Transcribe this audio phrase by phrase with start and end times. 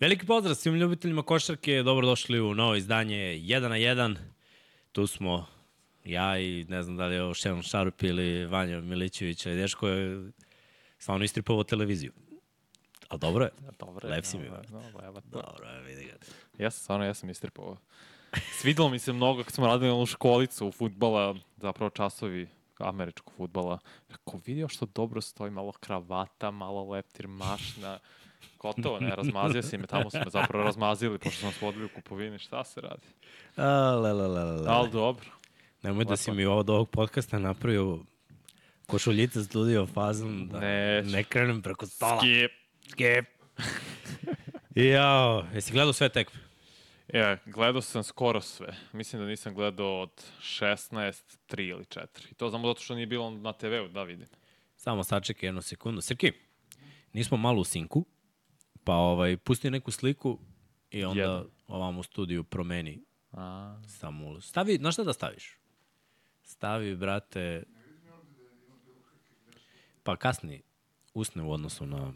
[0.00, 4.16] Veliki pozdrav svim ljubiteljima košarke, dobrodošli u novo izdanje 1 na 1.
[4.92, 5.46] Tu smo
[6.04, 9.88] ja i ne znam da li je ovo Šeron Šarup ili Vanja Milićević, ali Deško
[9.88, 10.30] je
[10.98, 12.12] stvarno istripovao televiziju.
[13.08, 13.50] Ali dobro je.
[13.78, 14.44] Dobro Lep si mi.
[14.44, 15.20] lepo.
[15.24, 16.12] Dobro je, vidi ga.
[16.64, 17.76] Ja sam stvarno, ja sam istripovao.
[18.60, 23.78] Svidelo mi se mnogo kad smo radili onu školicu u futbala, zapravo časovi američkog futbala.
[24.08, 27.98] Kako vidio što dobro stoji, malo kravata, malo leptir, mašna.
[28.58, 32.38] Gotovo, ne, razmazio si me, tamo su me zapravo razmazili, pošto smo svodili u kupovini,
[32.38, 33.06] šta se radi?
[33.56, 34.64] A, le, le, le, le.
[34.68, 35.26] Ali dobro.
[35.82, 36.36] Nemoj da si lepo.
[36.36, 37.98] mi od ovog podcasta napravio
[38.86, 41.10] košuljica studio fazom da Neću.
[41.10, 42.18] ne krenem preko stola.
[42.20, 42.50] Skip.
[42.90, 43.26] Skip.
[44.74, 46.40] Jao, jesi gledao sve tekme?
[47.14, 48.74] Ja, gledao sam skoro sve.
[48.92, 52.06] Mislim da nisam gledao od 16, 3 ili 4.
[52.30, 54.26] I to znamo zato što nije bilo na TV-u, da vidim.
[54.76, 56.00] Samo sačekaj jednu sekundu.
[56.00, 56.32] Srki,
[57.12, 58.04] nismo malo u sinku,
[58.88, 60.38] pa ovaj, pusti neku sliku
[60.90, 61.46] i onda Jedno.
[61.66, 64.40] ovam u studiju promeni A, samo...
[64.40, 65.58] Stavi, znaš šta da staviš?
[66.42, 67.62] Stavi, brate...
[70.02, 70.62] Pa kasni
[71.14, 72.12] usne u odnosu na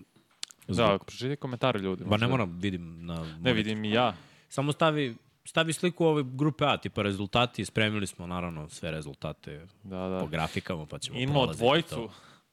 [0.69, 1.05] da, zvuk.
[1.05, 2.05] pročitaj komentare ljudi.
[2.05, 3.15] Ba ne moram, vidim na...
[3.15, 3.53] Ne monitor.
[3.53, 4.15] vidim i ja.
[4.49, 10.09] Samo stavi, stavi sliku ove grupe A, tipa rezultati, spremili smo naravno sve rezultate Da,
[10.09, 10.19] da.
[10.21, 12.11] po grafikama, pa ćemo Imamo dvojicu to.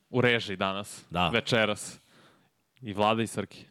[0.09, 1.29] u režiji danas, Da.
[1.29, 1.99] večeras.
[2.81, 3.65] I Vlada i Srki.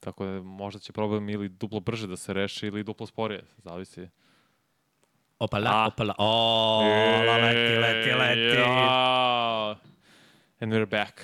[0.00, 4.08] Tako da možda će problem ili duplo brže da se reši ili duplo sporije, zavisi.
[5.38, 5.86] Opala, A.
[5.86, 6.82] opala, o,
[7.26, 8.60] la, leti, leti, leti.
[8.60, 9.70] Ja.
[10.60, 11.20] And we're back.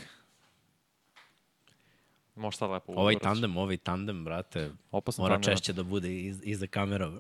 [2.34, 3.22] Može sad lepo Ovaj uvrać.
[3.22, 5.52] tandem, ovaj tandem, brate, Opasan mora tandem.
[5.54, 7.10] češće da bude iz, iza kamera.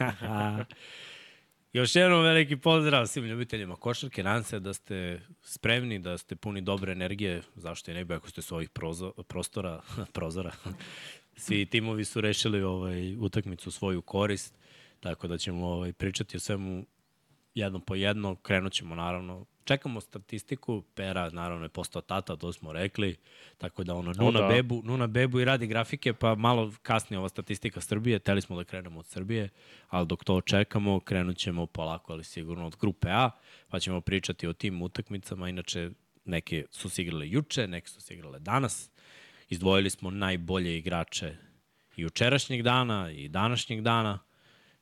[1.72, 4.22] Još jednom veliki pozdrav svim ljubiteljima košarke.
[4.22, 7.42] Nadam se da ste spremni, da ste puni dobre energije.
[7.54, 9.80] Zašto i ne bi ako ste s ovih prozo, prostora,
[10.14, 10.52] prozora.
[11.36, 14.54] Svi timovi su rešili ovaj, utakmicu svoju korist,
[15.00, 16.86] tako da ćemo ovaj, pričati o svemu
[17.54, 18.36] jedno po jedno.
[18.36, 23.16] Krenut ćemo naravno Čekamo statistiku, Pera naravno je postao tata, to smo rekli,
[23.58, 24.48] tako da ono, Nuna, da.
[24.48, 28.64] bebu, Nuna bebu i radi grafike, pa malo kasnije ova statistika Srbije, teli smo da
[28.64, 29.48] krenemo od Srbije,
[29.88, 33.30] ali dok to čekamo, krenut ćemo polako, ali sigurno od grupe A,
[33.68, 35.90] pa ćemo pričati o tim utakmicama, inače
[36.24, 38.90] neke su se igrale juče, neke su se igrale danas,
[39.48, 41.36] izdvojili smo najbolje igrače
[41.96, 44.18] jučerašnjeg dana i današnjeg dana,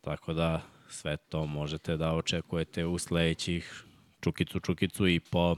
[0.01, 3.85] tako da sve to možete da očekujete u sledećih
[4.21, 5.57] čukicu, čukicu i po.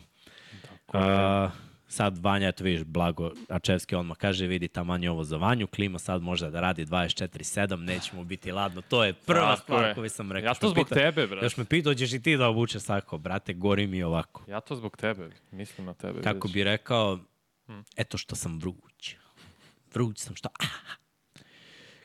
[0.93, 1.51] A,
[1.89, 5.99] sad Vanja, eto vidiš, Blago Ačevski odmah kaže, vidi taman je ovo za Vanju, klima
[5.99, 10.33] sad može da radi 24-7, nećemo biti ladno, to je prva Tako stvar koju sam
[10.33, 10.49] rekao.
[10.49, 11.47] Ja to zbog pita- tebe, brate.
[11.47, 14.45] Još me pitao, ćeš i ti da obuče sako, brate, gori mi ovako.
[14.49, 16.23] Ja to zbog tebe, mislim na tebe.
[16.23, 16.53] Kako vidiš.
[16.53, 17.19] bi rekao,
[17.97, 19.17] eto što sam vruć.
[19.95, 20.49] Vruć sam što...
[20.61, 21.08] Ah.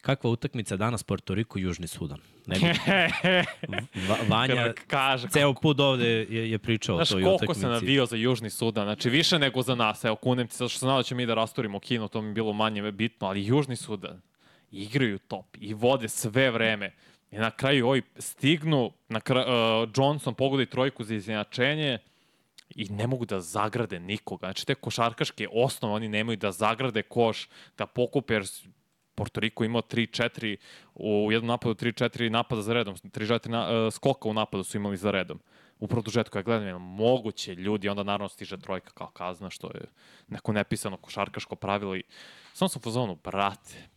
[0.04, 2.20] Kakva utakmica danas Porto Riko Južni Sudan?
[2.46, 2.66] Ne bi,
[4.10, 7.62] Va, Vanja Kada kaže, ceo put ovde je, je pričao o Znaš toj koliko utakmici.
[7.62, 10.80] se navio za Južni Sudan, znači više nego za nas, evo kunem ti, zato što
[10.80, 13.46] sam znao da ćemo mi da rasturimo kino, to mi je bilo manje bitno, ali
[13.46, 14.22] Južni Sudan
[14.72, 16.94] igraju top i vode sve vreme.
[17.32, 21.98] I na kraju ovi stignu, na kraju, uh, Johnson pogodi trojku za izjednačenje
[22.76, 24.48] i ne mogu da zagrade nikoga.
[24.48, 27.48] Znači te košarkaške osnove, oni nemaju da zagrade koš,
[27.78, 28.44] da pokupe, jer
[29.16, 30.58] Porto Riko imao 3-4
[30.96, 34.98] u jednom napadu 3-4 napada za redom, 3-4 na, uh, skoka u napadu su imali
[34.98, 35.40] za redom.
[35.80, 39.82] U produžetku ja gledam, je moguće ljudi, onda naravno stiže trojka kao kazna, što je
[40.28, 42.04] neko nepisano košarkaško pravilo i
[42.54, 43.90] samo sam u fazonu, brate,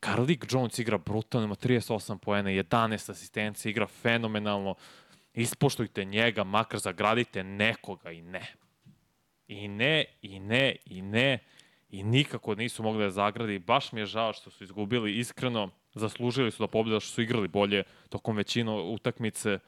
[0.00, 4.74] Karlik Jones igra brutalno, ima 38 poena, 11 asistencija, igra fenomenalno,
[5.34, 8.46] ispoštujte njega, makar zagradite nekoga i ne.
[9.48, 11.38] I ne, i ne, i ne,
[11.90, 13.58] i nikako nisu mogli da zagradi.
[13.58, 17.48] Baš mi je žao što su izgubili, iskreno, zaslužili su da pobjede, što su igrali
[17.48, 19.58] bolje tokom većinu utakmice.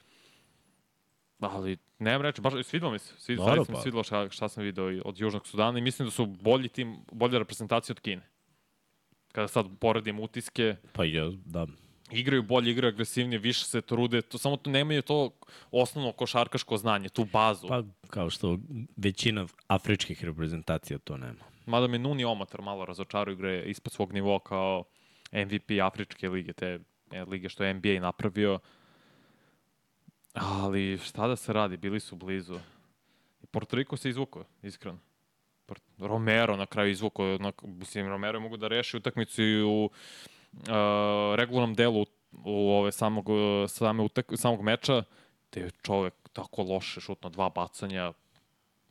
[1.40, 3.14] Ali, nemam reći, baš svidilo mi se.
[3.18, 3.82] Svid, Dobro, zaista mi pa.
[3.82, 6.96] svidilo šta, šta sam video i od Južnog Sudana i mislim da su bolji tim,
[7.12, 8.22] bolja reprezentacija od Kine.
[9.32, 11.66] Kada sad poredim utiske, Pa ja, da.
[12.10, 15.30] igraju bolje, igraju agresivnije, više se trude, to, samo to nemaju to
[15.70, 17.68] osnovno košarkaško znanje, tu bazu.
[17.68, 18.58] Pa kao što
[18.96, 21.51] većina afričkih reprezentacija to nema.
[21.66, 24.84] Mada me Nuni Omatar malo razočarao igre ispod svog nivoa kao
[25.32, 26.78] MVP Afričke lige, te
[27.10, 28.58] e, lige što je NBA napravio.
[30.34, 32.58] Ali šta da se radi, bili su blizu.
[33.42, 34.98] I Porto Riko se izvukao, iskreno.
[35.98, 39.90] Romero na kraju izvukao, na, mislim, Romero je mogu da reši utakmicu i u uh,
[41.34, 42.06] regularnom delu
[42.44, 43.26] u ove samog,
[43.68, 45.02] same utak, samog meča,
[45.50, 48.12] te je čovek tako loše šutno dva bacanja,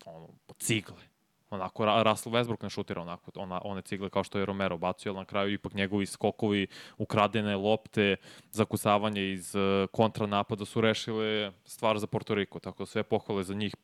[0.06, 1.11] ono, po cigle.
[1.52, 5.20] Onako, Russell Westbrook ne šutira onako, ona, one cigle kao što je Romero bacio, ali
[5.20, 6.68] na kraju ipak njegovi skokovi,
[6.98, 8.16] ukradene lopte,
[8.52, 13.54] zakusavanje iz uh, kontranapada su rešile stvar za Porto Riko, tako da sve pohvale za
[13.54, 13.76] njih.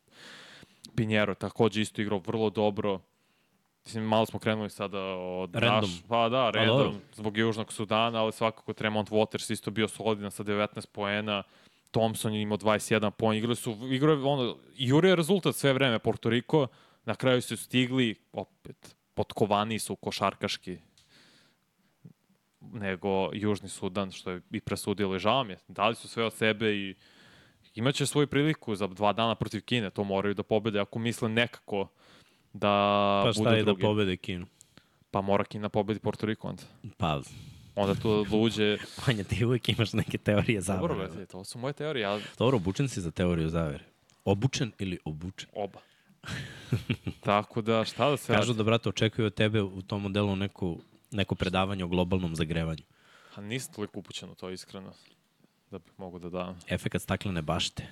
[0.96, 3.00] Pinjero takođe isto igrao vrlo dobro.
[3.86, 5.90] Mislim, malo smo krenuli sada od Random.
[5.90, 6.62] Naš, pa da, dobro.
[6.62, 11.44] random, zbog Južnog Sudana, ali svakako Tremont Waters isto bio solidan sa 19 poena.
[11.92, 13.38] Thompson je imao 21 poen.
[13.38, 16.68] Igrali su, igrao je ono, jurio je rezultat sve vreme Porto Riko.
[17.08, 20.78] Na kraju su stigli, opet, potkovani su košarkaški
[22.62, 25.58] nego Južni Sudan, što je i presudilo i žao mi je.
[25.68, 26.96] Dali su sve od sebe i
[27.76, 31.88] imaće svoju priliku za dva dana protiv Kine, to moraju da pobede ako misle nekako
[32.54, 33.82] da Pa šta budu je da drugi.
[33.82, 34.46] pobede Kinu?
[35.12, 36.64] Pa mora Kina pobedi Porto Riko onda.
[36.98, 37.22] Pa,
[37.76, 38.78] Onda tu luđe...
[39.08, 41.10] Vanja, ti uvijek imaš neke teorije Dobro, zavere.
[41.10, 43.84] brate, to su moje teorije, ja Dobro, obučen si za teoriju zavere.
[44.26, 45.50] Obučen ili obučen?
[45.56, 45.80] oba.
[47.22, 48.58] Tako da, šta da se Kažu radi?
[48.58, 50.80] da, brate, očekuju od tebe u tom modelu neku,
[51.12, 52.84] neko predavanje o globalnom zagrevanju.
[53.36, 54.94] A nisam toliko upućen u to, iskreno.
[55.72, 56.60] Da bih mogu da dam.
[56.68, 57.88] Efekat staklene bašte.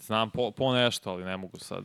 [0.00, 1.84] Znam po, po nešto, ali ne mogu sad.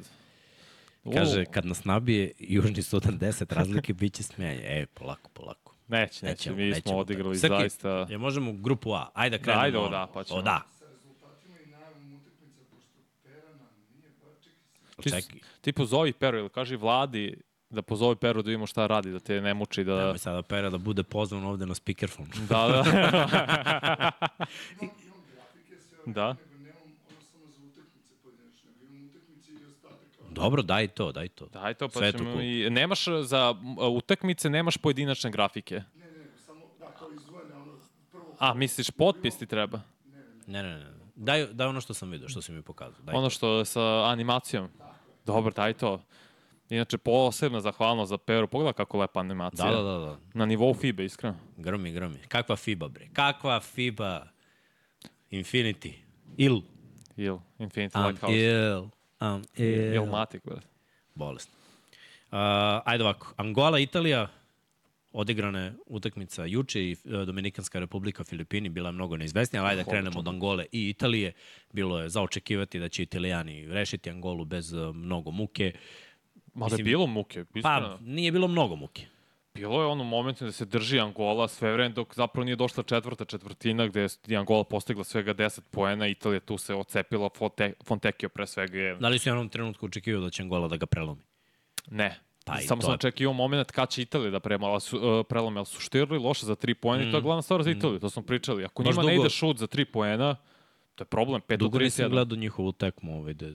[1.13, 4.61] Kaže, U, kad nas nabije Južni Sudan 10 razlike, bit će smijanje.
[4.63, 5.75] E, polako, polako.
[5.87, 7.37] neće, neće, Nećemo, mi smo odigrali.
[7.37, 7.89] Srki, zaista...
[8.09, 9.09] Je možemo u grupu A.
[9.13, 9.63] Ajde da krenemo.
[9.63, 10.39] ajde, o da, pa ćemo.
[10.39, 10.61] O da.
[10.79, 12.89] sa rezultatima i najavom utakmica, pošto
[13.23, 15.39] Perana nije Baček i Ti, Čekaj.
[15.61, 17.37] ti pozovi Peru ili kaži vladi
[17.73, 19.97] da pozovi Peru da vidimo šta radi, da te ne muči da...
[19.97, 22.29] Nemoj sada pera da bude pozvan ovde na speakerphone.
[22.49, 24.11] Da, da.
[26.05, 26.35] Da.
[30.29, 31.45] Dobro, daj to, daj to.
[31.47, 32.69] Daj to, pa Sve ćemo i...
[32.69, 35.75] Nemaš za m, utakmice, nemaš pojedinačne grafike.
[35.95, 37.73] Ne, ne, samo, da, kao izdvojene, ono,
[38.11, 38.35] prvo...
[38.39, 39.81] A, misliš, potpis ti treba?
[40.47, 40.85] Ne, ne, ne.
[41.15, 43.01] Daj, daj ono što sam vidio, što si mi pokazao.
[43.01, 43.15] Daj.
[43.15, 44.69] Ono što je sa animacijom.
[45.25, 46.01] Dobro, daj to.
[46.69, 48.47] Inače, posebna zahvalnost za Peru.
[48.47, 49.71] Pogledaj kako lepa animacija.
[49.71, 50.17] Da, da, da, da.
[50.33, 51.35] Na nivou FIBE, iskreno.
[51.57, 52.17] Grmi, grmi.
[52.27, 53.07] Kakva FIBA, bre?
[53.13, 54.27] Kakva FIBA?
[55.31, 55.93] Infinity.
[56.37, 56.61] Il.
[57.17, 58.33] Il, Infinity Am Lighthouse.
[58.35, 58.89] ill.
[59.19, 59.93] Am ill.
[59.93, 60.67] Ilmatic, brate.
[61.15, 61.49] Bolest.
[62.31, 62.37] Uh,
[62.85, 63.33] ajde ovako.
[63.37, 64.27] Angola, Italija,
[65.13, 66.95] odigrane utakmica juče i e,
[67.25, 71.33] Dominikanska republika Filipini bila je mnogo neizvesnija, ali ajde da krenemo od Angole i Italije.
[71.73, 75.73] Bilo je zaočekivati da će Italijani rešiti Angolu bez e, mnogo muke.
[76.53, 77.45] Ma da je bilo muke.
[77.63, 79.05] Pa, nije bilo mnogo muke.
[79.55, 83.25] Bilo je ono momentu da se drži Angola sve vreme dok zapravo nije došla četvrta
[83.25, 88.47] četvrtina gde je Angola postigla svega 10 poena, Italija tu se ocepila, Fonte, Fontekio pre
[88.47, 88.95] svega je...
[88.95, 91.21] Da li su u jednom trenutku očekivao da će Angola da ga prelomi?
[91.91, 92.19] Ne.
[92.45, 95.25] Pa i Samo to sam je- čekio moment kad će Italija da premala, su, uh,
[95.25, 97.99] prelome, ali su štirali loše za 3 poena i to je glavna stvar za Italiju,
[97.99, 98.65] to smo pričali.
[98.65, 98.85] Ako Mm.
[98.85, 100.35] Baš njima ne dugo- ide šut za 3 poena,
[100.95, 102.09] to je problem, 5 do Dugo nisam 31.
[102.09, 103.45] gledao njihovu tekmu ovaj, da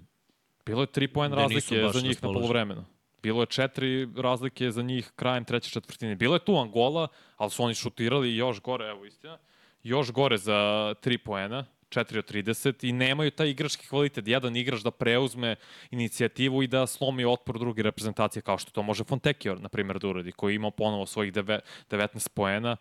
[0.67, 1.61] Bilo je 3 poena razlike
[1.93, 2.85] za njih na polovremenu.
[3.23, 6.15] Bilo je četiri razlike za njih krajem treće četvrtine.
[6.17, 9.39] Bilo je tu Angola, ali su oni šutirali još gore, evo istina,
[9.83, 10.55] još gore za
[11.03, 14.29] 3 poena, 4 od 30 i nemaju taj igrački kvalitet.
[14.29, 15.57] Jedan igrač da preuzme
[15.91, 20.09] inicijativu i da slomi otpor druge reprezentacije, kao što to može Fontecchio, na primjer, da
[20.09, 22.77] uradi, koji ima ponovo svojih deve- 19 poena,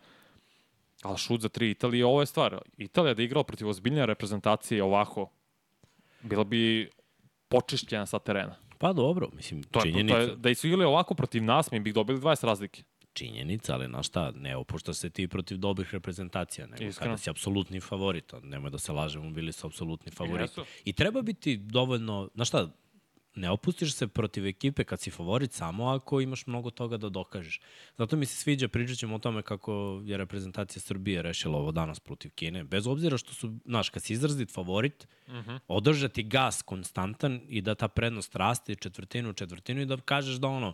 [1.02, 2.58] ali šut za 3 Italije, ovo je stvar.
[2.78, 5.30] Italija da je igrala protiv ozbiljne reprezentacije ovako,
[6.22, 6.90] bila bi
[7.48, 8.56] počišćena sa terena.
[8.78, 11.80] Pa dobro, mislim, To je, činjenica, to je, da su igrali ovako protiv nas, mi
[11.80, 12.84] bi dobili 20 razlike.
[13.18, 17.12] Činjenica, ali na šta, ne opušta se ti protiv dobrih reprezentacija, nego Iskreno.
[17.12, 20.60] kada si apsolutni favorit, nemoj da se lažemo, bili su apsolutni favoriti.
[20.60, 20.66] Jesu.
[20.86, 22.68] I treba biti dovoljno, na šta,
[23.38, 27.60] ne opustiš se protiv ekipe kad si favorit samo ako imaš mnogo toga da dokažeš.
[27.98, 32.00] Zato mi se sviđa, pričat ćemo o tome kako je reprezentacija Srbije rešila ovo danas
[32.00, 32.64] protiv Kine.
[32.64, 35.60] Bez obzira što su, znaš, kad si izrazit favorit, uh -huh.
[35.68, 40.48] održati gas konstantan i da ta prednost raste četvrtinu u četvrtinu i da kažeš da
[40.48, 40.74] ono,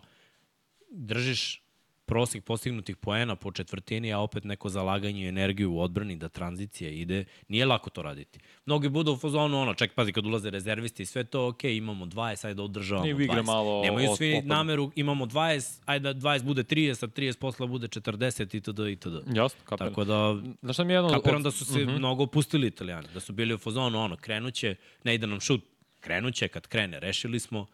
[0.90, 1.63] držiš
[2.06, 6.90] prosek postignutih poena po četvrtini, a opet neko zalaganje i energiju u odbrani da tranzicija
[6.90, 8.38] ide, nije lako to raditi.
[8.66, 12.06] Mnogi budu u fazonu ono, ček, pazi, kad ulaze rezervisti i sve to, ok, imamo
[12.06, 13.44] 20, ajde da održavamo I u igre 20.
[13.44, 14.54] malo Nemaju od- svi otpada.
[14.54, 18.78] nameru, imamo 20, ajde da 20 bude 30, a 30 posla bude 40 itd.
[18.80, 19.36] itd.
[19.36, 19.88] Jasno, kapiram.
[19.88, 21.08] Tako da, Znaš šta mi je jedno...
[21.10, 21.98] kapiram od- da su se uh -huh.
[21.98, 25.60] mnogo opustili italijani, da su bili u fazonu ono, krenuće, ne ide nam šut,
[26.00, 27.66] krenuće, kad krene, rešili smo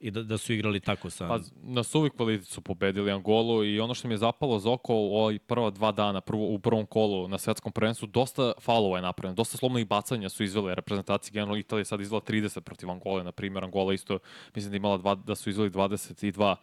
[0.00, 1.28] i da, da su igrali tako sa...
[1.28, 4.94] Pa, na suvi kvalitet su pobedili Angolu i ono što mi je zapalo za oko
[4.94, 9.02] u ovoj prva dva dana prvo, u prvom kolu na svetskom prvenstvu, dosta faulova je
[9.02, 13.24] napravljeno, dosta slobodnih bacanja su izvele reprezentacije, generalno Italija je sad izvela 30 protiv Angole,
[13.24, 14.18] na primjer, Angola isto,
[14.54, 16.56] mislim da imala dva, da su izveli 22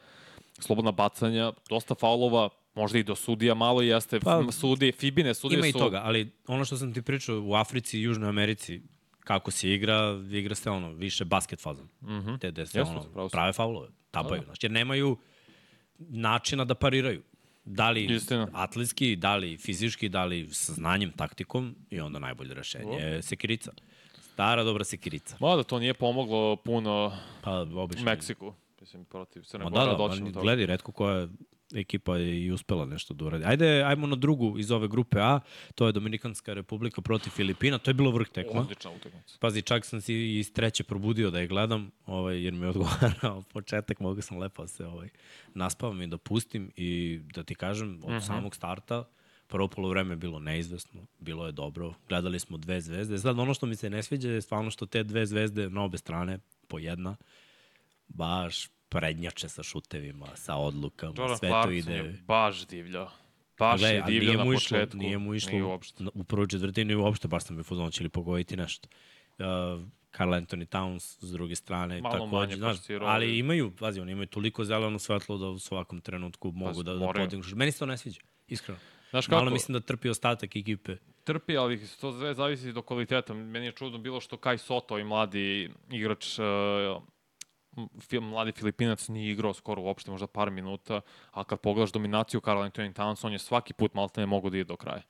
[0.59, 5.67] slobodna bacanja, dosta faulova, možda i do sudija malo jeste, Pa, sudije, Fibine sudije Ima
[5.67, 5.79] i su...
[5.79, 8.81] toga, ali ono što sam ti pričao u Africi i Južnoj Americi,
[9.27, 11.87] kako se igra, igra se ono, više basket fazon.
[12.01, 12.39] Mm -hmm.
[12.39, 13.87] Te gde se Jesu, ono, prave faulove.
[14.11, 14.41] tabaju.
[14.45, 15.17] Znači, jer nemaju
[15.97, 17.23] načina da pariraju.
[17.65, 18.47] Da li Istina.
[18.53, 23.71] atletski, da li fizički, da li sa znanjem, taktikom i onda najbolje rešenje je sekirica.
[24.33, 25.37] Stara dobra sekirica.
[25.39, 28.05] Mada to nije pomoglo puno Pa obično.
[28.05, 28.53] Meksiku.
[28.81, 30.41] Mislim, protiv Crne Ma Gore, da, da, toga.
[30.41, 31.27] gledaj, redko koja
[31.75, 33.45] ekipa je i uspela nešto da uradi.
[33.45, 35.39] Ajde, ajmo na drugu iz ove grupe A,
[35.75, 38.61] to je Dominikanska republika protiv Filipina, to je bilo vrh tekma.
[38.61, 39.37] Odlična utakmica.
[39.39, 43.43] Pazi, čak sam se iz treće probudio da je gledam, ovaj, jer mi je odgovarao
[43.53, 45.09] početak, mogu sam lepo da se ovaj,
[45.53, 48.27] naspavam i da pustim i da ti kažem, od mm -hmm.
[48.27, 49.03] samog starta,
[49.47, 53.17] prvo polovreme je bilo neizvesno, bilo je dobro, gledali smo dve zvezde.
[53.17, 55.97] Sad, ono što mi se ne sviđa je stvarno što te dve zvezde na obe
[55.97, 57.15] strane, po jedna,
[58.07, 61.93] baš prednjače sa šutevima, sa odlukama, Jordan sve to Clarkson ide...
[61.93, 63.09] je baš divljao.
[63.59, 64.97] Baš Gle, je divljao na išlo, početku.
[64.97, 66.03] Nije mu išlo Nije uopšte.
[66.13, 68.89] u prvoj četvrtini uopšte, baš sam mi fuzon, će li pogoditi nešto.
[69.37, 69.45] Uh,
[70.17, 74.27] Carl Anthony Towns s druge strane, Malo takođe, manje znaš, ali imaju, pazi, oni imaju
[74.27, 77.25] toliko zeleno svetlo da u svakom trenutku mogu da, da moraju.
[77.25, 77.43] podignu.
[77.43, 77.57] šut.
[77.57, 78.79] Meni se to ne sviđa, iskreno.
[79.09, 79.35] Znaš kako?
[79.35, 80.95] Malo mislim da trpi ostatak ekipe.
[81.23, 83.33] Trpi, ali to sve zavisi do kvaliteta.
[83.33, 86.45] Meni je čudno bilo što Kai Soto, ovaj mladi igrač, uh,
[88.21, 92.93] mladi Filipinac nije igrao skoro uopšte, možda par minuta, a kad pogledaš dominaciju Karl Anthony
[92.93, 95.01] Towns, on je svaki put maltene mogu da ide do kraja.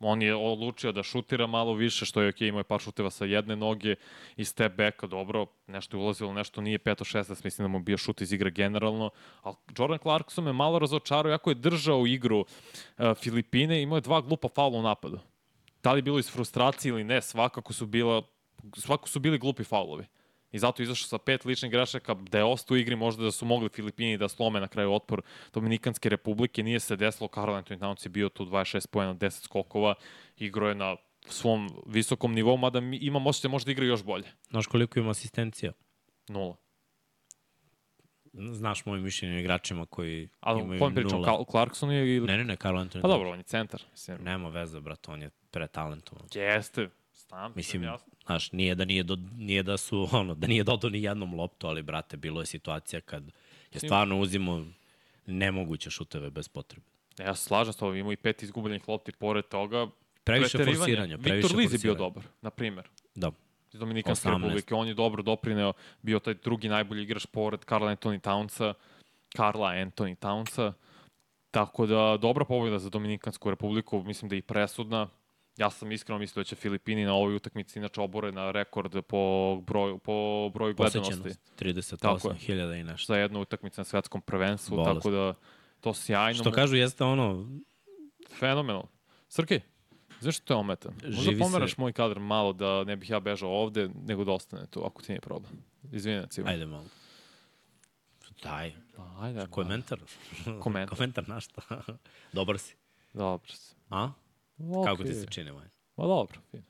[0.00, 3.24] On je odlučio da šutira malo više, što je okej, imao je par šuteva sa
[3.24, 3.94] jedne noge
[4.36, 8.20] i step backa, dobro, nešto je ulazilo, nešto nije 5-16, mislim da mu bio šut
[8.20, 9.10] iz igre generalno,
[9.42, 14.20] ali Jordan Clarkson me malo razočarao, jako je držao igru uh, Filipine, imao je dva
[14.20, 15.18] glupa faula u napadu.
[15.82, 18.22] Da li bilo iz frustracije ili ne, svakako su bila
[18.76, 20.04] svako su bili glupi faulovi.
[20.52, 23.46] I zato izašao sa pet ličnih grešaka, da je ostao u igri možda da su
[23.46, 25.22] mogli Filipini da slome na kraju otpor
[25.54, 26.62] Dominikanske republike.
[26.62, 29.94] Nije se desilo, Karl Anthony Towns je bio tu 26 pojena, 10 skokova,
[30.36, 34.28] igro je na svom visokom nivou, mada imam osjećaj da može da igra još bolje.
[34.50, 35.72] Znaš koliko ima asistencija?
[36.28, 36.56] Nula.
[38.32, 41.28] Znaš moje mišljenje o igračima koji Ali imaju kojim pričam, nula.
[41.32, 42.26] Kal- Clarkson je ili...
[42.26, 43.02] Ne, ne, ne, Carl Anthony.
[43.02, 43.82] Pa dobro, on je centar.
[43.90, 46.24] Mislim, Nema veze, brat, on je pretalentovan.
[46.34, 46.88] jeste.
[47.28, 48.12] Znam, Mislim, jasno.
[48.26, 51.66] znaš, nije da, nije, do, nije da su, ono, da nije dodao ni jednom loptu,
[51.66, 53.30] ali, brate, bilo je situacija kad
[53.72, 54.66] je stvarno uzimo
[55.26, 56.86] nemoguće šuteve bez potrebe.
[57.18, 59.86] Ja se slažem s tobom, imao i pet izgubljenih lopti pored toga.
[60.24, 62.88] Previše forsiranja, previše Viktor Liz je bio dobar, na primer.
[63.14, 63.30] Da.
[63.72, 64.34] iz Dominikanske 18.
[64.34, 64.74] republike.
[64.74, 68.74] On je dobro doprineo, bio taj drugi najbolji igrač pored Karla Anthony Townsa,
[69.36, 70.72] Karla Anthony Townsa.
[71.50, 75.08] Tako da, dobra pobjeda za Dominikansku republiku, mislim da je i presudna.
[75.58, 79.18] Ja sam iskreno mislio da će Filipini na ovoj utakmici inače obore na rekord po
[79.56, 80.12] broju, po
[80.50, 82.34] broju gledanosti Posećenost, Tako je.
[82.34, 83.12] 38.000 i nešto.
[83.12, 84.94] za jednu utakmicu na svetskom prvenstvu, Bolest.
[84.94, 85.34] tako da
[85.80, 86.34] to sjajno.
[86.34, 87.46] Što kažu jeste ono,
[88.30, 88.82] Fenomenal.
[89.28, 89.60] Srki,
[90.20, 90.90] zašto te ometa?
[90.90, 94.32] Možda Živi se- pomeraš moj kadar malo da ne bih ja bežao ovde, nego da
[94.32, 95.52] ostane tu, ako ti nije problem.
[95.92, 96.48] Izvini, Civo.
[96.48, 96.84] ajde malo.
[98.42, 99.46] Daj, Pa, ajde.
[99.46, 99.98] komentar.
[100.60, 100.96] Komentar.
[100.96, 101.62] komentar na šta?
[102.32, 102.74] Dobar si.
[103.12, 103.52] Dobro.
[103.52, 103.74] se.
[103.90, 104.10] A?
[104.58, 104.84] Okay.
[104.84, 105.70] Kako ti se čini, Vanja?
[105.96, 106.62] Ma dobro, fino.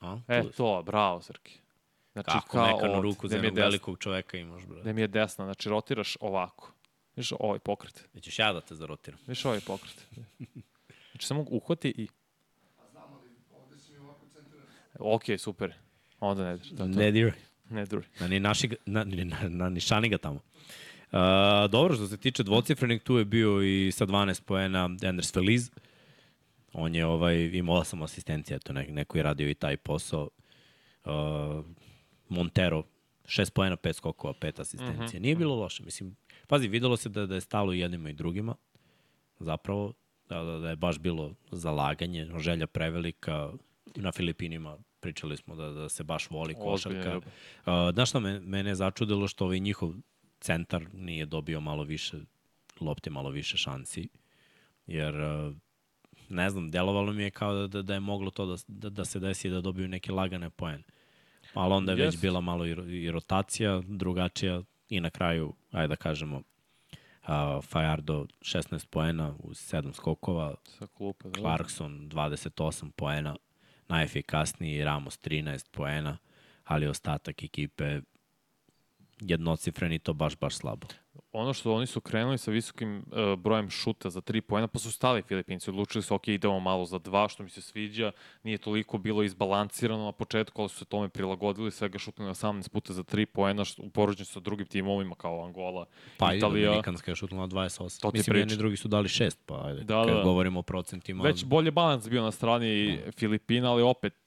[0.00, 0.18] A?
[0.28, 1.58] E, to, bravo, Srki.
[2.12, 4.80] Znači, Kako kao mekanu ruku za jednog velikog čoveka imaš, brate.
[4.80, 6.72] gde mi je desna, znači rotiraš ovako.
[7.16, 8.08] Viš ovaj pokret.
[8.14, 9.20] Nećeš ja da te zarotiram.
[9.26, 10.06] Viš ovaj pokret.
[11.10, 12.08] Znači, samo uhvati i...
[12.78, 13.30] A znam, ali
[13.62, 14.66] ovde si mi ovako centriran.
[14.98, 15.74] Ok, super.
[16.20, 16.72] Onda ne dir.
[16.72, 17.32] Da, to, Ne diraj.
[17.70, 18.06] ne duri.
[18.20, 20.40] Na ni naši, na, ni- na, na nišani ga tamo.
[21.12, 21.18] Uh,
[21.70, 25.70] dobro, što se tiče dvocifrenih, tu je bio i sa 12 poena Anders Feliz.
[26.78, 30.28] On je ovaj, imao 8 asistencija, eto, ne, neko je radio i taj posao.
[31.04, 31.12] Uh,
[32.28, 32.82] Montero,
[33.24, 35.04] 6 poena, 5 skokova, 5 asistencija.
[35.04, 35.20] Mm -hmm.
[35.20, 35.82] Nije bilo loše.
[35.82, 36.16] Mislim,
[36.46, 38.54] pazi, videlo se da, da je stalo i jednima i drugima.
[39.38, 39.92] Zapravo,
[40.28, 43.52] da, da, da je baš bilo zalaganje, želja prevelika.
[43.94, 47.16] Na Filipinima pričali smo da, da se baš voli košarka.
[47.16, 47.22] Uh,
[47.94, 49.92] znaš šta me, mene je začudilo što ovaj njihov
[50.40, 52.16] centar nije dobio malo više
[52.80, 54.08] lopte, malo više šansi.
[54.86, 55.54] Jer, uh,
[56.28, 59.04] ne znam, delovalo mi je kao da, da, da je moglo to da, da, da
[59.04, 60.84] se desi da dobiju neke lagane poene.
[61.54, 62.26] Ali onda je već Jeste.
[62.26, 68.86] bila malo i, i rotacija drugačija i na kraju, ajde da kažemo, uh, Fajardo 16
[68.86, 71.28] poena uz 7 skokova, Sa klupe.
[71.28, 71.40] Da.
[71.40, 73.36] Clarkson 28 poena,
[73.88, 76.18] najefikasniji Ramos 13 poena,
[76.64, 78.00] ali ostatak ekipe
[79.20, 80.86] jednocifren i to baš, baš slabo.
[81.32, 84.92] Ono što oni su krenuli sa visokim uh, brojem šuta za tri poena, pa su
[84.92, 88.98] stali Filipinci, odlučili su, ok, idemo malo za dva, što mi se sviđa, nije toliko
[88.98, 93.26] bilo izbalansirano na početku, ali su se tome prilagodili, svega šutnuli 18 puta za tri
[93.26, 95.86] poena, što, u poređenju sa drugim timovima kao Angola,
[96.18, 96.66] Pa i Italija.
[96.66, 98.00] Dominikanska je šutnula 28.
[98.00, 100.22] To Mislim, jedni drugi su dali 6, pa ajde, Da, kad da.
[100.22, 101.24] govorimo o procentima.
[101.24, 104.25] Već bolje balans bio na strani Filipina, ali opet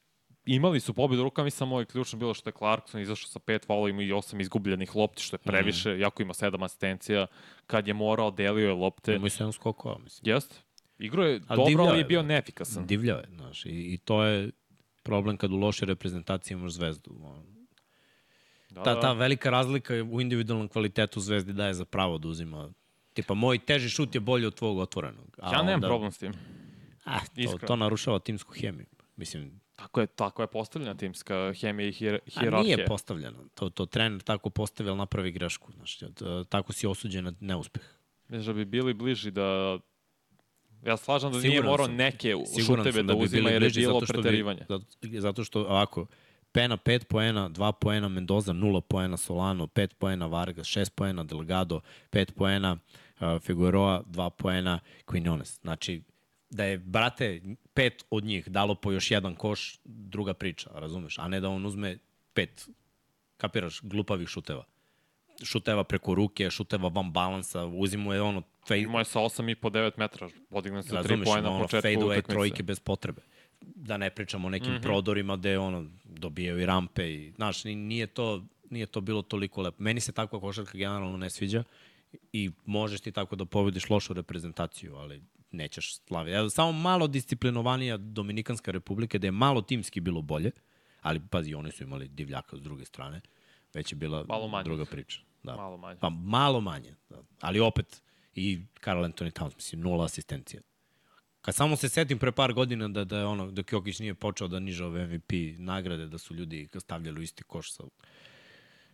[0.56, 3.66] imali su pobedu rukama i samo je ključno bilo što je Clarkson izašao sa pet
[3.66, 6.00] faulovima i osam izgubljenih lopti, što je previše, mm.
[6.00, 7.28] jako ima sedam asistencija.
[7.68, 9.16] Kad je morao, delio je lopte.
[9.16, 10.34] Ima i 7 skokova, mislim.
[10.34, 10.56] Jeste.
[11.00, 12.88] Igro je Ali dobro, ali je, bio neefikasan.
[12.88, 14.52] Divljao je, znaš, i, i to je
[15.04, 17.12] problem kad u loše reprezentacije imaš zvezdu.
[18.70, 19.00] Da, Ta, da.
[19.00, 22.70] ta velika razlika u individualnom kvalitetu zvezdi daje za pravo da uzima
[23.14, 25.40] Tipa, moj teži šut je bolji od tvog otvorenog.
[25.42, 26.34] A Ja nemam onda- problem s tim.
[27.04, 27.20] Ah,
[27.52, 28.86] to, to narušava timsku hemiju.
[29.16, 32.76] Mislim, Tako je, tako je postavljena timska hemija i hier, a hijerarhija.
[32.76, 33.38] nije postavljeno.
[33.56, 35.72] To, to trener tako postavi, ali napravi grešku.
[35.72, 37.84] Znaš, to- tako si osuđen na neuspeh.
[38.28, 39.80] Misliš da bi bili bliži da...
[40.86, 41.96] Ja slažem da nije Siguran morao sam.
[41.96, 44.62] neke šuteve da, bi uzima jer je bilo zato što bi- preterivanje.
[44.70, 46.06] Zato, zato što, ovako,
[46.52, 51.82] Pena 5 poena, 2 poena Mendoza, 0 poena Solano, 5 poena Vargas, 6 poena Delgado,
[52.12, 52.78] 5 poena
[53.20, 55.62] uh, Figueroa, 2 poena Quinones.
[55.62, 56.02] Znači,
[56.50, 57.42] da je, brate,
[57.74, 61.20] pet od njih dalo po još jedan koš, druga priča, razumeš?
[61.20, 61.98] A ne da on uzme
[62.34, 62.70] pet,
[63.38, 64.64] kapiraš, glupavih šuteva.
[65.44, 70.30] Šuteva preko ruke, šuteva van balansa, uzimo je ono, fej, Imao je sa 8,5-9 metara,
[70.50, 72.34] podigne se 3 razumeš, pojena ima na ono početku fade away utakmice.
[72.34, 73.22] trojke bez potrebe.
[73.62, 74.78] Da ne pričamo o nekim mm.
[74.78, 74.82] -hmm.
[74.82, 79.62] prodorima gde ono dobijaju i rampe i znaš, ni- nije to nije to bilo toliko
[79.62, 79.84] lepo.
[79.84, 81.64] Meni se takva košarka generalno ne sviđa
[82.34, 86.36] i možeš ti tako da pobediš lošu reprezentaciju, ali nećeš slaviti.
[86.36, 90.52] Evo, samo malo disciplinovanija Dominikanska republika, gde je malo timski bilo bolje,
[91.02, 93.22] ali pazi, oni su imali divljaka s druge strane,
[93.74, 94.64] već je bila Malo manje.
[94.64, 95.20] druga priča.
[95.44, 95.56] Da.
[95.56, 96.00] Malo manje.
[96.00, 97.18] Pa malo manje, da.
[97.42, 98.02] ali opet
[98.36, 100.62] i Karl Anthony Towns, mislim, nula asistencija.
[101.42, 104.48] Kad samo se setim pre par godina da, da je ono, dok Jokić nije počeo
[104.48, 107.84] da niže ove MVP nagrade, da su ljudi stavljali u isti koš sa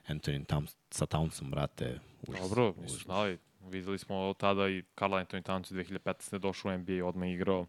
[0.08, 2.00] Anthony Towns, sa Townsom, brate.
[2.28, 3.38] Užas, Dobro, nisu znali.
[3.70, 6.38] Videli smo tada i Karl Anthony Towns 2015.
[6.38, 7.66] došao u NBA i odmah igrao.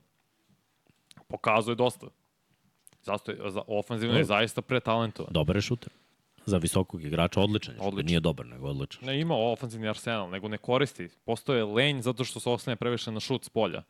[1.29, 2.07] Pokazuje dosta.
[3.03, 4.37] Zasto je, za, ofenzivno je Dobro.
[4.37, 5.33] zaista pretalentovan.
[5.33, 5.93] Dobar je šuter.
[6.47, 7.81] Za visokog igrača odličan je.
[7.81, 8.07] Odličan.
[8.07, 9.05] Nije dobar, nego odličan.
[9.05, 11.09] Ne ima ofenzivni arsenal, nego ne koristi.
[11.25, 13.83] Postoje lenj zato što se oslanja previše na šut s polja.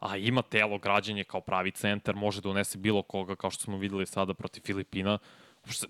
[0.00, 3.78] A ima telo, građenje kao pravi centar, može da unese bilo koga, kao što smo
[3.78, 5.18] videli sada protiv Filipina.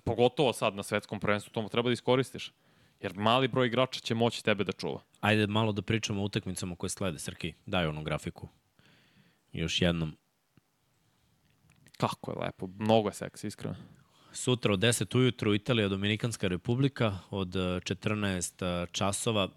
[0.05, 2.53] Pogotovo sad na svetskom prvenstvu, to mu treba da iskoristiš.
[3.03, 5.01] Jer mali broj igrača će moći tebe da čuva.
[5.21, 7.19] Ajde malo da pričamo o utakmicama koje slede.
[7.19, 8.49] Srki, daj onu grafiku.
[9.53, 10.17] Još jednom.
[11.97, 13.77] Kako je lepo, mnogo je seksi, iskreno.
[14.33, 19.49] Sutra od 10 ujutru Italija, Dominikanska republika, od eh, 14 časova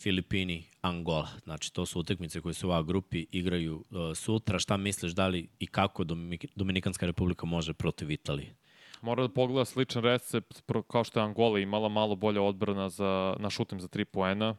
[0.00, 1.28] Filipini, Angola.
[1.44, 4.58] Znači, to su utakmice koje su u A grupi, igraju uh, sutra.
[4.58, 8.54] Šta misliš, da li i kako Dominik- Dominikanska republika može protiv Italije?
[9.02, 13.50] Mora da pogleda sličan recept kao što je Angola imala malo bolja odbrana za, na
[13.50, 14.56] šutem za 3 poena.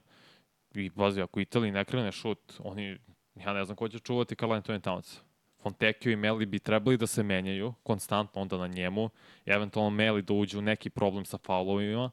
[0.75, 2.97] I bazi, ako Italiji ne krene šut, oni,
[3.35, 5.19] ja ne znam ko će čuvati Karl Anthony Towns.
[5.61, 9.09] Fontecchio i Meli bi trebali da se menjaju konstantno onda na njemu,
[9.45, 12.11] i eventualno Meli da uđe u neki problem sa faulovima,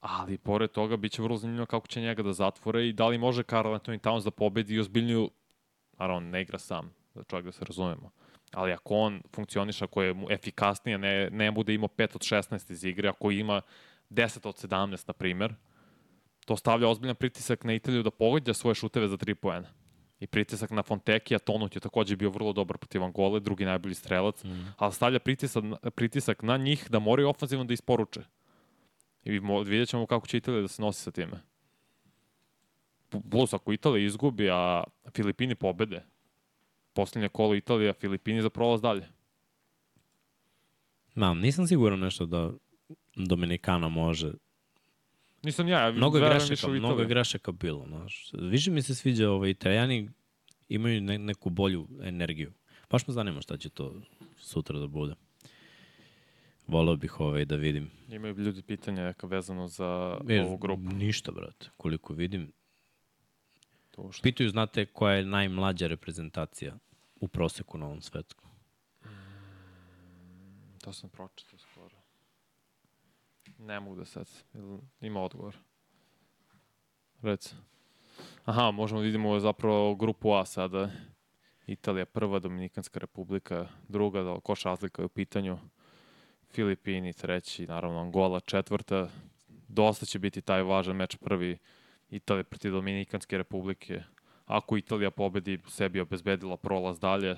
[0.00, 3.18] ali pored toga bit će vrlo zanimljivo kako će njega da zatvore i da li
[3.18, 5.30] može Karl Anthony Towns da pobedi i ozbiljniju,
[5.98, 8.10] naravno ne igra sam, da čovjek da se razumemo,
[8.52, 12.72] ali ako on funkcioniše, ako je mu efikasnije, ne, ne bude imao 5 od 16
[12.72, 13.60] iz igre, ako ima
[14.10, 15.54] 10 od 17, na primer,
[16.44, 19.68] to stavlja ozbiljan pritisak na Italiju da pogađa svoje šuteve za 3 poena.
[20.20, 24.44] I pritisak na Fontekija, Tonut je takođe bio vrlo dobar protiv Angole, drugi najbolji strelac,
[24.44, 24.74] mm.
[24.76, 28.20] ali stavlja pritisak, pritisak na njih da moraju ofanzivno da isporuče.
[29.24, 31.42] I vidjet ćemo kako će Italija da se nosi sa time.
[33.30, 34.84] Plus, ako Italija izgubi, a
[35.14, 36.02] Filipini pobede,
[36.98, 39.06] poslednje kolo Italija, Filipini za prolaz dalje.
[41.14, 42.50] Ma, nisam siguran nešto da
[43.16, 44.32] Dominikana može.
[45.42, 47.86] Nisam ja, ja Mnogo grešaka, mnogo grešaka bilo.
[47.86, 48.30] Znaš.
[48.32, 50.10] Više mi se sviđa ovaj, Italijani
[50.68, 52.52] imaju ne, neku bolju energiju.
[52.90, 53.94] Baš me zanima šta će to
[54.38, 55.14] sutra da bude.
[56.66, 57.90] Voleo bih ovaj, da vidim.
[58.08, 60.82] Imaju ljudi pitanja neka vezano za E, ovu grupu.
[60.82, 61.70] Ništa, brate.
[61.76, 62.52] Koliko vidim.
[63.90, 64.22] To što...
[64.22, 66.78] Pitaju, znate, koja je najmlađa reprezentacija
[67.20, 68.36] u proseku na ovom svetu?
[70.80, 71.96] To sam pročitao skoro.
[73.58, 74.28] Ne mogu da sad.
[75.00, 75.56] Ima odgovor.
[77.22, 77.54] Reci.
[78.44, 80.90] Aha, možemo da vidimo zapravo grupu A sada.
[81.66, 85.58] Italija prva, Dominikanska republika druga, da koš razlika je u pitanju.
[86.50, 89.08] Filipini treći, naravno Angola četvrta.
[89.68, 91.58] Dosta će biti taj važan meč prvi
[92.10, 94.02] Italija protiv Dominikanske republike.
[94.48, 97.36] Ako Italija pobedi, sebi obezbedila prolaz dalje,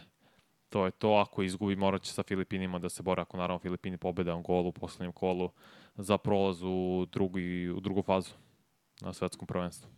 [0.69, 1.13] to je to.
[1.15, 3.23] Ako izgubi, morat će sa Filipinima da se bore.
[3.23, 5.51] Ako naravno Filipini pobede Angolu u poslednjem kolu
[5.97, 8.31] za prolaz u, drugi, u drugu fazu
[9.01, 9.91] na svetskom prvenstvu.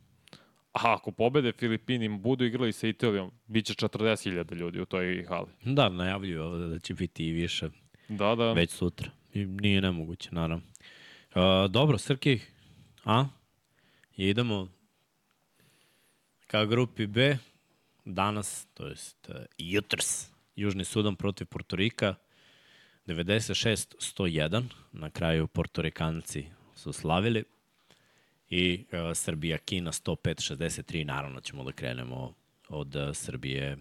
[0.73, 5.49] A ako pobede Filipini, budu igrali sa Italijom, bit će 40.000 ljudi u toj hali.
[5.65, 7.69] Da, najavljuju ovde da će biti i više.
[8.09, 8.53] Da, da.
[8.53, 9.11] već sutra.
[9.35, 10.57] I nije nemoguće, naravno.
[11.35, 12.41] Uh, dobro, Srki,
[13.05, 13.25] a?
[14.17, 14.69] Idemo
[16.53, 17.39] ka grupi B.
[18.05, 22.15] Danas, to jest uh, jutrs, Južni Sudan protiv Portorika.
[23.07, 24.63] 96-101.
[24.93, 27.45] Na kraju Portorikanci su slavili.
[28.51, 31.05] I uh, Srbija, Kina 105-63.
[31.05, 32.35] Naravno ćemo da krenemo
[32.69, 33.79] od uh, Srbije.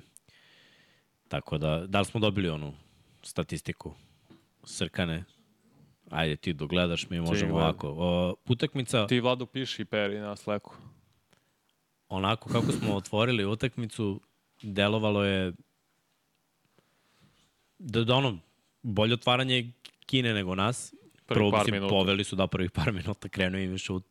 [1.27, 2.73] Tako da, da li smo dobili onu
[3.23, 3.93] statistiku?
[4.63, 5.23] Srkane,
[6.09, 7.93] ajde ti dogledaš, mi možemo ovako.
[7.97, 10.75] O, utakmica, Ti, Vlado, piši Peri na Slacku.
[12.11, 14.21] Onako kako smo otvorili utakmicu,
[14.61, 15.53] delovalo je
[17.79, 18.37] da, da ono,
[18.81, 19.71] bolje otvaranje
[20.05, 20.93] Kine nego nas.
[21.25, 21.89] Prvo, par mislim, minuta.
[21.89, 24.03] poveli su da prvih par minuta krenuo im šut.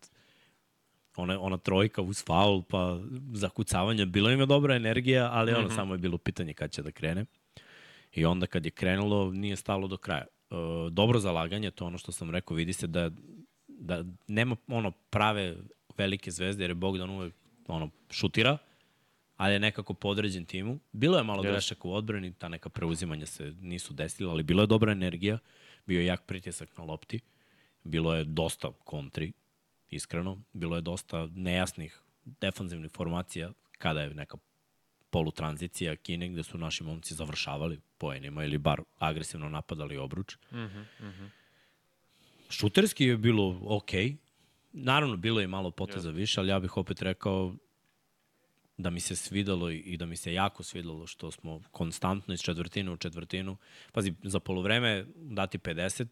[1.17, 2.99] Ona, ona trojka uz faul, pa
[3.33, 4.07] zakucavanje.
[4.07, 5.75] Bilo im je dobra energija, ali ono, Mhm.
[5.75, 7.25] samo je bilo pitanje kad će da krene.
[8.15, 10.25] I onda kad je krenulo, nije stalo do kraja.
[10.51, 10.55] E,
[10.91, 13.11] dobro zalaganje, to ono što sam rekao, vidi se da,
[13.69, 15.57] da nema ono prave
[15.97, 17.35] velike zvezde, jer je Bogdan uvek
[17.71, 18.59] ono, šutira,
[19.37, 20.79] ali je nekako podređen timu.
[20.93, 21.53] Bilo je malo Jeste.
[21.53, 25.39] grešaka u odbrani, ta neka preuzimanja se nisu desila, ali bilo je dobra energija,
[25.87, 27.21] bio je jak pritisak na lopti,
[27.85, 29.33] bilo je dosta kontri,
[29.91, 34.37] iskreno, bilo je dosta nejasnih defanzivnih formacija kada je neka
[35.11, 40.37] polutranzicija Kine gde su naši momci završavali poenima ili bar agresivno napadali obruč.
[40.51, 41.25] Mm -hmm, Mhm,
[42.51, 44.17] Šuterski je bilo okej.
[44.73, 47.55] Naravno, bilo je malo poteza više, ali ja bih opet rekao
[48.77, 52.91] da mi se svidalo i da mi se jako svidalo što smo konstantno iz četvrtine
[52.91, 53.57] u četvrtinu.
[53.93, 56.07] Pazi, za polovreme dati 50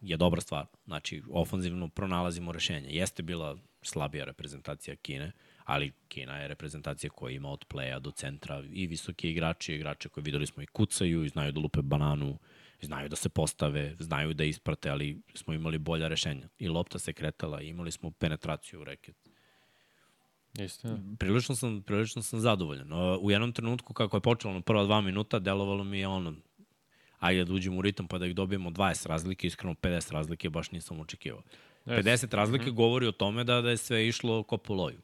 [0.00, 0.66] je dobra stvar.
[0.84, 2.88] Znači, ofanzivno pronalazimo rešenje.
[2.90, 5.32] Jeste bila slabija reprezentacija Kine,
[5.64, 10.22] ali Kina je reprezentacija koja ima od playa do centra i visoki igrači, igrače koje
[10.24, 12.38] videli smo i kucaju i znaju da lupe bananu,
[12.82, 16.48] znaju da se postave, znaju da isprate, ali smo imali bolja rešenja.
[16.58, 19.16] I lopta se kretala, imali smo penetraciju u reket
[20.58, 20.98] Istina.
[21.18, 22.92] prilično sam, prilično sam zadovoljan.
[23.20, 26.34] U jednom trenutku, kako je počelo na prva dva minuta, delovalo mi je ono,
[27.18, 30.70] ajde da uđemo u ritam pa da ih dobijemo 20 razlike, iskreno 50 razlike baš
[30.70, 31.42] nisam očekivao.
[31.86, 35.00] 50 razlike govori o tome da, da je sve išlo ko po loju.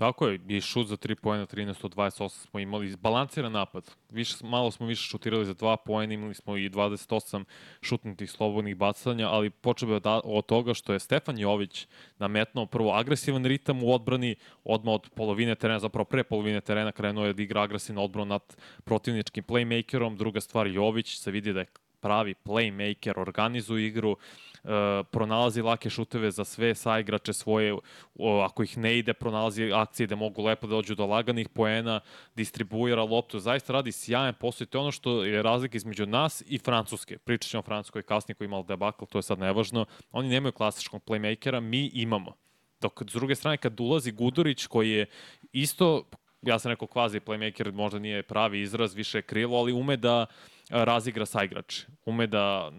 [0.00, 3.90] Tako je, i šut za 3 poena, 13 od 28 smo imali, balansiran napad.
[4.10, 7.44] Više, malo smo više šutirali za 2 poena, imali smo i 28
[7.82, 11.86] šutnutih slobodnih bacanja, ali počeo od, od toga što je Stefan Jović
[12.18, 17.26] nametnuo prvo agresivan ritam u odbrani, odmah od polovine terena, zapravo pre polovine terena krenuo
[17.26, 20.16] je da igra agresivno odbranu nad protivničkim playmakerom.
[20.16, 21.66] Druga stvar, Jović se vidi da je
[22.00, 24.16] pravi playmaker, organizuje igru,
[24.64, 24.68] e,
[25.10, 27.74] pronalazi lake šuteve za sve saigrače svoje,
[28.14, 32.00] o, ako ih ne ide, pronalazi akcije gde mogu lepo da dođu do laganih poena,
[32.34, 36.42] distribuira loptu, zaista radi sjajan posao i to je ono što je razlika između nas
[36.46, 37.18] i Francuske.
[37.18, 39.86] Pričat ćemo o Francuskoj kasnije koji je imala debakl, to je sad nevažno.
[40.10, 42.32] Oni nemaju klasičnog playmakera, mi imamo.
[42.80, 45.06] Dok s druge strane kad ulazi Gudurić koji je
[45.52, 46.04] isto
[46.42, 50.16] ja sam rekao kvazi playmaker, možda nije pravi izraz, više je krilo, ali ume da
[50.16, 50.26] a,
[50.70, 51.84] razigra saigrač.
[52.04, 52.70] Ume da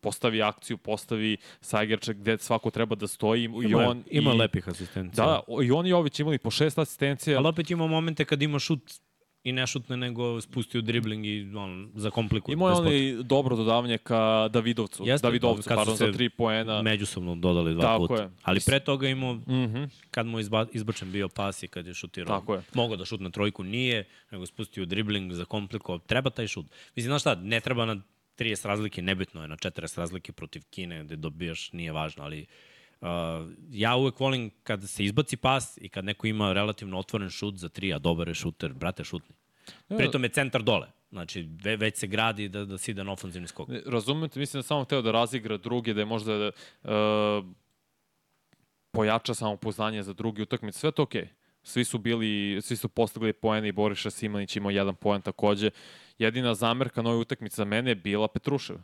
[0.00, 4.68] postavi akciju, postavi saigrača gde svako treba da stoji i Ima, on ima i, lepih
[4.68, 5.26] asistencija.
[5.26, 7.38] Da, i on i Jović imali po šest asistencija.
[7.38, 9.00] Ali opet ima momente kad ima šut
[9.44, 12.52] i ne šutne, nego spusti u dribling i on, za kompliku.
[12.52, 15.04] Imao je on i dobro dodavanje ka Davidovcu.
[15.06, 16.82] Jeste, Davidovcu, kad pardon, za tri poena.
[16.82, 18.22] međusobno dodali dva Tako puta.
[18.22, 18.30] je.
[18.42, 19.84] Ali pre toga imao, Mhm.
[20.10, 22.38] kad mu izba, izbačen bio pas i kad je šutirao.
[22.38, 22.62] Tako je.
[22.74, 25.98] Mogao da šutne trojku, nije, nego spustio dribling za kompliko.
[25.98, 26.66] Treba taj šut.
[26.96, 27.96] Mislim, znaš šta, ne treba na
[28.36, 32.46] 30 razlike, nebitno je na 40 razlike protiv Kine, gde dobijaš, nije važno, ali
[33.00, 33.08] uh,
[33.70, 37.68] ja uvek volim kad se izbaci pas i kad neko ima relativno otvoren šut za
[37.68, 39.34] tri, a dobar je šuter, brate, šutni.
[39.88, 40.86] Pritom je centar dole.
[41.10, 43.68] Znači, ve, već se gradi da, da si ide na ofenzivni skok.
[43.86, 46.50] Razumete, mislim da samo teo da razigra druge, da je možda da,
[46.84, 47.44] uh,
[48.90, 50.78] pojača samopoznanje za drugi utakmice.
[50.78, 51.28] Sve to okej.
[51.62, 55.70] Svi su bili, svi su postigli poene i Boriša Simanić imao jedan poen takođe.
[56.18, 58.76] Jedina zamerka na ovoj utakmici za mene je bila Petrušev.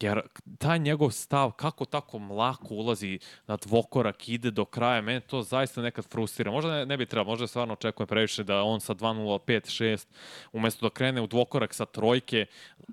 [0.00, 0.20] Jer
[0.58, 5.82] taj njegov stav, kako tako mlako ulazi na dvokorak, ide do kraja, mene to zaista
[5.82, 6.50] nekad frustrira.
[6.50, 10.06] Možda ne, ne bi trebalo, možda stvarno očekujem previše da on sa 2-0, 5-6,
[10.52, 12.46] umesto da krene u dvokorak sa trojke,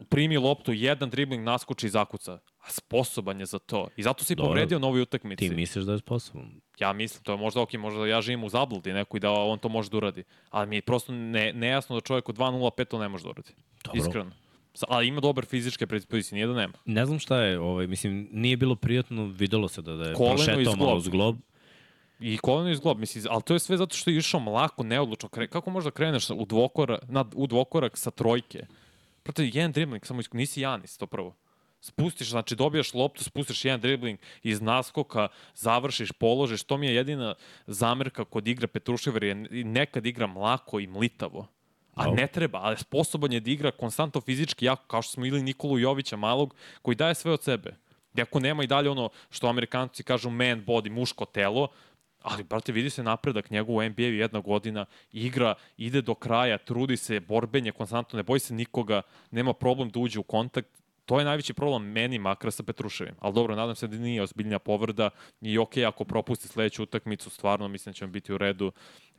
[0.10, 2.39] primi loptu, jedan dribling naskoči i zakuca.
[2.68, 3.88] A sposoban je za to.
[3.98, 4.50] I zato si Dobro.
[4.50, 5.50] povredio na ovoj utakmici.
[5.50, 6.62] Ti misliš da je sposoban?
[6.80, 9.32] Ja mislim, to je možda ok, možda da ja živim u zabludi neku i da
[9.32, 10.24] on to može da uradi.
[10.50, 13.52] Ali mi je prosto ne, nejasno da čovjek u 2-0-5 to ne može da uradi.
[13.84, 14.02] Dobro.
[14.02, 14.32] Iskreno.
[14.88, 16.74] Ali ima dobar fizičke predispozicije, nije da nema.
[16.86, 20.36] Ne znam šta je, ovaj, mislim, nije bilo prijatno, videlo se da, da je Koleno
[20.36, 20.96] prošetao malo globa.
[20.96, 21.36] uz glob.
[22.20, 25.30] I koleno iz glob, mislim, ali to je sve zato što je išao mlako, neodlučno.
[25.30, 28.66] Kre, kako možda kreneš u dvokorak, na, u dvokorak sa trojke?
[29.24, 31.36] Proto jedan dribling, samo isk- nisi Janis, to prvo.
[31.82, 36.64] Spustiš, znači dobijaš loptu, spustiš jedan dribling iz naskoka, završiš, položiš.
[36.64, 37.36] To mi je jedina
[37.68, 39.36] zamerka kod igra Petrušever, je
[39.66, 41.48] nekad igra mlako i mlitavo.
[41.96, 45.44] A ne treba, ali sposoban je da igra konstantno fizički jako, kao što smo ili
[45.44, 47.76] Nikolu Jovića malog, koji daje sve od sebe.
[48.18, 51.68] Iako nema i dalje ono što amerikanci kažu man body, muško telo,
[52.22, 56.98] ali, brate, vidi se napredak njegov u NBA-u jedna godina, igra, ide do kraja, trudi
[56.98, 60.70] se, borbenje konstantno, ne boji se nikoga, nema problem da uđe u kontakt.
[61.06, 63.16] To je najveći problem meni makar sa Petruševim.
[63.20, 65.10] Ali dobro, nadam se da nije ozbiljnija povreda
[65.42, 68.72] i ok, ako propusti sledeću utakmicu, stvarno mislim da ćemo biti u redu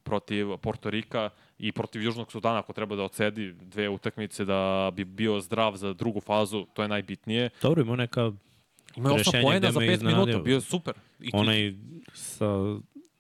[0.06, 5.40] protiv Portorika i protiv Južnog Sudana ako treba da odsedi dve utakmice da bi bio
[5.40, 7.50] zdrav za drugu fazu, to je najbitnije.
[7.62, 8.32] Dobro, ima neka
[8.96, 10.24] Ima je 8 Rešenje poena gde za me 5 iznenadio.
[10.24, 10.94] minuta, bio je super.
[11.20, 11.74] I onaj
[12.14, 12.46] sa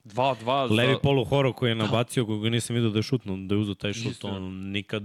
[0.04, 0.98] 2-2 levi za...
[0.98, 3.92] polu horo koji je nabacio, koga nisam vidio da je šutno, da je uzeo taj
[3.92, 4.28] šut, Isto.
[4.28, 5.02] on nikad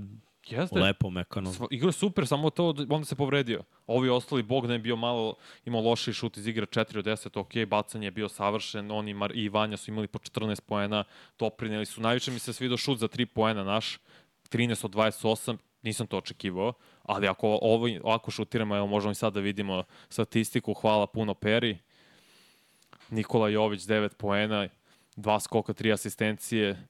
[0.51, 0.79] Jeste.
[0.79, 1.49] lepo, mekano.
[1.49, 3.63] Sva- Igra super, samo to da- onda se povredio.
[3.87, 5.35] Ovi ostali, Bogdan je bio malo,
[5.65, 9.31] imao loši šut iz igre 4 od 10, ok, bacanje je bio savršen, oni Mar
[9.35, 11.03] i Vanja su imali po 14 poena,
[11.39, 12.01] doprineli su.
[12.01, 13.99] Najviše mi se svidio šut za 3 poena naš,
[14.49, 19.33] 13 od 28, nisam to očekivao, ali ako ovo, ovako šutiramo, evo možemo i sad
[19.33, 21.77] da vidimo statistiku, hvala puno Peri.
[23.09, 24.67] Nikola Jović 9 poena,
[25.15, 26.87] 2 skoka, 3 asistencije,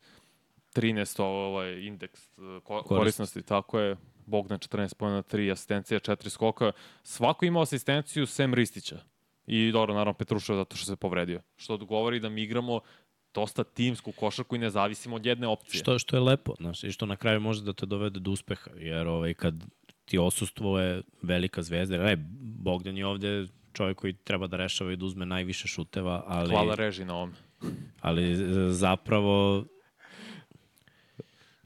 [0.75, 3.95] 13 ovaj indeks eh, ko, korisnosti, tako je.
[4.25, 6.71] Bogdan 14 pojena, 3 asistencije, 4 skoka.
[7.03, 8.99] Svako ima asistenciju sem Ristića.
[9.47, 11.41] I dobro, naravno Petruševa zato što se povredio.
[11.55, 12.79] Što govori da mi igramo
[13.33, 15.79] dosta timsku košarku i ne zavisimo od jedne opcije.
[15.79, 18.71] Što, što je lepo, znaš, i što na kraju može da te dovede do uspeha,
[18.75, 19.63] jer ovaj, kad
[20.05, 24.95] ti osustvuje velika zvezda, jer, aj, Bogdan je ovde čovjek koji treba da rešava i
[24.95, 27.33] da uzme najviše šuteva, ali, Hvala reži na ovome.
[28.01, 28.35] ali
[28.73, 29.65] zapravo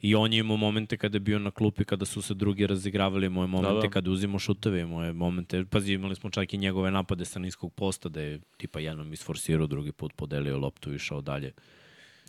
[0.06, 3.30] i on je imao momente kada je bio na klupi, kada su se drugi razigravali,
[3.30, 3.88] moje momente Da, da, da.
[3.88, 3.90] da.
[3.90, 7.74] kada je uzimao šuteve, moje momente, pazi, imali smo čak i njegove napade sa niskog
[7.74, 11.52] posta, da je tipa jednom isforsirao, drugi put podelio loptu i išao dalje.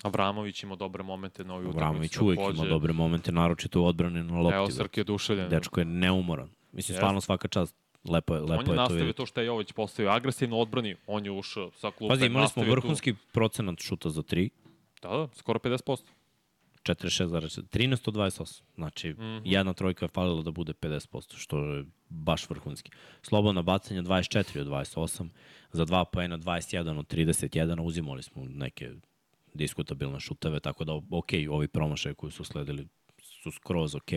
[0.03, 1.79] Avramović ima dobre momente na ovoj utakmici.
[1.81, 2.59] Vramović uvek takođe.
[2.59, 4.57] ima dobre momente, naročito u odbrani na lopti.
[4.57, 4.71] Evo.
[4.71, 5.49] Srki je oduševljen.
[5.49, 6.49] Dečko je neumoran.
[6.49, 6.95] Mislim, Jeste.
[6.95, 7.77] stvarno svaka čast.
[8.09, 9.17] Lepo je, lepo on je je to nastavio vidjeti.
[9.17, 12.13] to što je Jović postavio agresivno odbrani, on je ušao sa klupe.
[12.13, 12.71] Pazi, imali smo nastavio tu.
[12.71, 14.49] vrhunski procenat šuta za 3,
[15.03, 16.03] Da, da, skoro 50%.
[16.95, 18.63] 46,4, 13 od 28.
[18.75, 19.17] Znači, mm.
[19.19, 19.43] -hmm.
[19.45, 22.91] jedna trojka je falila da bude 50%, što je baš vrhunski.
[23.23, 25.29] Slobodna bacanja 24 od 28,
[25.73, 28.91] za 2 poena 21 od 31, uzimali smo neke
[29.55, 32.89] diskutabilne šuteve, tako da, ok, ovi promašaje koji su sledili
[33.23, 34.13] su skroz ok.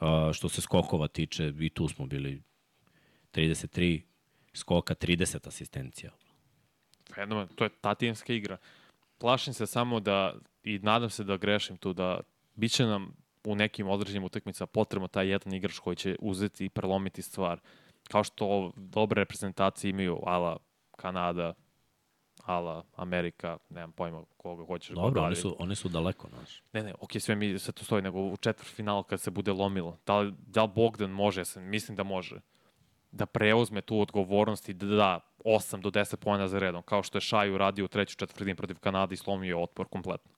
[0.00, 2.42] Uh, što se skokova tiče, i tu smo bili
[3.32, 4.00] 33
[4.54, 6.10] skoka, 30 asistencija.
[7.14, 8.56] Fenomen, to je ta timska igra.
[9.18, 10.34] Plašim se samo da,
[10.64, 12.20] i nadam se da grešim tu, da
[12.54, 16.68] bit će nam u nekim određenim utakmicama potrebno taj jedan igrač koji će uzeti i
[16.68, 17.60] prelomiti stvar.
[18.08, 20.56] Kao što dobre reprezentacije imaju ala
[20.96, 21.54] Kanada,
[22.44, 24.94] ala Amerika, nemam pojma koga hoćeš.
[24.94, 26.62] Dobro, da oni li- su, oni su daleko, znaš.
[26.72, 29.52] Ne, ne, okej, sve mi sve to stoji, nego u četvrt final kad se bude
[29.52, 29.98] lomilo.
[30.06, 32.40] Da li, da li Bogdan može, ja sam, mislim da može,
[33.12, 37.16] da preuzme tu odgovornost i da da 8 do 10 pojena za redom, kao što
[37.18, 40.30] je Šaj uradio u treću četvrtini protiv Kanade i slomio otpor kompletno.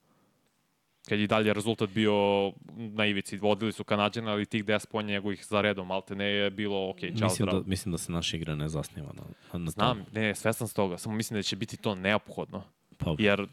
[1.08, 5.46] Kad je dalje rezultat bio na ivici, vodili su Kanadjana, ali tih 10 pojena njegovih
[5.46, 7.60] za redom, malte ne je bilo, ok, čao, Mislim zdravo.
[7.60, 10.04] da, mislim da se naša igra ne zasniva na, na, na Znam, tome.
[10.20, 12.62] ne, svestan s toga, samo mislim da će biti to neophodno.
[12.96, 13.46] Pa, Jer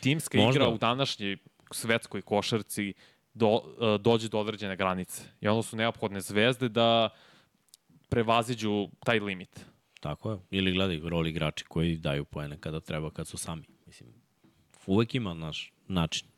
[0.00, 0.60] timska Možda.
[0.60, 1.36] igra u današnjoj
[1.70, 2.94] svetskoj košarci
[3.34, 5.22] do, e, dođe do određene granice.
[5.40, 7.08] I onda su neophodne zvezde da
[8.08, 9.66] prevaziđu taj limit.
[10.00, 10.38] Tako je.
[10.50, 13.62] Ili gledaj rol igrači koji daju poene kada treba, kad su sami.
[13.86, 14.08] Mislim,
[14.86, 16.28] uvek ima naš način.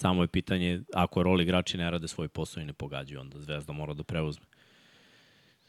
[0.00, 3.72] Samo je pitanje, ako rol igrači ne rade svoj posao i ne pogađaju, onda Zvezda
[3.72, 4.46] mora da preuzme.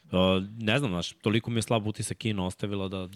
[0.04, 0.18] Uh,
[0.58, 3.08] ne znam, znaš, toliko mi je slab utisak Kina ostavila da,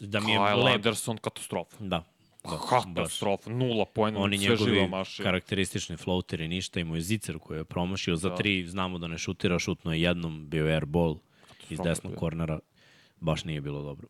[0.00, 0.74] da mi je Kyle lep.
[0.74, 1.76] Anderson, katastrofa.
[1.80, 2.04] Da.
[2.44, 2.50] da
[2.86, 2.94] baš.
[2.94, 4.88] Katastrofa, nula pojena, Oni sve njegovi
[5.22, 8.34] karakteristični floateri, ništa, imao je zicer koji je promašio za Da.
[8.34, 11.16] tri, znamo da ne šutira, šutno je jednom, bio je airball
[11.70, 12.18] iz desnog bio.
[12.18, 12.58] kornera,
[13.20, 14.08] baš nije bilo dobro.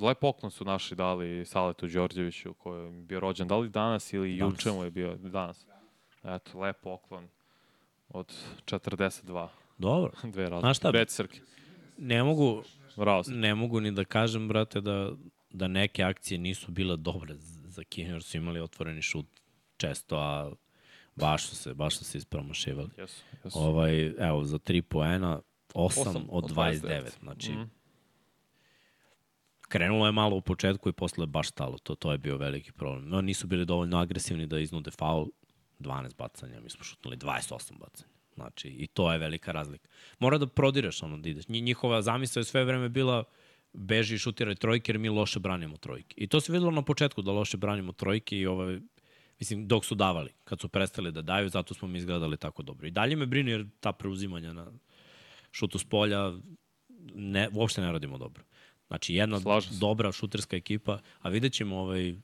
[0.00, 4.36] Lep poklon su naši dali Saletu Đorđeviću, koji je bio rođen, da li danas ili
[4.36, 4.54] Danas.
[4.54, 5.66] juče mu je bio danas.
[6.24, 7.28] Eto, lep poklon
[8.08, 9.48] od 42.
[9.78, 10.12] Dobro.
[10.32, 10.60] Dve razlike.
[10.60, 10.90] Znaš šta?
[10.90, 11.40] Reci, Srki.
[11.98, 12.62] Ne mogu,
[13.26, 15.10] ne mogu ni da kažem, brate, da,
[15.50, 19.26] da neke akcije nisu bile dobre za Kinu, jer su imali otvoreni šut
[19.76, 20.52] često, a
[21.16, 22.90] baš su se, baš su se ispromašivali.
[22.98, 23.58] Jesu, jesu.
[23.58, 25.40] Ovaj, evo, za 3 poena,
[25.74, 26.80] 8, Osam od od 29.
[26.80, 27.18] 29.
[27.22, 27.62] Znači, Mhm.
[29.68, 31.78] Krenulo je malo u početku i posle je baš stalo.
[31.78, 33.08] To, to je bio veliki problem.
[33.08, 35.26] No, nisu bili dovoljno agresivni da iznude faul.
[35.78, 38.08] 12 bacanja, mi smo šutnuli 28 bacanja.
[38.34, 39.88] Znači, i to je velika razlika.
[40.18, 41.46] Mora da prodireš ono da ideš.
[41.46, 43.24] Nji- Njihova zamisla je sve vreme bila
[43.72, 46.14] beži i šutiraj trojke jer mi loše branimo trojke.
[46.16, 48.80] I to se videlo na početku da loše branimo trojke i ovaj,
[49.38, 50.30] mislim, dok su davali.
[50.44, 52.86] Kad su prestali da daju, zato smo mi izgledali tako dobro.
[52.86, 54.66] I dalje me brine jer ta preuzimanja na
[55.52, 56.32] šutu s polja
[57.14, 58.44] ne, uopšte ne radimo dobro.
[58.88, 59.78] Znači, jedna Slažem se.
[59.78, 62.14] dobra šuterska ekipa, a vidjet ćemo, ovaj,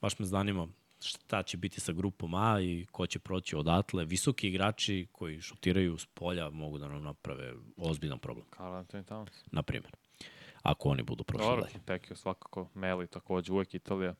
[0.00, 0.68] baš me zanima
[1.00, 4.04] šta će biti sa grupom A i ko će proći odatle.
[4.04, 9.30] Visoki igrači koji šutiraju s polja mogu da nam naprave ozbiljan problem, Carl Anthony Towns.
[9.50, 9.92] na primjer.
[10.62, 11.84] Ako oni budu prošli Dobro, dalje.
[11.86, 14.14] Pekio svakako, Meli takođe, uvek Italija.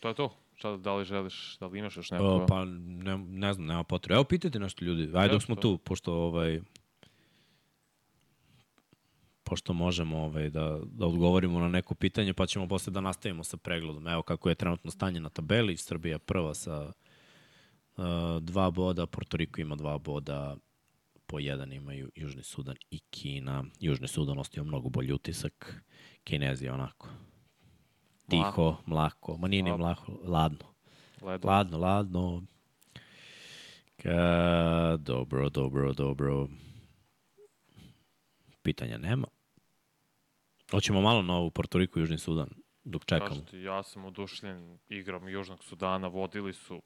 [0.00, 0.36] To je to.
[0.54, 2.24] Šta, da li želiš, da li imaš još neko?
[2.24, 4.14] O, pa ne, ne znam, nema potrebe.
[4.14, 5.10] Evo pitajte nešto ljudi.
[5.14, 6.60] Ajde dok smo tu, pošto ovaj
[9.46, 13.56] pošto možemo ovaj, da, da odgovorimo na neko pitanje, pa ćemo posle da nastavimo sa
[13.56, 14.08] pregledom.
[14.08, 15.76] Evo kako je trenutno stanje na tabeli.
[15.76, 16.92] Srbija prva sa
[17.96, 18.04] uh,
[18.40, 20.56] dva boda, Porto Riko ima dva boda,
[21.26, 23.64] po jedan imaju Južni Sudan i Kina.
[23.80, 25.82] Južni Sudan ostavio mnogo bolji utisak.
[26.24, 27.08] Kinezi onako
[28.28, 29.36] tiho, mlako.
[29.38, 30.66] Ma nije ni mlako, ladno.
[31.22, 31.48] Ledo.
[31.48, 32.42] Ladno, ladno.
[33.96, 36.48] Ka, dobro, dobro, dobro.
[38.62, 39.26] Pitanja nema.
[40.70, 42.48] Hoćemo malo na ovu Porto Riku i Južni Sudan,
[42.84, 43.28] dok čekamo.
[43.28, 46.82] Kažete, ja sam odušljen igrom Južnog Sudana, vodili su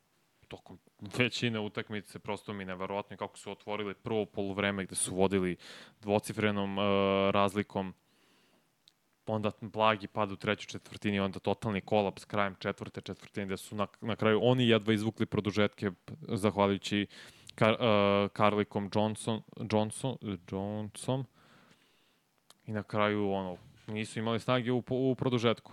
[0.48, 0.78] tokom
[1.18, 5.56] većine utakmice, prosto mi neverovatno kako su otvorili prvo poluvreme gde su vodili
[6.00, 6.84] dvocifrenom uh,
[7.30, 7.94] razlikom,
[9.26, 13.86] onda blagi pad u trećoj četvrtini, onda totalni kolaps krajem četvrte četvrtine, gde su na,
[14.00, 17.06] na kraju oni jedva izvukli produžetke zahvaljujući
[17.54, 20.16] Kar, uh, Karlikom Johnson, Johnson,
[20.50, 21.24] Johnson
[22.66, 23.56] i na kraju ono,
[23.92, 25.72] nisu imali snage u, u produžetku.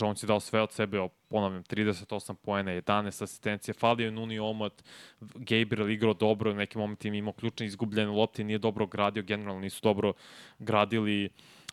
[0.00, 4.82] Jones je dao sve od sebe, ponavljam, 38 poena, 11 asistencije, falio je Nuni Omot,
[5.20, 9.80] Gabriel igrao dobro, u nekim momentima imao ključne izgubljene lopte, nije dobro gradio, generalno nisu
[9.82, 10.12] dobro
[10.58, 11.24] gradili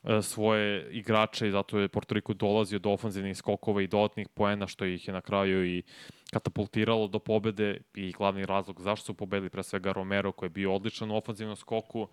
[0.04, 4.68] e, svoje igrače i zato je Porto Riko dolazio do ofanzivnih skokova i dodatnih poena,
[4.68, 5.84] što ih je na kraju i
[6.32, 10.76] katapultiralo do pobede i glavni razlog zašto su pobedili pre svega Romero koji je bio
[10.76, 12.08] odličan u ofanzivnom skoku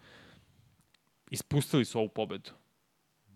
[1.31, 2.51] ispustili su ovu pobedu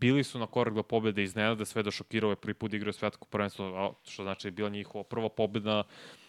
[0.01, 2.93] bili su na korak do pobede iznenada sve do šokirao je prvi put da igraju
[2.93, 5.83] svetsko prvenstvo, što znači da je bila njihova prva pobeda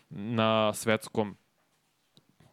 [0.10, 1.38] na svetskom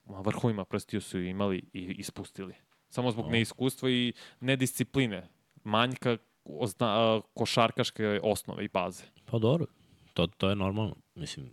[0.07, 2.55] vrhovima prstiju su imali i ispustili.
[2.89, 5.29] Samo zbog neiskustva i nediscipline,
[5.65, 9.05] manjka ozna, košarkaške osnove i baze.
[9.25, 9.67] Pa dobro,
[10.15, 10.97] to, to je normalno.
[11.15, 11.51] Mislim,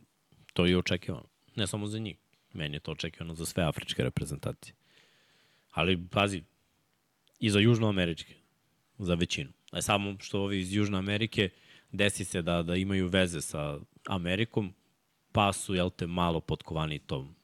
[0.54, 1.28] to je očekivano.
[1.56, 2.18] Ne samo za njih.
[2.54, 4.76] Meni je to očekivano za sve afričke reprezentacije.
[5.72, 6.44] Ali, pazi,
[7.40, 8.36] i za južnoameričke,
[9.02, 9.50] za većinu.
[9.72, 11.50] A samo što ovi iz Južne Amerike
[11.92, 14.74] desi se da, da imaju veze sa Amerikom,
[15.32, 17.36] pa su, jel te, malo potkovani tom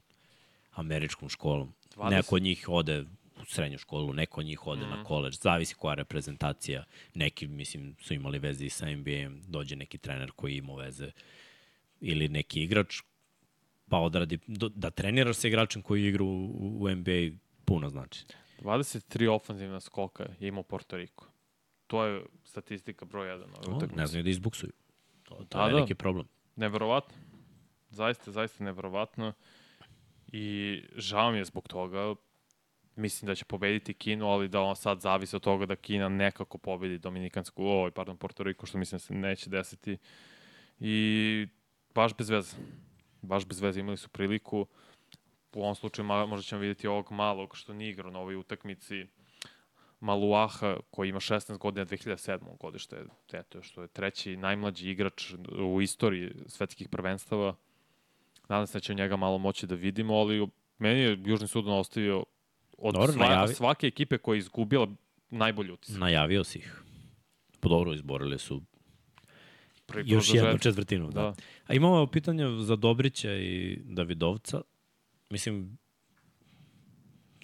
[0.71, 1.73] američkom školom.
[1.95, 2.09] 20.
[2.09, 3.05] Neko od njih ode
[3.41, 4.93] u srednju školu, neko od njih ode mm Mhm.
[4.93, 4.97] -hmm.
[4.97, 6.83] na koleđ, zavisi koja reprezentacija.
[7.13, 11.11] Neki, mislim, su imali veze i sa NBA-em, dođe neki trener koji ima veze
[12.01, 13.01] ili neki igrač,
[13.89, 18.25] pa odradi, do, da treniraš sa igračem koji igra u, u NBA puno znači.
[18.61, 21.27] 23 ofanzivna skoka je imao Porto Riko.
[21.87, 23.95] To je statistika broj 1 ove utakmice.
[23.95, 24.71] ne znaju da izbuksuju.
[25.23, 25.75] To, to Da, je da.
[25.75, 26.27] veliki problem.
[26.55, 27.17] Neverovatno.
[27.89, 29.33] Zaista, zaista neverovatno.
[30.27, 32.15] I žao mi je zbog toga.
[32.95, 36.57] Mislim da će pobediti Kinu, ali da on sad zavisi od toga da Kina nekako
[36.57, 39.97] pobedi Dominikansku, oj, pardon, Porto Riko, što mislim da se neće desiti.
[40.79, 41.47] I
[41.95, 42.55] baš bez veze.
[43.21, 44.65] Baš bez veze imali su priliku.
[45.53, 49.05] U ovom slučaju možda ćemo vidjeti ovog malog što nije igrao na ovoj utakmici.
[49.99, 52.57] Maluaha koji ima 16 godina 2007.
[52.59, 57.55] godište, eto, što je treći najmlađi igrač u istoriji svetskih prvenstava.
[58.49, 62.23] Nadam se da će njega malo moći da vidimo, ali meni je Južni Sudan ostavio
[62.77, 63.53] od Dobro, sva, najavi.
[63.53, 64.87] svake ekipe koja je izgubila
[65.29, 65.99] najbolji utisak.
[65.99, 66.83] Najavio si ih.
[67.61, 68.61] Dobro, izborili su
[69.85, 71.11] Prvi još jednu četvrtinu.
[71.11, 71.21] Da.
[71.21, 71.33] Da.
[71.67, 74.61] A imamo pitanje za Dobrića i Davidovca.
[75.29, 75.77] Mislim,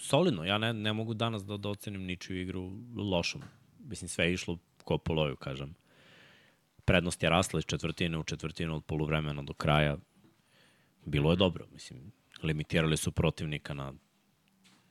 [0.04, 0.46] solidno.
[0.46, 3.42] Ja ne, ne mogu danas da, da ocenim ničiju igru lošom.
[3.80, 5.76] Mislim, sve je išlo ko po loju, kažem.
[6.86, 9.98] Prednost je rasla iz četvrtine u četvrtinu od poluvremena do kraja.
[11.06, 11.66] Bilo je dobro.
[11.74, 12.12] Mislim,
[12.44, 13.94] limitirali su protivnika na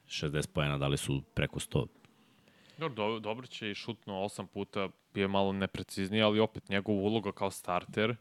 [0.06, 1.86] 60 pojena, dali su preko 100.
[2.78, 7.00] Dobro, do, dobro će i šutno osam puta, bio je malo neprecizniji, ali opet njegova
[7.00, 8.16] uloga kao starter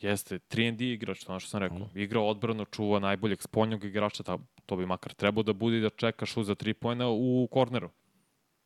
[0.00, 1.78] jeste 3&D igrač, to ono što sam rekao.
[1.78, 1.98] Mhm.
[1.98, 5.90] Igra odbrano, čuva najboljeg spoljnog igrača, ta, to bi makar trebao da bude i da
[5.90, 7.90] čeka šut za 3 pojena u korneru.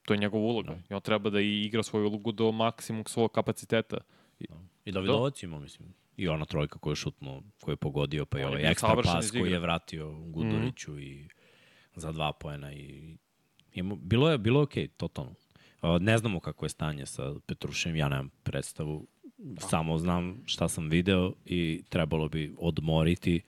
[0.03, 0.73] To je njegova uloga.
[0.73, 0.83] Da.
[0.91, 3.97] I on treba da i igra svoju ulogu do maksimum svog kapaciteta.
[4.85, 5.95] I Davidovac ima, mislim.
[6.17, 9.53] I ona trojka koju je šutno, koju je pogodio, pa i ovaj ekstra pas koji
[9.53, 11.29] je vratio Guduriću mm i
[11.95, 13.17] za dva poena i
[13.73, 15.35] ima, bilo je bilo je okej, okay, totalno.
[16.01, 19.07] Ne znamo kako je stanje sa Petrušem, ja nemam predstavu,
[19.59, 23.41] samo znam šta sam video i trebalo bi odmoriti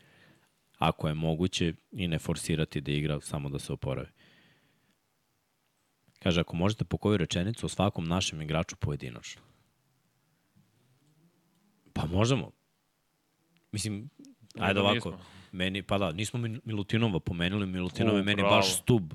[0.78, 4.09] ako je moguće i ne forsirati da igra samo da se oporavi.
[6.18, 9.42] Kaže, ako možete po koju rečenicu o svakom našem igraču pojedinačno.
[11.92, 12.51] Pa možemo.
[13.72, 14.11] Mislim,
[14.59, 14.95] ajde da ovako.
[15.11, 15.24] nismo.
[15.53, 18.57] Meni, pa da, nismo Mil- Milutinova pomenuli, Milutinov je meni bravo.
[18.57, 19.12] baš stub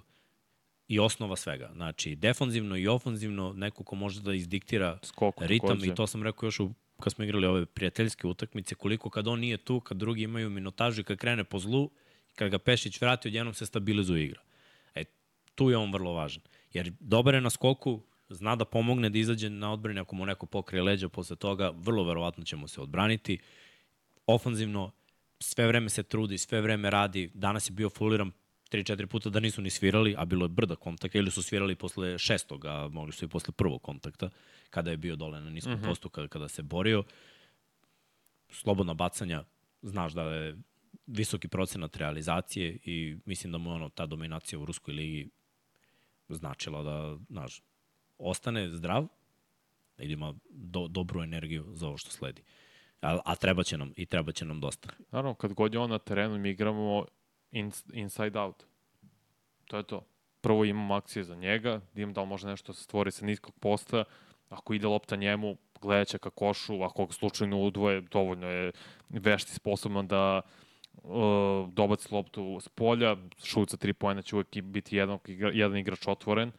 [0.90, 1.70] i osnova svega.
[1.76, 5.92] Znači, defanzivno i ofanzivno, neko ko može da izdiktira Skok ritam takođe.
[5.92, 9.40] i to sam rekao još u, kad smo igrali ove prijateljske utakmice, koliko kad on
[9.40, 11.90] nije tu, kad drugi imaju minutažu i kad krene po zlu,
[12.36, 14.42] kad ga Pešić vrati, odjednom se stabilizuje igra.
[14.96, 15.04] E,
[15.56, 16.44] tu je on vrlo važan.
[16.74, 20.46] Jer dobar je na skoku, zna da pomogne da izađe na odbrani ako mu neko
[20.46, 23.38] pokrije leđa posle toga, vrlo verovatno ćemo se odbraniti.
[24.26, 24.92] Ofanzivno,
[25.40, 27.32] sve vreme se trudi, sve vreme radi.
[27.34, 28.32] Danas je bio fuliran
[28.72, 32.18] 3-4 puta da nisu ni svirali, a bilo je brda kontakta, ili su svirali posle
[32.18, 34.30] šestog, a mogli su i posle prvog kontakta,
[34.70, 35.86] kada je bio dole na niskom mm -hmm.
[35.86, 37.04] postu, kada, kada se borio.
[38.50, 39.44] Slobodna bacanja,
[39.82, 40.58] znaš da je
[41.08, 45.30] visoki procenat realizacije i mislim da mu ono, ta dominacija u Ruskoj ligi
[46.30, 47.62] značila da, znaš,
[48.18, 49.08] ostane zdrav,
[49.98, 52.42] da ima do, dobru energiju za ovo što sledi.
[53.02, 54.90] A, a treba će nam, i treba će nam dosta.
[55.12, 57.06] Naravno, kad god je on na terenu, mi igramo
[57.52, 58.64] in, inside out.
[59.68, 60.06] To je to.
[60.42, 63.54] Prvo imamo akcije za njega, da im da li može nešto se stvori sa niskog
[63.60, 64.04] posta.
[64.50, 68.72] Ako ide lopta njemu, gledat će ka košu, ako ga slučajno udvoje, dovoljno je
[69.10, 70.42] vešti sposoban da
[71.04, 75.20] uh, dobaci loptu s polja, šut sa tri pojena će uvek biti jedan,
[75.54, 76.52] jedan igrač otvoren,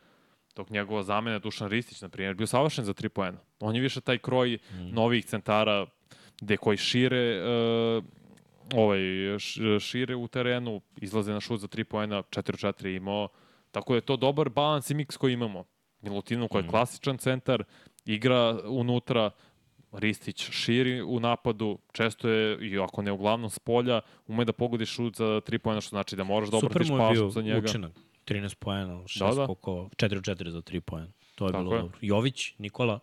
[0.56, 3.38] dok njegova zamena Dušan Ristić, na primjer, bio savršen za tri pojena.
[3.60, 4.94] On je više taj kroj mm.
[4.94, 5.86] novih centara
[6.40, 8.04] gde koji šire uh,
[8.74, 8.98] ovaj,
[9.80, 13.28] šire u terenu, izlaze na šut za 3 poena, 4-4 imao.
[13.70, 15.64] Tako da je to dobar balans i miks koji imamo.
[16.00, 17.64] Milutinov koji je klasičan centar,
[18.04, 19.30] igra unutra,
[19.92, 24.86] Ristić širi u napadu, često je, i ako ne uglavnom s polja, ume da pogodi
[24.86, 27.30] šut za 3 poena, što znači da moraš da Super obratiš mu je bio pašu
[27.30, 27.58] za njega.
[27.60, 27.92] učinak.
[28.26, 29.46] 13 poena, 6 Da, da.
[29.46, 31.08] koliko, 4-4 za 3 poena.
[31.34, 31.80] To je Tako bilo je.
[31.82, 31.98] dobro.
[32.00, 32.98] Jović, Nikola,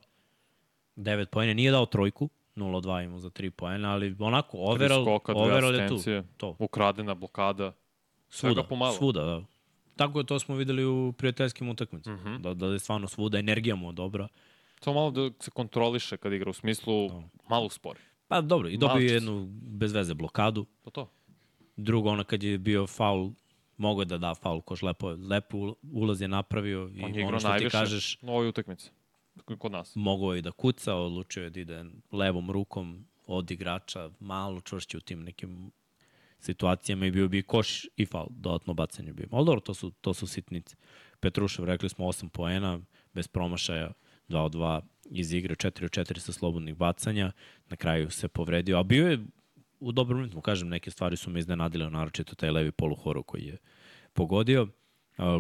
[0.95, 5.76] 9 poena, nije dao trojku, 0-2 imao za 3 poena, ali onako, overall, skoka, overall
[5.76, 5.97] je tu.
[6.38, 6.55] To.
[6.60, 7.74] ukradena blokada.
[8.30, 8.93] Svuda, pomalo.
[8.93, 9.43] svuda, da.
[9.95, 12.16] Tako je, to smo videli u prijateljskim utakmicama.
[12.18, 12.41] Mhm.
[12.41, 14.28] Da, da je stvarno svuda, energija mu je dobra.
[14.80, 17.22] Samo malo da se kontroliše kad igra, u smislu Da.
[17.49, 17.99] malo uspori.
[18.28, 20.66] Pa dobro, i dobio je jednu bez veze blokadu.
[20.84, 21.10] To to.
[21.78, 23.32] Drugo, ona kad je bio faul,
[23.78, 27.20] mogo je da da faul, koš lepo, lepo ul- ulaz je napravio i On je
[27.20, 28.91] ono igrao što ti najviše kažeš, na ovoj utakmici.
[29.58, 29.96] Kod nas.
[29.96, 35.02] mogao je da kuca, odlučio je da ide levom rukom od igrača, malo čvršće u
[35.02, 35.72] tim nekim
[36.40, 39.28] situacijama i bio bi koš i faul, dodatno bacanje bio.
[39.32, 40.76] Ali dobro, to su, to su sitnice.
[41.20, 42.80] Petrušev, rekli smo 8 poena,
[43.14, 43.92] bez promašaja,
[44.30, 47.32] 2 od 2 iz igre, 4 od 4 sa slobodnih bacanja,
[47.70, 49.26] na kraju se povredio, a bio je
[49.80, 53.58] u dobrom ritmu, kažem, neke stvari su me iznenadile, naročito taj levi poluhoro koji je
[54.14, 54.68] pogodio.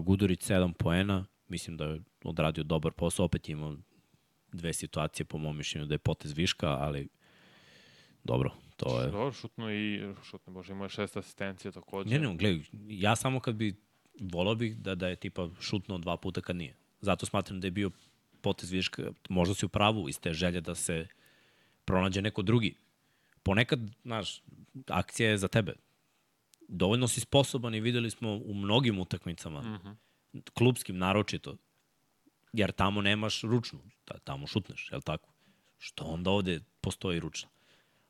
[0.03, 3.75] Gudurić 7 poena, mislim da je odradio dobar posao, opet imao
[4.57, 7.07] dve situacije po mom mišljenju da je potez viška, ali
[8.23, 9.05] dobro, to je...
[9.05, 12.09] Dobro, šutno i šutno, bože, imao je šest asistencija takođe.
[12.09, 13.75] Ne, ne, gledaj, ja samo kad bi,
[14.19, 16.75] volao bih da, da je tipa šutno dva puta kad nije.
[17.01, 17.91] Zato smatram da je bio
[18.41, 21.07] potez viška, možda si u pravu iz te želje da se
[21.85, 22.75] pronađe neko drugi.
[23.43, 24.41] Ponekad, znaš,
[24.87, 25.73] akcija je za tebe.
[26.67, 30.41] Dovoljno si sposoban i videli smo u mnogim utakmicama, mm -hmm.
[30.53, 31.57] klubskim naročito,
[32.57, 35.29] jer tamo nemaš ručnu, ta- tamo šutneš, je li tako?
[35.77, 37.49] Što onda ovde postoji ručna?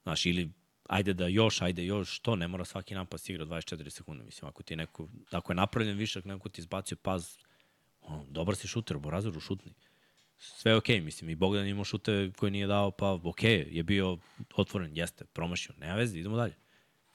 [0.03, 0.49] Znaš, ili
[0.89, 4.63] ajde da još, ajde još, što ne mora svaki napad igra 24 sekunde, mislim, ako
[4.63, 7.37] ti je neko, ako je napravljen višak, neko ti izbacio paz,
[8.01, 9.73] ono, dobar si šuter, Borazoru šutni.
[10.37, 13.65] Sve je okej, okay, mislim, i Bogdan je imao šute koje nije dao, pa okej,
[13.65, 14.17] okay, je bio
[14.55, 16.55] otvoren, jeste, promašio, nema veze, idemo dalje.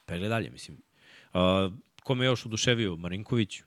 [0.05, 0.77] Pegle dalje, mislim.
[1.33, 1.73] Uh,
[2.03, 2.95] ko me još oduševio?
[2.95, 3.61] Marinković,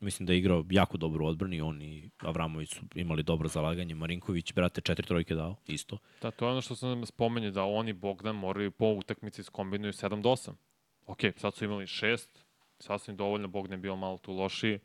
[0.00, 3.94] mislim da je igrao jako dobro u odbrani, on i Avramović su imali dobro zalaganje.
[3.94, 5.98] Marinković, brate, četiri trojke dao, isto.
[6.22, 10.22] Da, to je ono što sam spomenuo, da oni Bogdan moraju po utakmici skombinuju 7
[10.22, 10.52] do 8.
[11.06, 12.26] Ok, sad su imali 6,
[12.78, 14.78] sasvim dovoljno, Bogdan je bio malo tu lošiji.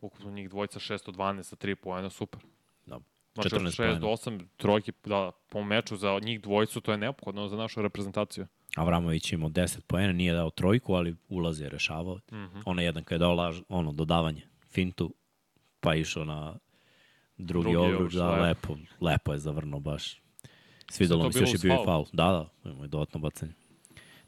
[0.00, 2.40] Ukupno njih dvojica 6 od 12 sa 3 poena, super.
[2.86, 3.00] Da.
[3.34, 3.98] Znači, 14 6 poena.
[3.98, 8.46] do 8 trojke da, po meču za njih dvojicu, to je neophodno za našu reprezentaciju.
[8.76, 12.14] Avramović imao 10 poena, nije dao trojku, ali ulaz je rešavao.
[12.14, 12.62] Mm -hmm.
[12.66, 15.14] Ono jedan kad je dao laž, ono, dodavanje, fintu,
[15.80, 16.58] pa išao na
[17.38, 18.72] drugi, Drugi obruč, obruč, da, lepo.
[18.72, 20.20] lepo, lepo je zavrnuo baš.
[20.90, 22.06] Svidalo mi se još je bio i faul?
[22.12, 23.52] Da, da, imao je dodatno bacanje.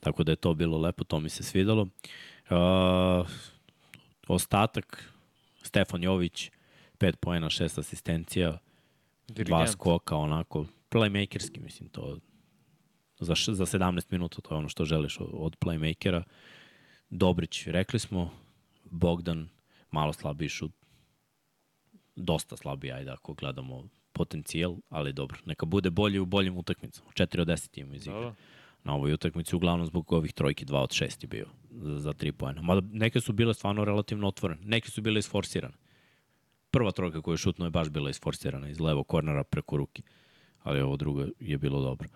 [0.01, 1.83] Tako da je to bilo lepo, to mi se svidalo.
[1.83, 3.29] Uh,
[4.29, 5.13] ostatak,
[5.63, 6.51] Stefan Jović,
[6.99, 8.59] 5 poena, 6 asistencija, dva
[9.35, 9.69] Dirigent.
[9.71, 12.19] skoka, onako, playmakerski, mislim, to
[13.21, 16.23] za, š- za 17 minuta, to je ono što želiš od playmakera.
[17.11, 18.31] Dobrić, rekli smo,
[18.85, 19.49] Bogdan,
[19.93, 20.73] malo slabiji šut,
[22.17, 27.11] dosta slabiji, ajde, ako gledamo potencijal, ali dobro, neka bude bolji u boljim utakmicama.
[27.11, 28.21] 4 od 10 ima iz igre.
[28.21, 28.35] Da.
[28.85, 32.33] Na ovoj utakmici, uglavnom zbog ovih trojki, 2 od 6 je bio za, za 3
[32.33, 32.63] poena.
[32.63, 35.75] Mada neke su bile stvarno relativno otvorene, neke su bile isforsirane.
[36.71, 40.03] Prva trojka koju je šutno je baš bila isforsirana iz levog kornera preko ruke,
[40.63, 42.09] ali ovo drugo je bilo dobro.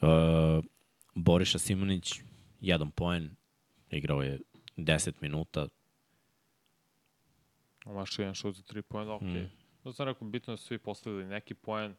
[0.00, 0.64] Uh,
[1.14, 2.12] Boriša Simonić,
[2.60, 3.30] jedan poen,
[3.90, 4.40] igrao je
[4.76, 5.68] 10 minuta,
[7.84, 9.42] Omaš jedan šut za tri pojena, okej.
[9.42, 9.50] Mm.
[9.84, 11.94] Da sam rekao, bitno da su svi postavili neki poen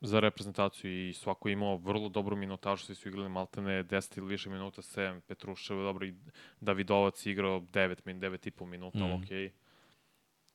[0.00, 4.28] za reprezentaciju i svako je imao vrlo dobru minutažu, svi su igrali maltene 10 ili
[4.28, 6.14] više minuta, 7, Petrušev, dobro, i
[6.60, 9.12] Davidovac igrao 9, min, 9 i po minuta, Mm.
[9.22, 9.50] okej.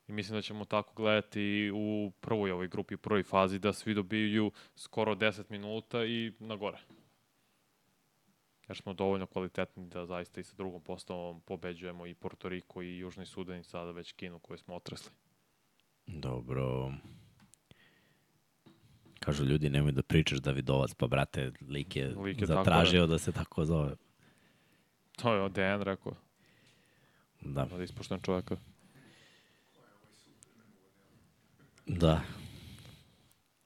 [0.07, 3.93] I mislim da ćemo tako gledati u prvoj ovoj grupi, u prvoj fazi, da svi
[3.93, 6.77] dobiju skoro 10 minuta i na gore.
[8.67, 12.97] Jer smo dovoljno kvalitetni da zaista i sa drugom postavom pobeđujemo i Porto Riko i
[12.97, 15.11] Južni Sudan i sada već Kinu koju smo otresli.
[16.07, 16.93] Dobro.
[19.19, 23.31] Kažu ljudi, nemoj da pričaš Davidovac, pa brate, lik je, Lik je zatražio da se
[23.31, 23.95] tako zove.
[25.15, 26.13] To je Dejan rekao,
[27.41, 28.57] Da, da ispoštujem čoveka.
[31.85, 32.21] da,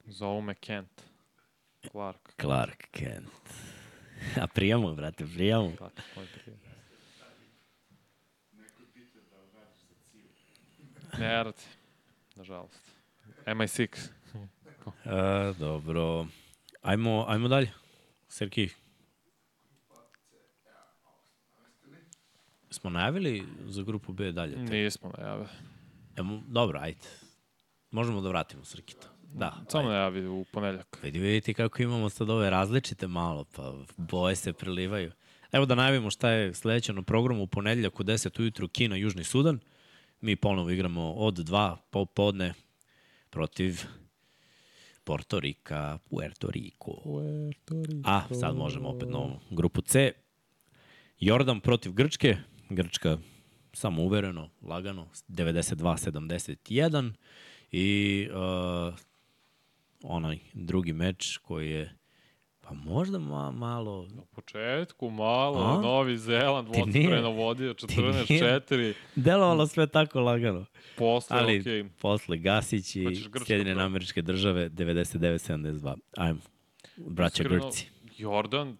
[0.06, 1.02] Zovu me Kent.
[1.90, 2.34] Clark.
[2.40, 3.71] Clark Kent.
[4.42, 5.72] A prijamo, brate, prijamo.
[6.14, 6.54] Prijatelj.
[11.18, 11.62] Ne radi,
[12.36, 12.80] nažalost.
[13.46, 14.08] MI6.
[15.04, 16.26] A, dobro.
[16.82, 17.72] Ajmo, ajmo dalje.
[18.28, 18.68] Serki.
[22.70, 24.56] Smo najavili za grupu B dalje?
[24.56, 25.48] Nismo najavili.
[26.16, 27.08] Emo, dobro, ajde.
[27.90, 29.11] Možemo da vratimo Srkita.
[29.34, 29.92] Da, Samo ajde.
[29.92, 30.98] najavi u ponedeljak.
[31.02, 35.12] Vidi, vidite kako imamo sad ove različite malo, pa boje se prelivaju.
[35.52, 39.24] Evo da najavimo šta je sledeće na programu u ponedljak u 10 ujutru Kina, Južni
[39.24, 39.58] Sudan.
[40.20, 42.54] Mi ponovo igramo od 2 popodne
[43.30, 43.80] protiv
[45.04, 46.92] Porto Rika, Puerto Rico.
[48.04, 50.12] A, sad možemo opet na ovu grupu C.
[51.20, 52.36] Jordan protiv Grčke.
[52.68, 53.18] Grčka
[53.72, 57.12] samo uvereno, lagano, 92-71.
[57.72, 58.94] I uh,
[60.02, 61.98] onaj drugi meč koji je
[62.60, 65.80] pa možda ma, malo U početku malo, A?
[65.80, 70.66] Novi Zeland, Vodspreno vodio 14-4, delovalo sve tako lagano.
[70.96, 71.84] posle, Ali okej.
[72.00, 73.04] posle Gasić i
[73.74, 73.82] bro?
[73.82, 75.94] američke države 99-72.
[76.16, 76.40] Ajmo,
[76.96, 77.86] braća Iskreno, Grčci.
[78.18, 78.76] Jordan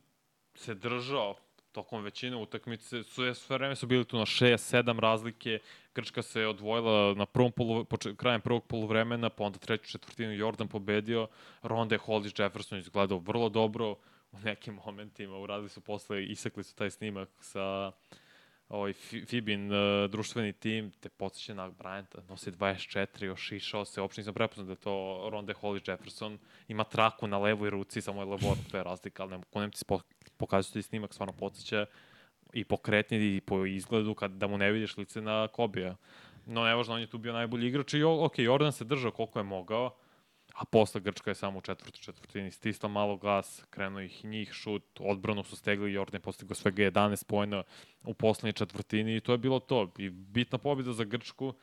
[0.55, 1.37] se držao
[1.73, 5.59] tokom većine utakmice, su, sve vreme su bili tu na 6-7 razlike,
[5.95, 10.69] Grčka se odvojila na prvom polu, poče, krajem prvog poluvremena, pa onda treću četvrtinu Jordan
[10.69, 11.29] pobedio,
[11.63, 13.97] Ronde Hollis Jefferson izgledao vrlo dobro
[14.33, 17.93] u nekim momentima, uradili su posle, isekli su taj snimak sa
[18.69, 24.01] ovaj Fi- Fibin uh, društveni tim, te podsjeća na Bryanta, nosi 24, još išao se,
[24.01, 28.21] uopšte nisam prepoznao da je to Ronde Hollis Jefferson, ima traku na levoj ruci, samo
[28.21, 29.85] je levo, to je razlika, ali nema, ko Nemci
[30.43, 31.87] po, pokazuju ti snimak, stvarno podsjeća
[32.53, 35.97] i po kretnji i po izgledu kad, da mu ne vidiš lice na Kobija.
[36.47, 39.43] No, nevažno, on je tu bio najbolji igrač i ok, Jordan se držao koliko je
[39.43, 39.95] mogao,
[40.55, 45.01] a posle Grčka je samo u četvrtoj četvrtini stisla malo gas, krenuo ih njih šut,
[45.01, 47.63] odbranu su stegli, Jordan je postigao svega 11 pojena
[48.05, 49.93] u poslednjoj četvrtini i to je bilo to.
[49.99, 51.55] I bitna pobjeda za Grčku,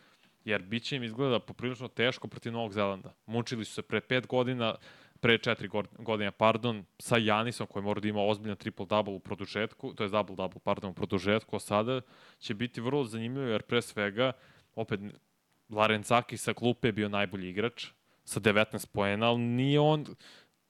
[0.45, 3.13] jer bit će im izgleda poprilično teško protiv Novog Zelanda.
[3.25, 4.75] Mučili su se pre pet godina,
[5.19, 9.93] pre četiri go- godine, pardon, sa Janisom koji mora da ima ozbiljan triple-double u produžetku,
[9.93, 12.01] to je double-double, pardon, u produžetku, a sada
[12.39, 14.31] će biti vrlo zanimljivo jer pre svega,
[14.75, 14.99] opet,
[15.69, 17.87] Larencaki sa klupe je bio najbolji igrač
[18.23, 20.05] sa 19 poena, ali nije on,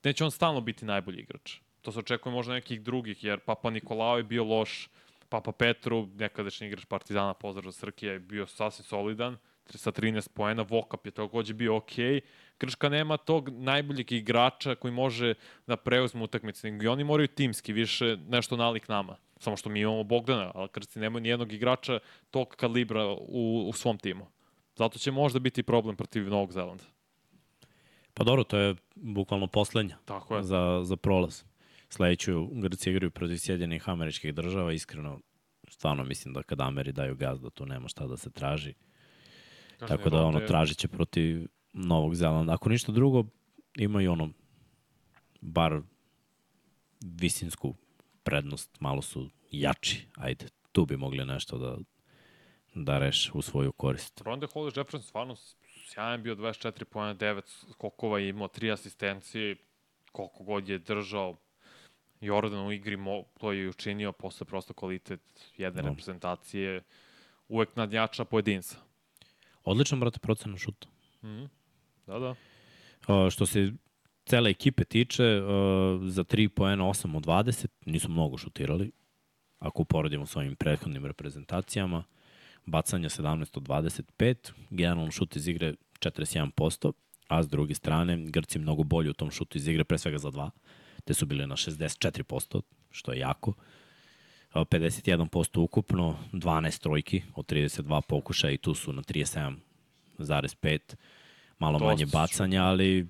[0.04, 1.60] neće on stalno biti najbolji igrač.
[1.82, 4.90] To se očekuje možda nekih drugih, jer Papa Nikolao je bio loš,
[5.30, 9.38] Papa Petru, nekadašnji igrač Partizana, pozdrav za Srkija, je bio sasvim solidan,
[9.78, 12.22] sa 13 poena, Vokap je takođe bio okej.
[12.60, 15.34] Grčka nema tog najboljeg igrača koji može
[15.68, 19.16] da preuzme utakmice, nego i oni moraju timski, više nešto nalik nama.
[19.38, 22.00] Samo što mi imamo Bogdana, ali Grci nemaju nijednog igrača
[22.32, 24.28] tog kalibra u, u svom timu.
[24.76, 26.84] Zato će možda biti problem protiv Novog Zelanda.
[28.14, 30.44] Pa dobro, to je bukvalno poslednja Tako je.
[30.44, 31.44] za, za prolaz.
[31.90, 35.20] Sledeću Grci igraju protiv Sjedinjenih američkih država, iskreno,
[35.70, 38.74] stvarno mislim da kad Ameri daju gaz da tu nema šta da se traži.
[39.80, 42.54] Kažem, Tako da ono Ronde- tražit će protiv Novog Zelanda.
[42.54, 43.24] Ako ništa drugo,
[43.76, 44.30] ima i ono
[45.42, 45.82] bar
[47.02, 47.76] visinsku
[48.24, 50.06] prednost, malo su jači.
[50.16, 51.78] Ajde, tu bi mogli nešto da
[52.76, 54.22] da reše u svoju korist.
[54.22, 55.36] Ronde Hollis Jefferson stvarno
[55.86, 59.56] sjajan bio 24 pojena, 9 skokova i imao 3 asistencije,
[60.12, 61.38] koliko god je držao
[62.22, 65.22] Jordan u igri, mo, to je učinio, posle prosto kvalitet
[65.58, 65.90] jedne No.
[65.90, 66.84] reprezentacije,
[67.48, 68.78] uvek nadjača pojedinca.
[69.64, 70.88] Odličan, brate, procena šuta.
[71.24, 71.44] Mhm.
[72.08, 72.30] Da, da.
[73.08, 73.72] Uh, što se
[74.26, 75.50] cele ekipe tiče, uh,
[76.10, 78.92] za 3 poena 8 od 20, nisu mnogo šutirali,
[79.60, 82.04] ako uporedimo s ovim prethodnim reprezentacijama.
[82.66, 86.92] Bacanja 17 od 25, generalno šut iz igre 41%,
[87.28, 90.32] a s druge strane, Grci mnogo bolji u tom šutu iz igre, pre svega za
[90.32, 90.52] dva,
[91.06, 93.50] te su bile na 64%, što je jako.
[93.50, 93.56] Uh,
[94.54, 100.80] 51% ukupno, 12 trojki od 32 pokušaja i tu su na 37,5
[101.60, 103.08] malo Dosta manje bacanja, ali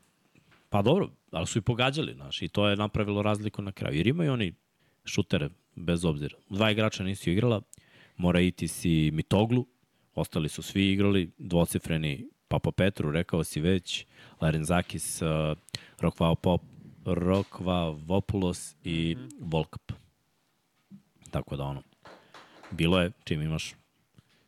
[0.70, 3.98] pa dobro, ali su i pogađali, znaš, i to je napravilo razliku na kraju.
[3.98, 4.54] Jer imaju oni
[5.06, 6.36] šutere, bez obzira.
[6.50, 7.62] Dva igrača nisu igrala,
[8.18, 9.66] mora iti si Mitoglu,
[10.16, 14.06] ostali su svi igrali, dvocifreni Papa Petru, rekao si već,
[14.42, 15.28] Larenzakis, uh,
[16.00, 16.62] Rokvao Pop,
[17.06, 19.30] Rokva Vopulos i mm -hmm.
[19.40, 19.92] Volkap.
[21.30, 21.84] Tako da ono,
[22.72, 23.74] bilo je, čim imaš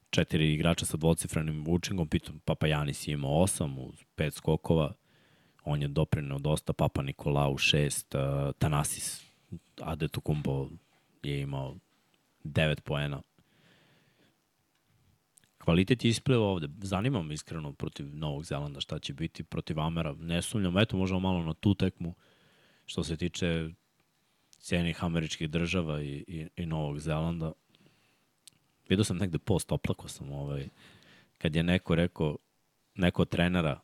[0.10, 4.94] četiri igrača sa dvocifrenim učingom, pitam, Papa Janis je imao osam uz pet skokova,
[5.64, 8.22] on je doprineo dosta, Papa Nikolau šest, uh,
[8.60, 9.32] Tanasis
[9.82, 10.70] Adetokumbo
[11.24, 11.76] je imao
[12.44, 13.22] 9 poena.
[15.58, 16.68] Kvalitet je isplivao ovde.
[16.82, 20.14] Zanima me iskreno protiv Novog Zelanda šta će biti, protiv Amera.
[20.14, 22.14] Ne sumnjam, eto možemo malo na tu tekmu
[22.86, 23.70] što se tiče
[24.62, 27.52] cijenih američkih država i, i, i Novog Zelanda.
[28.90, 30.68] Vidio sam negde post, oplako sam ovaj,
[31.38, 32.38] kad je neko rekao,
[32.96, 33.80] neko od trenera,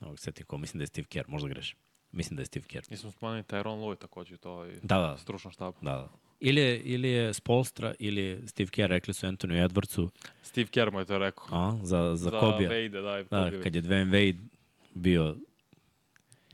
[0.00, 1.78] ovog setim ko, mislim da je Steve Kerr, možda grešim.
[2.12, 2.84] Mislim da je Steve Kerr.
[2.90, 5.74] Nisam spomenuo Tyrone Lue takođe, to je Da, da, stručan štab.
[5.82, 5.90] da.
[5.90, 6.08] da.
[6.40, 10.08] Ili je, ili je Spolstra, ili je Steve Kerr, rekli su Anthony Edwardsu,
[10.42, 11.46] Steve Kerr mu je to rekao.
[11.50, 12.70] a, za, za, Za Kobija.
[12.70, 14.38] Wade, da, i Da, Kobe kad je Dwayne Wade
[14.94, 15.36] bio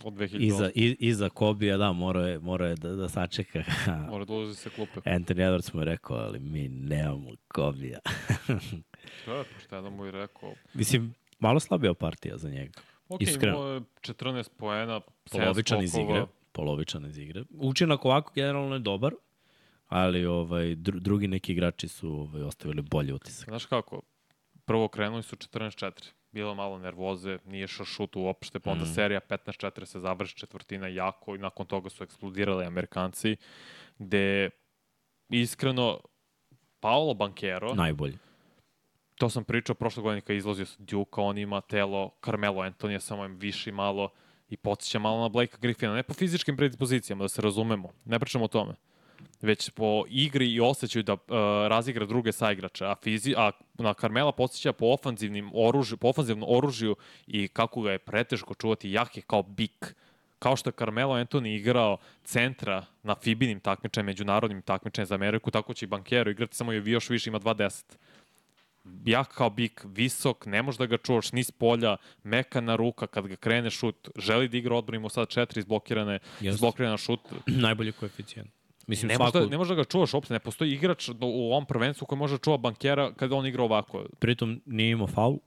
[0.04, 3.64] od 2000 iza, i, iza Kobija, da, morao je, morao je da, da sačeka.
[4.10, 5.00] Mora da ulazi se klupe.
[5.00, 7.98] Anthony Edwards mu je rekao, ali mi nemamo Kobija.
[9.26, 10.54] Da, šta da mu je rekao.
[10.74, 12.80] Mislim, malo slabija partija za njega.
[13.08, 13.56] Ok, Iskreno.
[13.56, 16.24] imao je 14 poena, 7 Polovičan iz igre.
[16.52, 17.42] Polovičan iz igre.
[17.50, 19.12] Učinak ovako generalno je dobar,
[19.88, 23.48] ali ovaj, dru, drugi neki igrači su ovaj, ostavili bolji utisak.
[23.48, 24.00] Znaš kako,
[24.64, 26.12] prvo krenuli su 14-4.
[26.32, 28.94] Bilo malo nervoze, nije šao šut uopšte, pa onda Mm.
[28.94, 33.36] serija 15-4 se završi četvrtina jako i nakon toga su eksplodirali Amerikanci,
[33.98, 34.50] gde
[35.28, 36.00] iskreno
[36.80, 38.18] Paolo Banquero, Najbolji.
[39.14, 43.00] to sam pričao prošle godine kad je izlazio sa Duke, on ima telo Carmelo Antonija,
[43.00, 44.08] samo je viši malo
[44.48, 45.94] i podsjeća malo na Blake Griffina.
[45.94, 47.92] Ne po fizičkim predispozicijama, da se razumemo.
[48.04, 48.74] Ne pričamo o tome.
[49.42, 51.20] Već po igri i osjećaju da uh,
[51.68, 52.86] razigra druge saigrače.
[52.86, 56.96] A, fizi, a na Carmela podsjeća po ofanzivnim oružju, po ofanzivnom oružju
[57.26, 59.94] i kako ga je preteško čuvati jak je kao bik.
[60.38, 65.74] Kao što je Carmelo Anthony igrao centra na Fibinim takmičajima, međunarodnim takmičajima za Ameriku, tako
[65.74, 67.84] će i Bankero igrati, samo je još više, ima 2.10
[69.04, 73.26] jak kao bik, visok, ne možeš da ga čuvaš ni s polja, mekana ruka, kad
[73.26, 77.20] ga krene šut, želi da igra odbranu, ima sad četiri izblokirane, izblokirana šut.
[77.46, 78.50] Najbolji koeficijent.
[78.92, 81.52] Mislim, Ne, svako, možeš da, ne možeš da ga čuvaš uopšte, ne postoji igrač u
[81.52, 84.04] ovom prvenstvu koji može da čuva bankera kada on igra ovako.
[84.18, 85.38] pritom nije imao faul,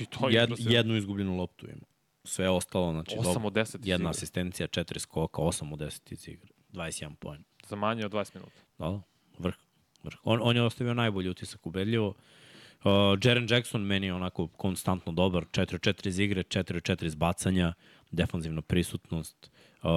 [0.00, 1.86] I to je Jed, jednu izgubljenu loptu ima.
[2.24, 4.10] Sve ostalo, znači, 8 dobro, od 10 iz jedna igre.
[4.10, 7.44] asistencija, četiri skoka, 8 od 10 iz igre, 21 poen.
[7.66, 8.60] Za manje od 20 minuta.
[8.78, 9.00] Da, da,
[9.38, 9.54] vrh.
[10.02, 10.16] vrh.
[10.22, 12.08] On, on je ostavio najbolji utisak ubedljivo.
[12.08, 12.92] Uh,
[13.24, 17.72] Jaren Jackson meni je onako konstantno dobar, 4-4 iz igre, 4-4 iz bacanja,
[18.10, 19.50] defanzivna prisutnost,
[19.82, 19.88] uh,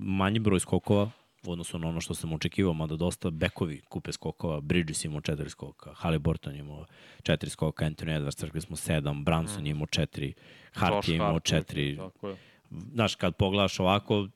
[0.00, 1.10] manji broj skokova
[1.46, 5.48] u odnosu na ono što sam očekivao, mada dosta bekovi kupe skokova, Bridges imao 4
[5.48, 6.86] skoka, Halliburton imao
[7.22, 10.32] 4 skoka, Anthony Edwards rekli smo 7, Branson imao 4,
[10.72, 12.36] Hart je imao Hart, 4, Tako je.
[12.70, 14.28] znaš, kad pogledaš ovako,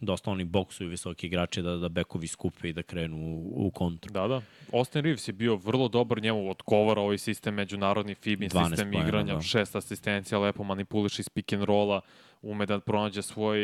[0.00, 4.12] dosta oni boksuju visoki igrači da, da bekovi skupe i da krenu u, u kontru.
[4.12, 4.42] Da, da.
[4.72, 9.08] Austin Reeves je bio vrlo dobar, njemu odgovara ovaj sistem međunarodni FIBIN 12 sistem poena,
[9.08, 9.40] igranja, da.
[9.40, 12.00] šest asistencija, lepo manipuliš iz pick and rolla,
[12.42, 13.58] ume da pronađe svoj,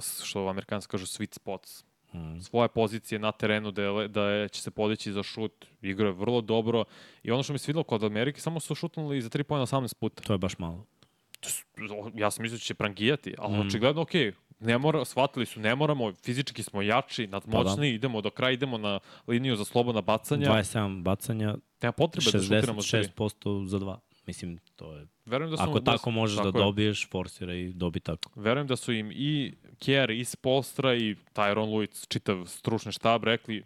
[0.00, 2.40] što amerikanski kažu, sweet spots, Mm.
[2.40, 6.12] svoje pozicije na terenu da, je, da je, će se podići za šut, igra je
[6.12, 6.84] vrlo dobro
[7.22, 9.94] i ono što mi se videlo kod Amerike, samo su šutnuli za 3 pojena 18
[9.94, 10.22] puta.
[10.22, 10.86] To je baš malo.
[12.14, 13.60] Ja sam mislio da će prangijati, ali Mm.
[13.60, 14.10] očigledno ok,
[14.60, 18.98] ne mora, shvatili su, ne moramo, fizički smo jači, nadmoćni, idemo do kraja, idemo na
[19.26, 20.46] liniju za slobodna bacanja.
[20.48, 23.08] 27 bacanja, Nema potrebe da šutiramo za tri.
[23.08, 24.00] 66% za dva.
[24.26, 25.06] Mislim, to je...
[25.24, 26.64] Verujem da su, Ako da, tako možeš da tako je.
[26.64, 28.30] dobiješ, forsira i dobi tako.
[28.34, 33.64] Verujem da su im i Kjer, i Spolstra, i Tyron Luiz, čitav stručni štab, rekli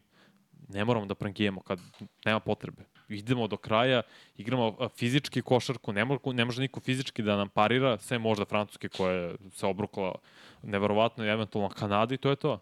[0.68, 1.80] ne moramo da prankijemo kad
[2.24, 2.82] nema potrebe.
[3.08, 4.02] idemo do kraja,
[4.36, 8.88] igramo fizički košarku, ne može, ne može niko fizički da nam parira, sve možda Francuske
[8.88, 10.14] koje se obrukla
[10.62, 12.60] neverovatno i eventualno Kanadi, to je to.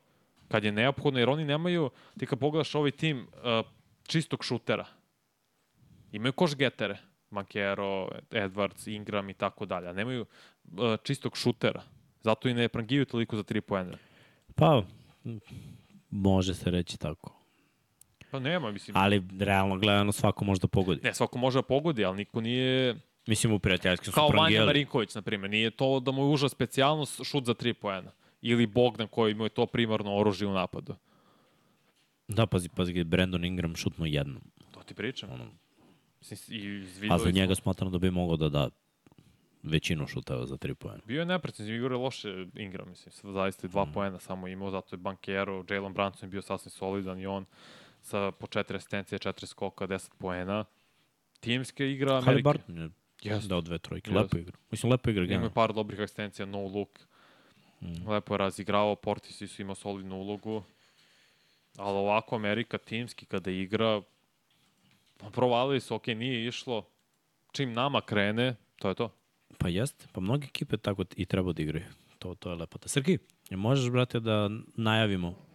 [0.49, 3.27] Kad je neophodno, jer oni nemaju, ti kad pogledaš ovaj tim
[4.07, 4.87] čistog šutera,
[6.13, 6.99] imaju koš getere,
[7.31, 10.27] Makero, Edwards, Ingram i tako dalje, nemaju
[10.79, 11.83] a, čistog šutera.
[12.23, 13.97] Zato i ne prangiju toliko za tri poena.
[14.55, 14.83] Pa,
[16.11, 17.35] može se reći tako.
[18.31, 18.97] Pa nema, mislim.
[18.97, 21.01] Ali, realno gledano, svako može da pogodi.
[21.05, 22.97] Ne, svako može da pogodi, ali niko nije
[23.29, 24.65] Mislim, u prijateljskim su kao Vanja.
[24.65, 25.51] Marinković, na primjer.
[25.51, 28.11] Nije to da mu je uža specijalnost šut za tri poena.
[28.43, 30.95] Ili Bogdan koji mu je to primarno oružje u napadu.
[32.29, 34.43] Da, pazi, pazi, Brandon Ingram šutno jednom.
[34.71, 35.31] To ti pričam.
[35.31, 35.45] Ono,
[36.21, 37.63] Mislim, i a za njega smo.
[37.63, 38.69] smatram da bi mogao da da
[39.63, 41.01] većinu šuteva za tri pojena.
[41.07, 43.93] Bio je neprecizan, igra je loše Ingram, mislim, zaista je dva Mm.
[43.93, 47.45] poena samo imao, zato je Bankero, Jalen Brunson je bio sasvim solidan i on
[48.03, 50.65] sa po četiri asistencije, četiri skoka, 10 poena.
[51.41, 52.31] Timska igra Amerike.
[52.31, 52.91] Halibarton je
[53.23, 53.49] Jeste.
[53.49, 54.11] dao dve trojke.
[54.11, 54.23] Jeste.
[54.23, 54.57] Lepo igra.
[54.71, 56.99] Mislim, lepo igra je par dobrih asistencija, no look.
[57.81, 58.09] Mm.
[58.11, 60.63] Lepo je razigravao, Portis su imao solidnu ulogu.
[61.77, 64.03] Ali ovako Amerika timski kada igra,
[65.33, 66.89] provalili su, ok, nije išlo.
[67.53, 69.15] Čim nama krene, to je to.
[69.59, 70.07] Pa jeste.
[70.13, 71.85] Pa mnoge ekipe tako i treba da igraju.
[72.19, 72.89] To, to je lepota.
[72.89, 73.19] Srki,
[73.51, 75.49] možeš, brate, da najavimo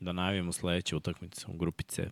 [0.00, 2.10] da najavimo sledeće utakmice u grupi C.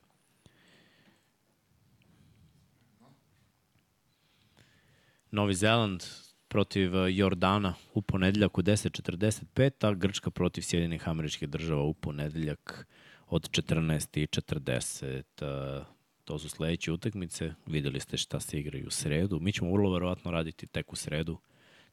[5.31, 6.03] Novi Zeland
[6.49, 12.87] protiv eh, Jordana u ponedeljak u 10.45, a Grčka protiv Sjedinih američkih država u ponedeljak
[13.35, 15.23] od 14.40.
[15.41, 15.85] Eh,
[16.25, 17.55] To su sledeće utakmice.
[17.67, 19.41] Videli ste šta se igraju u sredu.
[19.41, 21.39] Mi ćemo vrlo verovatno raditi tek u sredu,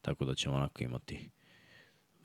[0.01, 1.29] tako da ćemo onako imati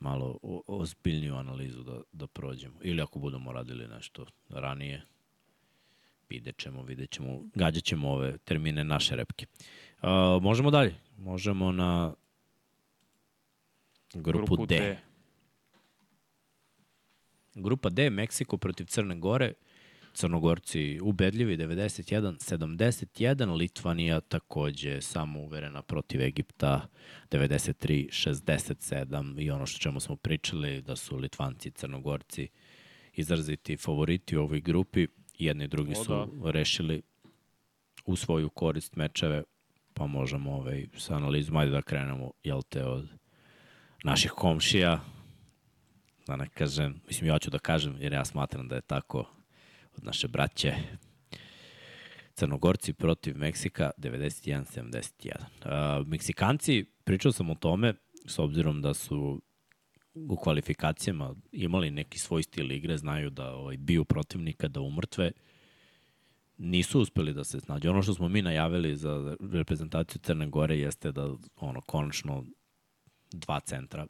[0.00, 2.78] malo ozbiljniju analizu da, da prođemo.
[2.82, 5.02] Ili ako budemo radili nešto ranije,
[6.28, 9.46] vidjet ćemo, vidjet ćemo, gađat ćemo ove termine naše repke.
[10.02, 10.94] Uh, možemo dalje.
[11.18, 12.14] Možemo na
[14.14, 14.98] grupu, Grupu D.
[17.56, 19.52] Grupa D, Meksiko protiv Crne Gore.
[20.14, 26.88] Crnogorci ubedljivi 91-71, Litvanija takođe samo uverena protiv Egipta
[27.30, 32.48] 93-67 i ono što čemu smo pričali da su Litvanci i Crnogorci
[33.14, 35.06] izraziti favoriti u ovoj grupi.
[35.38, 36.26] Jedni i drugi O, su da.
[36.50, 37.02] rešili
[38.04, 39.42] u svoju korist mečeve,
[39.94, 43.08] pa možemo ovaj, sa analizom, ajde da krenemo, jel te, od
[44.04, 45.00] naših komšija,
[46.26, 49.18] da ne kažem, mislim ja ću da kažem, jer ja smatram da je tako
[49.96, 50.74] od naše braće.
[52.34, 55.32] Crnogorci protiv Meksika 91-71.
[55.36, 57.94] Uh, Meksikanci, pričao sam o tome,
[58.26, 59.42] s obzirom da su
[60.14, 65.32] u kvalifikacijama imali neki svoj stil igre, znaju da ovaj, biju protivnika, da umrtve,
[66.58, 67.90] nisu uspeli da se snađu.
[67.90, 72.44] Ono što smo mi najavili za reprezentaciju Crne Gore jeste da ono konačno
[73.32, 74.06] dva centra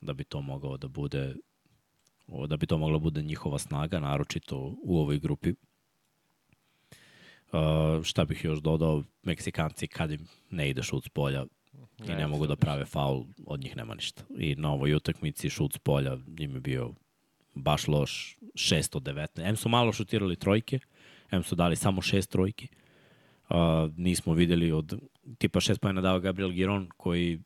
[0.00, 1.34] da bi to mogao da bude
[2.48, 5.54] da bi to mogla bude njihova snaga, naročito u ovoj grupi.
[7.52, 11.46] Uh, šta bih još dodao, Meksikanci kad im ne ide šut s polja
[12.04, 14.22] i ne, Ne, mogu da prave faul, od njih nema ništa.
[14.38, 16.92] I na ovoj utakmici šut s polja im je bio
[17.54, 19.48] baš loš, 619.
[19.48, 20.78] M su malo šutirali trojke,
[21.30, 22.68] M su dali samo šest trojki.
[23.48, 23.56] Uh,
[23.96, 25.00] nismo videli od
[25.38, 27.42] tipa šest pojena dao Gabriel Giron koji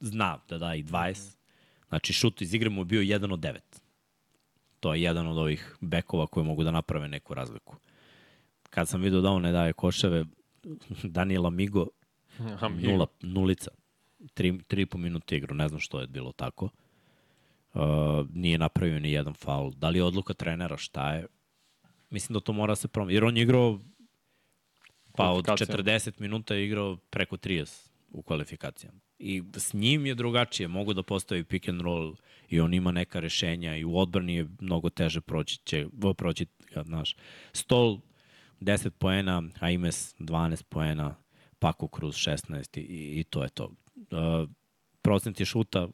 [0.00, 1.35] zna da da i 20.
[1.88, 3.82] Znači šut iz igre mu je bio jedan od devet.
[4.80, 7.76] To je jedan od ovih bekova koji mogu da naprave neku razliku.
[8.70, 10.24] Kad sam vidio da on ne daje koševe,
[11.16, 11.86] Daniel Amigo,
[12.78, 13.70] nula, nulica.
[14.34, 16.68] Tri, tri i po minuta igru, ne znam što je bilo tako.
[17.74, 17.82] Uh,
[18.30, 19.70] nije napravio ni jedan faul.
[19.70, 21.26] Da li je odluka trenera, šta je?
[22.10, 23.14] Mislim da to mora se promeni.
[23.14, 23.80] Jer on je igrao
[25.16, 25.82] pa od Kvalifikacijama.
[25.82, 29.00] 40 minuta je igrao preko 30 u kvalifikacijama.
[29.18, 32.14] I s njim je drugačije, mogu da postavi pick and roll
[32.48, 35.86] i on ima neka rešenja i u odbrani je mnogo teže proći, će,
[36.16, 37.16] proći ga, znaš.
[37.52, 37.98] Stol
[38.60, 41.16] 10 poena, Aimes 12 poena,
[41.58, 43.64] Paku Cruz 16 i, i to je to.
[43.96, 44.48] Uh,
[45.02, 45.88] procenti šuta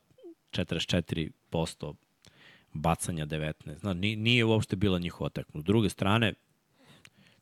[0.51, 1.95] 44%,
[2.73, 3.79] bacanja 19.
[3.79, 5.61] Znaš, ni- nije uopšte bila njihova tekma.
[5.61, 6.35] S druge strane,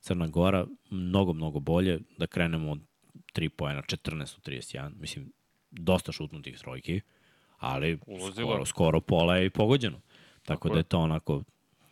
[0.01, 2.81] Crna Gora mnogo, mnogo bolje da krenemo od
[3.35, 4.93] 3 poena, 14 u 31.
[5.01, 5.33] Mislim,
[5.71, 7.01] dosta šutnutih trojki,
[7.59, 7.99] ali
[8.33, 10.01] skoro, skoro pola je i pogođeno.
[10.43, 10.79] Tako, Tako da je.
[10.79, 11.43] je to onako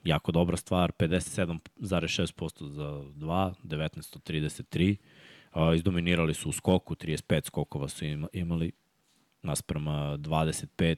[0.05, 0.93] jako dobra stvar.
[0.93, 4.97] 57,6% za 2, 19 od 33.
[5.55, 8.72] Uh, izdominirali su u skoku, 35 skokova su ima, imali
[9.43, 10.97] nasprema 25.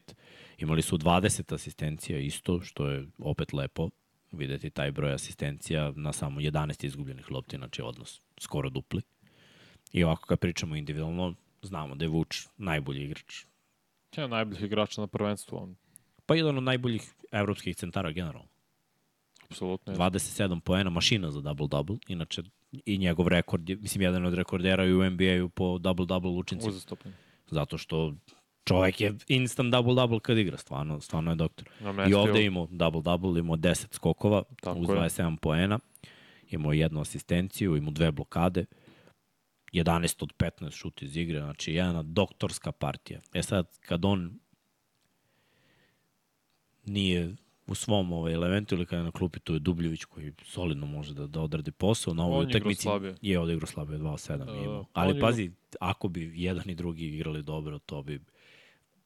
[0.59, 3.91] Imali su 20 asistencija isto, što je opet lepo.
[4.33, 9.03] videti taj broj asistencija na samo 11 izgubljenih lopti, znači odnos skoro dupli.
[9.93, 13.45] I ovako kad pričamo individualno, znamo da je Vuč najbolji igrač.
[14.13, 15.77] Jedan najboljih igrača na prvenstvu, on
[16.27, 17.03] Pa jedan od najboljih
[17.33, 18.49] evropskih centara generalno.
[19.43, 19.99] apsolutno je.
[19.99, 21.99] 27 poena, mašina za double-double.
[22.09, 22.43] Inače,
[22.87, 26.71] i njegov rekord, je, mislim, jedan od rekordera i u NBA-u po double-double učincima.
[26.71, 27.13] Uzastopno.
[27.49, 28.15] Zato što
[28.65, 31.69] čovek je instant double-double kad igra, stvarno, stvarno je doktor.
[32.09, 34.95] I ovde je- imao double-double, imao 10 skokova Tako uz je.
[34.95, 35.79] 27 poena,
[36.51, 38.65] imao jednu asistenciju, imao dve blokade,
[39.73, 43.21] 11 od 15 šut iz igre, znači jedna doktorska partija.
[43.33, 44.39] E sad, kad on
[46.85, 50.87] nije u svom ovaj elementu ili kada je na klupi, tu je Dubljević koji solidno
[50.87, 52.15] može da, da odradi posao.
[52.15, 52.89] Na ovoj utakmici
[53.23, 54.79] je odigrao slabije 2-7 Uh, imao.
[54.79, 55.51] on Ali pazi,
[55.81, 58.21] ako bi jedan i drugi igrali dobro, to bi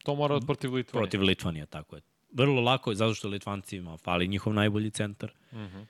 [0.05, 1.03] To mora protiv Litvanije.
[1.03, 2.03] protiv Litvanije, tako je.
[2.33, 5.33] Vrlo lako je, zato što Litvancima fali njihov najbolji centar.
[5.53, 5.87] Uh -huh.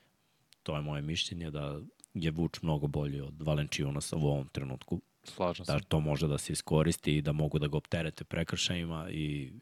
[0.62, 1.80] To je moje mišljenje da
[2.14, 5.00] je Vuč mnogo bolji od Valenčionasa u ovom trenutku.
[5.24, 5.72] Slažem se.
[5.72, 9.52] Da to može da se iskoristi i da mogu da ga opterete prekršajima i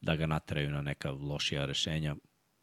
[0.00, 2.16] da ga nateraju na neka lošija rešenja.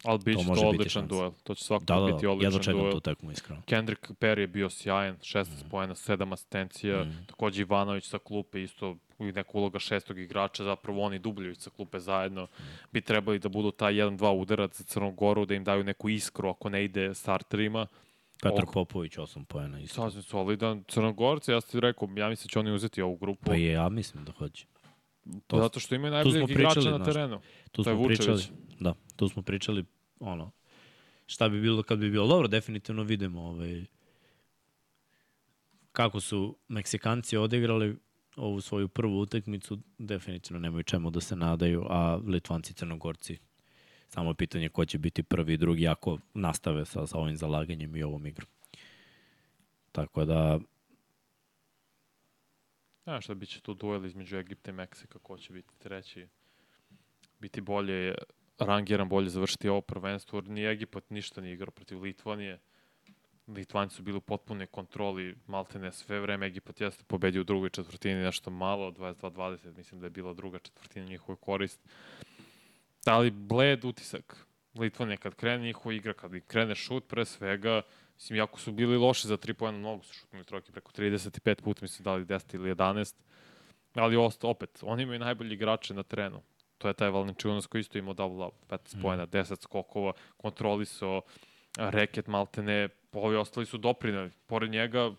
[0.04, 1.32] Ali bit će to biti odličan duel.
[1.42, 2.92] To će svakako Da, da, biti da, jedva odličan čekam duel.
[2.92, 3.62] tu tekmu, iskreno.
[3.66, 5.68] Kendrick Perry je bio sjajan, 16 mm.
[5.70, 7.26] pojena, 7 asistencija, mm.
[7.26, 12.46] takođe Ivanović sa klupe, isto neka uloga šestog igrača, zapravo oni Dubljević sa klupe zajedno,
[12.92, 16.48] bi trebali da budu taj 1-2 udarac za Crnu Goru, da im daju neku iskru
[16.48, 17.86] ako ne ide starterima.
[18.42, 18.72] Petar Ok.
[18.72, 19.94] Popović, 8 pojena isto.
[19.94, 20.84] Sasvim solidan.
[20.84, 23.88] Crnogorci, ja ti rekao, ja mislim da će oni uzeti ovu grupu, Pa je, ja
[23.88, 24.66] mislim da hoće.
[25.46, 27.40] to- zato što imaju najboljeg igrača pričali, na terenu.
[27.72, 28.42] Tu smo pričali,
[28.80, 29.84] da, tu smo pričali,
[30.20, 30.50] ono,
[31.26, 33.84] šta bi bilo kad bi bilo dobro, definitivno vidimo ovaj,
[35.92, 37.96] kako su Meksikanci odigrali
[38.36, 43.38] ovu svoju prvu utakmicu, definitivno nemaju čemu da se nadaju, a Litvanci i Crnogorci
[44.14, 47.96] samo je pitanje ko će biti prvi i drugi ako nastave sa, sa ovim zalaganjem
[47.96, 48.48] i ovom igrom.
[49.92, 50.58] Tako da,
[53.04, 56.26] Znaš šta, bit će tu duel između Egipta i Meksika, ko će biti treći.
[57.38, 58.14] Biti bolje
[58.58, 62.60] rangiran, bolje završiti ovo prvenstvo, jer ni Egipat ništa nije igrao protiv Litvanije.
[63.46, 68.22] Litvanci su bili u potpunoj kontroli, maltene sve vreme, Egipat jeste pobedio u drugoj četvrtini
[68.22, 71.80] nešto malo, 22-20, mislim da je bila druga četvrtina njihove korist.
[73.06, 74.46] Ali bled utisak.
[74.74, 77.82] Litvanija kad krene njihova igra, kad krene šut pre svega,
[78.14, 81.78] mislim, jako su bili loši za tri pojena, mnogo su šutnuli trojke, preko 35 puta,
[81.82, 83.14] mislim, dali 10 ili 11.
[83.94, 86.42] Ali osta, opet, oni imaju najbolji igrače na terenu.
[86.78, 89.02] To je taj Valenčiunas koji isto imao double up, 15 mm.
[89.02, 91.22] pojena, 10 skokova, kontrolisao,
[91.76, 94.30] reket maltene, ovi ostali su doprinali.
[94.46, 95.10] Pored njega,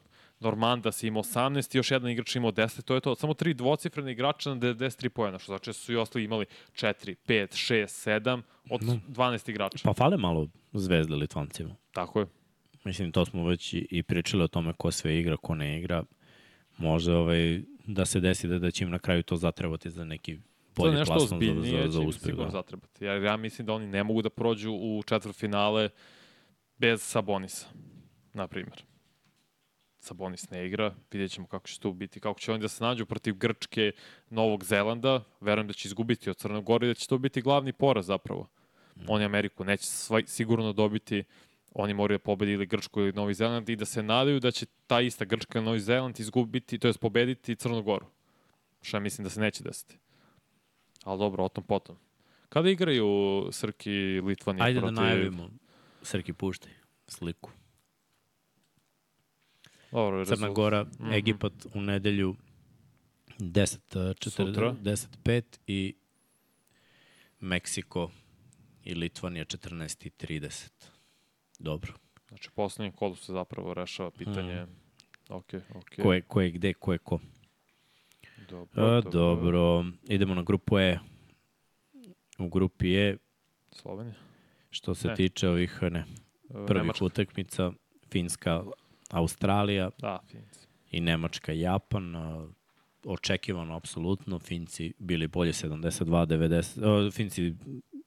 [0.43, 3.15] Normandas ima 18 i još jedan igrač imao 10, to je to.
[3.15, 7.15] Samo tri dvocifrene igrača na 93 pojena, što znači da su i ostali imali 4,
[7.27, 9.77] 5, 6, 7 od 12 igrača.
[9.83, 11.75] pa fale malo zvezde Litvancima.
[11.91, 12.25] Tako je.
[12.83, 16.03] Mislim, to smo već i, pričali o tome ko sve igra, ko ne igra.
[16.77, 20.37] Može ovaj, da se desi da, da će im na kraju to zatrebati za neki
[20.73, 22.23] To bolji nešto plasman za, za, za će im uspeh.
[22.23, 22.51] sigurno Da.
[22.51, 23.05] zatrebati.
[23.05, 25.89] Jer ja mislim da oni ne mogu da prođu u četvrtfinale
[26.77, 27.67] bez Sabonisa,
[28.33, 28.83] na primjer.
[30.03, 33.05] Sabonis ne igra, vidjet ćemo kako će to biti, kako će oni da se nađu
[33.05, 33.91] protiv Grčke,
[34.29, 37.73] Novog Zelanda, verujem da će izgubiti od Crne Gore i da će to biti glavni
[37.73, 38.47] poraz zapravo.
[39.07, 41.23] Oni Ameriku neće svoj, sigurno dobiti,
[41.73, 44.65] oni moraju da pobedi ili Grčku ili Novi Zeland i da se nadaju da će
[44.87, 48.05] ta ista Grčka ili Novi Zeland izgubiti, to je pobediti Crnu Goru.
[48.81, 49.97] Što ja mislim da se neće desiti.
[51.03, 51.95] Ali dobro, o tom potom.
[52.49, 53.07] Kada igraju
[53.51, 54.95] Srki i Litvanija Ajde protiv...
[54.95, 55.49] da najavimo.
[56.01, 56.71] Srki, puštaj
[57.07, 57.51] sliku.
[59.93, 60.55] Dobro, Crna rezultat.
[60.55, 61.17] Gora, mm -hmm.
[61.17, 62.35] Egipat u nedelju
[63.39, 64.73] 10, uh, Sutra.
[64.73, 65.95] 10 5 i
[67.39, 68.11] Meksiko
[68.83, 70.69] i Litvanija 14 i 30.
[71.59, 71.93] Dobro.
[72.27, 74.65] Znači, poslednjem kolu se zapravo rešava pitanje.
[74.65, 74.69] Mm.
[75.29, 75.89] Ok, ok.
[76.03, 77.19] Ko je, ko je gde, ko je ko.
[78.49, 79.85] Dobro, A, dobro.
[80.07, 80.99] Idemo na grupu E.
[82.39, 83.17] U grupi E,
[83.71, 84.15] Slovenija.
[84.69, 85.15] što se Ne.
[85.15, 86.05] tiče ovih ne, E,
[86.67, 87.05] prvih Nemačka.
[87.05, 87.71] utakmica,
[88.11, 88.63] Finska,
[89.13, 90.59] Australija Da, Finci.
[90.91, 92.15] i Nemačka, Japan.
[92.15, 92.47] a,
[93.05, 94.39] Očekivano, apsolutno.
[94.39, 96.85] Finci bili bolje 72-90.
[97.07, 97.53] o, Finci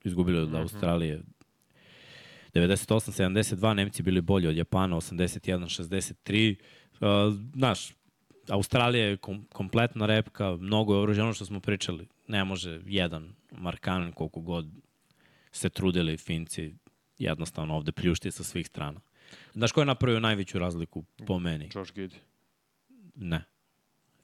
[0.04, 0.56] izgubili od Mhm.
[0.56, 1.22] Australije
[2.54, 6.54] 98-72, Nemci bili bolji od Japana 81-63.
[7.00, 7.92] A, Znaš,
[8.48, 12.06] Australija je kom, kompletna repka, mnogo je oružja, ono što smo pričali.
[12.28, 14.66] Ne može jedan Markanen koliko god
[15.52, 16.74] se trudili Finci
[17.18, 19.00] jednostavno ovde pljušti sa svih strana.
[19.52, 21.70] Znaš ko je napravio najveću razliku po meni?
[21.74, 22.16] Josh Giddy.
[23.14, 23.44] Ne.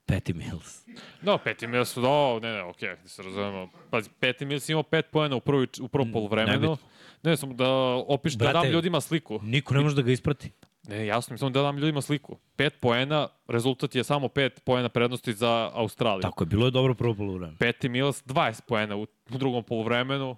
[0.06, 0.84] Patty Mills.
[1.22, 3.68] Da, Peti Mills, da, ne, ne, okej, okay, da se razumemo.
[3.90, 6.52] Pazi, Peti Mills imao pet poena u, prvi, u prvom polovremenu.
[6.52, 6.76] nebitno.
[7.22, 7.68] Ne, samo da
[8.08, 9.40] opiš, da Brate, dam ljudima sliku.
[9.42, 10.50] Niko ne može da ga isprati.
[10.88, 12.38] Ne, jasno mi, samo da dam ljudima sliku.
[12.56, 16.22] Pet poena, rezultat je samo pet poena prednosti za Australiju.
[16.22, 17.56] Tako je, bilo je dobro prvo polovreme.
[17.58, 20.36] Peti Mills, 20 poena u, u drugom polovremenu,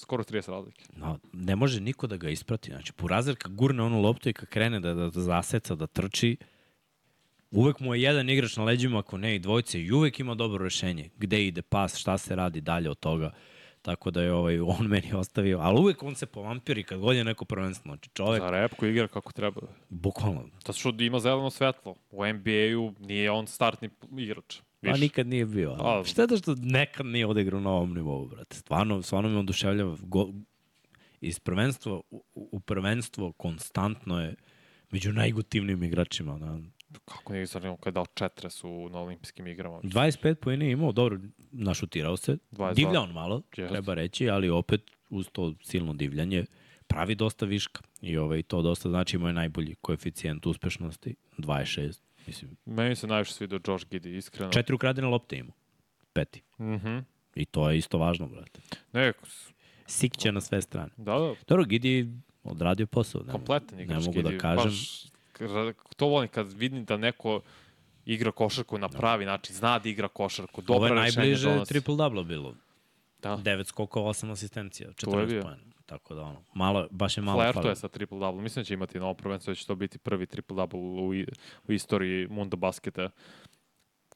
[0.00, 0.84] skoro 30 razlike.
[0.96, 2.70] No, ne može niko da ga isprati.
[2.70, 6.36] Znači, Purazer kad gurne onu loptu i kad krene da, da, da zaseca, da trči,
[7.50, 10.64] uvek mu je jedan igrač na leđima, ako ne i dvojce, i uvek ima dobro
[10.64, 11.10] rešenje.
[11.16, 13.32] Gde ide pas, šta se radi dalje od toga.
[13.82, 17.24] Tako da je ovaj, on meni ostavio, ali uvek on se povampiri kad god je
[17.24, 17.88] neko prvenstvo.
[17.88, 19.60] Znači, čovek, Za repku igra kako treba.
[19.88, 21.94] bukvalno, Zato što ima zeleno svetlo.
[22.10, 24.60] U NBA-u nije on startni igrač.
[24.82, 25.00] Više.
[25.00, 25.70] nikad nije bio.
[25.70, 26.00] A.
[26.00, 28.56] A, šteta što nekad nije odigrao na ovom nivou, brate.
[28.56, 29.96] Stvarno, stvarno me oduševljava.
[30.02, 30.32] Go,
[31.20, 34.34] iz prvenstva u, u prvenstvo konstantno je
[34.90, 36.38] među najgotivnijim igračima.
[36.38, 36.58] Da.
[37.04, 39.80] Kako nije zanimljivo kada je dao 40 u, na olimpijskim igrama.
[39.82, 41.18] 25 pojene je imao, dobro,
[41.50, 42.38] našutirao se.
[42.52, 42.74] 22.
[42.74, 43.72] Divlja on malo, Jeste.
[43.72, 46.44] treba reći, ali opet uz to silno divljanje
[46.86, 47.82] pravi dosta viška.
[48.02, 52.00] I ovaj, to dosta znači imao je najbolji koeficijent uspešnosti, 26.
[52.30, 54.52] Mislim, Meni se najviše svidio Josh Giddy, iskreno.
[54.52, 55.52] četiri ukradene lopte imao.
[56.12, 56.42] Peti.
[56.60, 56.98] Mhm.
[57.34, 58.60] I to je isto važno, brate.
[58.92, 59.12] Ne,
[59.86, 60.90] Sikće na sve strane.
[60.96, 62.08] da, da, Dobro, Gidi
[62.44, 63.22] odradio posao.
[63.22, 63.98] Ne, kompletan igrač.
[63.98, 64.64] ne mogu da kažem.
[64.64, 65.04] Baš,
[65.96, 67.40] to volim kad vidim da neko
[68.06, 71.74] igra košarku na pravi način, zna da igra košarku, Ovo je najbliže donosi.
[71.74, 72.54] triple-double bilo.
[73.18, 73.36] Da.
[73.36, 75.42] 9 skokova, 8 asistencija, je 14 bio.
[75.42, 75.62] pojena.
[75.90, 77.70] Tako da ono, malo, baš je malo Flair to falilo.
[77.70, 78.40] je sa triple-double.
[78.40, 81.26] Mislim da će imati novo prvenstvo, da će to biti prvi triple-double u, i-
[81.64, 83.10] u istoriji Mundo basketa.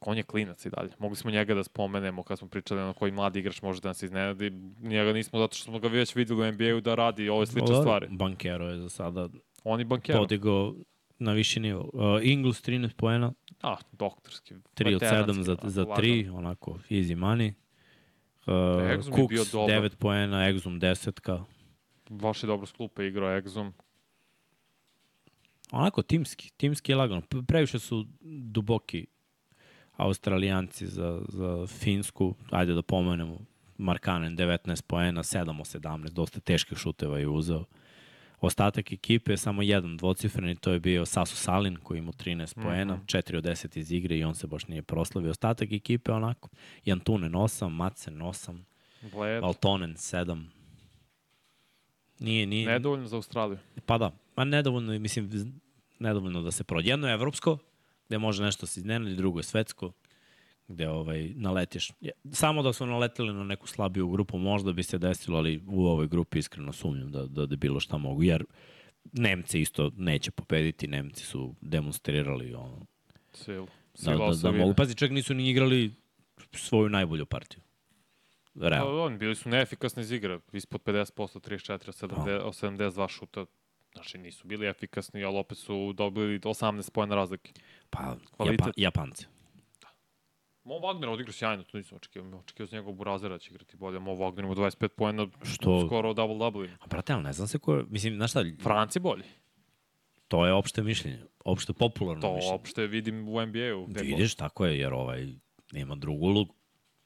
[0.01, 0.91] On je klinac i dalje.
[0.99, 4.03] Mogli smo njega da spomenemo kad smo pričali na koji mladi igrač može da nas
[4.03, 4.51] iznenadi.
[4.81, 8.07] Njega nismo zato što smo ga već videli u NBA-u da radi ove slične stvari.
[8.11, 9.29] Bankero je za sada
[9.64, 10.18] On i bankero.
[10.18, 10.75] podigao
[11.18, 11.91] na viši nivo.
[11.93, 14.55] Uh, Ingles 13 poena, A, doktorski.
[14.55, 14.62] 3 od
[14.93, 15.97] 7 veteranski, za, za lagano.
[15.99, 17.53] 3, onako easy money.
[18.47, 19.70] Uh, Exum je Cooks dobar.
[19.72, 21.45] 9 poena, Exum 10 ka.
[22.09, 23.73] Baš je dobro s klupe igrao Exum.
[25.71, 27.23] Onako timski, timski je lagano.
[27.47, 29.07] Previše su duboki
[29.97, 32.35] Australijanci za, za Finsku.
[32.51, 33.39] Ajde da pomenemo.
[33.79, 37.65] Markanen 19 poena, 7 od 17, dosta teških šuteva je uzeo.
[38.41, 42.63] Ostatak ekipe je samo jedan dvocifren i to je bio Sasu Salin koji ima 13
[42.63, 45.31] poena, 4 od 10 iz igre i on se baš nije proslavio.
[45.31, 46.49] Ostatak ekipe je onako,
[46.85, 48.59] Jantunen 8, Macen 8,
[49.13, 49.43] Bled.
[49.43, 50.45] Valtonen 7.
[52.25, 53.59] Nije, nije, Nedovoljno za Australiju.
[53.87, 55.31] Pa da, pa nedovoljno, mislim,
[55.99, 56.91] nedovoljno da se prođe.
[56.91, 57.59] Jedno je evropsko,
[58.09, 59.93] gde može nešto se iznenadi, drugo je svetsko,
[60.68, 61.91] gde ovaj, naletiš.
[62.33, 66.09] Samo da su naleteli na neku slabiju grupu, možda bi se desilo, ali u ovoj
[66.09, 68.45] grupi iskreno sumnjam da, da, da bilo šta mogu, jer
[69.12, 72.87] Nemci isto neće pobediti, Nemci su demonstrirali ono,
[73.33, 73.66] Silu.
[73.66, 74.59] da, Sila da, da osovine.
[74.59, 74.75] mogu.
[74.75, 75.95] Pazi, čak nisu ni igrali
[76.53, 77.61] svoju najbolju partiju.
[78.55, 78.87] Realno.
[78.87, 81.07] Pa, oni bili su neefikasni iz igre, ispod 50%,
[81.41, 83.47] 34, 70, 72 šuta.
[83.93, 87.53] Znači nisu bili efikasni, ali opet su dobili 18 pojena razlike.
[87.91, 88.61] Pa, Kvalitet.
[88.61, 89.27] Japan, Japanci.
[90.65, 92.39] Mo Wagner odigrao sjajno, to nisam očekivao.
[92.39, 93.99] Očekivao sam njegovog burazera da će igrati bolje.
[93.99, 96.69] Mo Wagner ima 25 pojena, Što- skoro double-double.
[96.81, 99.23] A brate, ali ne znam se ko je, mislim, znaš šta, Franci bolji.
[100.29, 102.55] to je opšte mišljenje, opšte popularno To mišljenje.
[102.55, 103.87] opšte vidim u NBA-u.
[103.87, 104.01] god.
[104.01, 105.27] Vidiš, tako je, jer ovaj
[105.73, 106.55] nema drugu ulogu.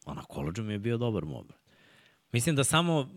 [0.09, 1.47] A na koleđu mi je bio dobar mob.
[2.33, 3.09] Mislim da samo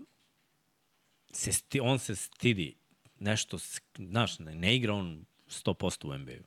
[1.31, 2.75] se sti, on se stidi
[3.19, 3.57] nešto,
[3.97, 6.43] znaš, ne, ne igra on 100% u NBA-u.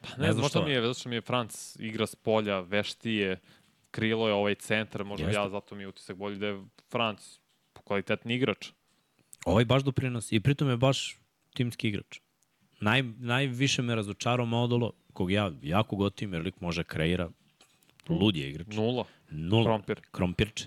[0.00, 2.14] Pa ne ne, znam možda što mi je, zato što mi je Franc igra s
[2.14, 3.40] polja, veštije,
[3.90, 5.40] krilo je ovaj centar, možda Jeste.
[5.40, 7.38] ja zato mi je utisak bolji da je Franc
[7.84, 8.70] kvalitetni igrač.
[9.44, 11.18] Ovaj baš doprinosi i pritom je baš
[11.54, 12.20] timski igrač.
[12.80, 17.30] Naj, najviše me razočarao Modolo, kog ja jako gotivim, jer lik može kreira.
[18.08, 18.66] Lud je igrač.
[18.76, 19.04] Nula.
[19.30, 19.64] Nula.
[19.64, 20.00] Krompir.
[20.10, 20.66] Krompirč.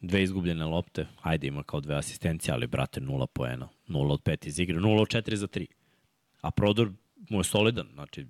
[0.00, 1.06] Dve izgubljene lopte.
[1.22, 3.68] Ajde, ima kao dve asistencije, ali, brate, nula poena.
[3.86, 4.80] Nula od pet iz igre.
[4.80, 5.66] Nula od četiri za tri.
[6.40, 6.92] A prodor
[7.30, 7.88] mu je solidan.
[7.94, 8.26] Znači,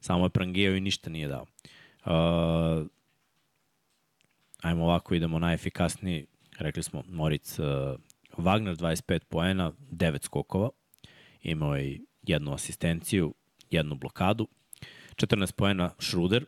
[0.00, 1.46] samo je prangijao i ništa nije dao.
[2.04, 2.86] Uh,
[4.62, 6.26] ajmo ovako, idemo najefikasniji.
[6.58, 7.66] Rekli smo, Moritz uh,
[8.38, 10.70] Wagner 25 poena, 9 skokova.
[11.42, 13.34] Imao je jednu asistenciju,
[13.70, 14.48] jednu blokadu.
[15.18, 16.44] 14 poena Schruder,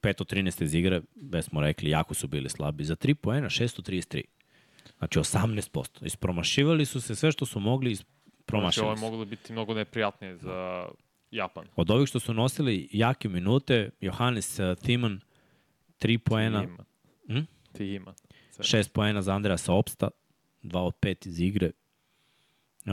[0.00, 2.84] 5 od 13 iz igre, već smo rekli, jako su bili slabi.
[2.84, 4.22] Za 3 poena 633.
[4.98, 6.06] Znači 18%.
[6.06, 10.36] Ispromašivali su se sve što su mogli, Znači, ispromašili ovo je moglo biti mnogo neprijatnije
[10.36, 10.88] za
[11.30, 11.64] Japan.
[11.76, 15.20] Od ovih što su nosili jake minute, Johannes uh, Thiman,
[16.00, 16.84] 3 poena, Ima.
[17.26, 17.44] Hm?
[17.72, 18.14] Ti ima.
[18.58, 20.08] 6 poena za Andreasa Opsta,
[20.62, 21.70] 2 od 5 iz igre.
[22.86, 22.92] Uh,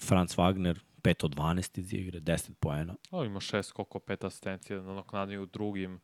[0.00, 2.94] Franz Wagner, 5 od 12 iz igre, 10 poena.
[3.10, 6.00] O, ima šest, koliko, pet asistencija na naknadnju u drugim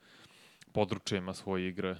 [0.72, 1.96] područjima svoje igre.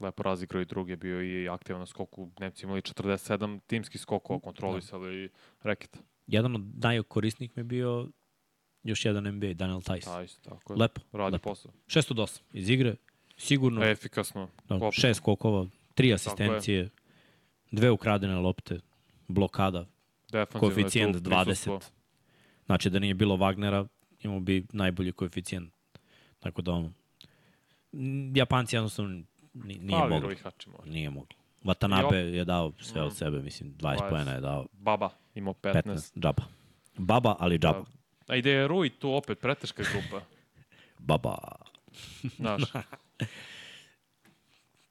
[0.00, 2.30] Lepo razigrao i druge, bio i aktivan na skoku.
[2.40, 5.28] Nemci imali 47 timskih skokova, kontrolisali i
[5.62, 5.98] reket.
[6.26, 8.08] Jedan od najkorisnijih mi je bio
[8.82, 10.10] još jedan NBA, Daniel Tice.
[10.10, 10.78] Da, isto tako je.
[10.78, 11.50] Lepo, Radi lepo.
[11.50, 11.72] posao.
[11.86, 12.96] 6 od 8 iz igre,
[13.36, 13.84] sigurno.
[13.84, 14.48] Efikasno.
[14.68, 15.00] Da, Klopi.
[15.00, 16.90] šest skokova, tri asistencije,
[17.70, 18.80] dve ukradene lopte,
[19.28, 19.93] blokada, je
[20.52, 21.74] koeficijent prisustvo.
[21.74, 21.90] 20.
[22.66, 23.86] Znači da nije bilo Wagnera,
[24.22, 25.72] imao bi najbolji koeficijent.
[26.40, 26.92] Tako da ono,
[28.34, 29.22] Japanci jednostavno
[29.54, 30.30] ni- nije Ali moglo.
[30.84, 31.36] Nije moglo.
[31.64, 34.08] Watanabe je dao sve od sebe, mislim, 20 20.
[34.10, 35.72] poena je dao, Baba imao 15.
[35.74, 36.42] 15, džaba.
[36.96, 37.78] Baba, ali džaba.
[37.78, 37.84] Da.
[38.28, 40.24] A i da je Rui tu opet preteška grupa.
[41.08, 41.38] Baba.
[42.36, 42.62] Znaš,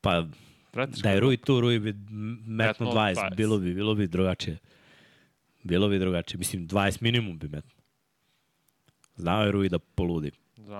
[0.02, 0.26] Pa
[0.72, 1.20] preteška da je.
[1.20, 3.36] Rui tu, Rui bi metno Metnuo 20, 20.
[3.36, 4.58] bilo bi, bilo bi drugačije.
[5.64, 7.72] Bilo bi drugačije, mislim 20 minimum bi metno.
[9.16, 10.32] Znao je Rui da poludi.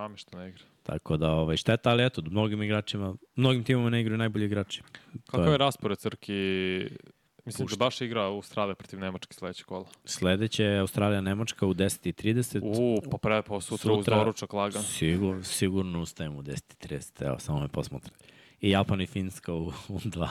[0.08, 0.64] Mi što ne igra.
[0.84, 4.82] Tako da, ovaj, šteta, ali eto, mnogim igračima, mnogim timama ne igraju najbolji igrači.
[5.26, 6.34] Kako je- je raspored Crki?
[7.46, 7.76] Mislim Pušta.
[7.76, 9.86] da baš igra Australija protiv Nemačke sledeće kola.
[10.06, 12.62] Sledeće je Australija Nemačka u 10.30.
[12.64, 14.84] U, pa pre, pa sutra, uz Sutra- doručak lagan.
[14.84, 18.14] Sigur, sigurno ustajem u 10.30, evo, samo me posмотрим.
[18.62, 20.28] I Japan i Finska u, u 2.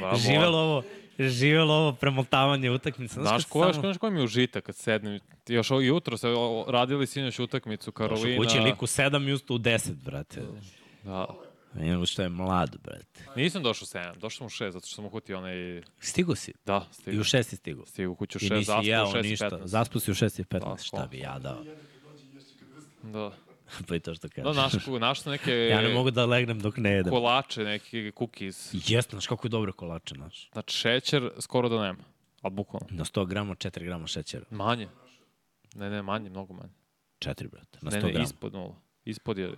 [0.00, 0.16] Pa.
[0.16, 0.82] Živelo ovo,
[1.18, 3.14] živelo ovo premotavanje utakmice.
[3.14, 5.20] Znaš ko, je, samo- znaš koji mi je užitak kad sednem?
[5.48, 6.28] Još jutro se
[6.68, 8.38] radili sinoć utakmicu Došao Karolina.
[8.38, 10.42] kući lik u 7 i ustao u 10, brate.
[11.04, 11.26] Da.
[11.74, 13.24] Nego što je mlad, brate.
[13.36, 15.82] Nisam došao u 7, došao sam u 6, zato što sam uhutio onaj...
[16.00, 16.52] Stigo si.
[16.66, 17.20] Da, I stigu.
[17.20, 17.86] u 6 si stigo.
[17.86, 19.50] Stigu kuću u I 6, nisi zaspao u 6 i ništa.
[19.50, 19.66] 15.
[19.66, 20.60] Zaspo si u 6 i 15.
[20.60, 21.64] Da, Šta bi ja dao?
[23.02, 23.32] Da.
[23.88, 24.56] pa i to što Da, kažeš.
[24.56, 27.10] naš, naš sam neke Ja ne mogu da legnem dok ne jedem.
[27.10, 28.70] kolače, neke cookies.
[28.74, 30.48] Jesno, znaš kako je dobro kolače, znaš.
[30.52, 32.04] Znači, šećer skoro da nema.
[32.42, 32.86] A bukvalno.
[32.90, 34.44] Na 100 grama, 4 grama šećera.
[34.50, 34.88] Manje.
[35.74, 36.72] Ne, ne, manje, mnogo manje.
[37.18, 37.78] 4, brate.
[37.82, 38.24] Na 100 Ne, ne, grama.
[38.24, 38.74] ispod nula.
[39.04, 39.50] Ispod je...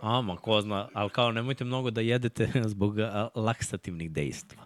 [0.00, 2.94] Ama, ko zna, ali kao nemojte mnogo da jedete zbog
[3.34, 4.62] laksativnih dejstva.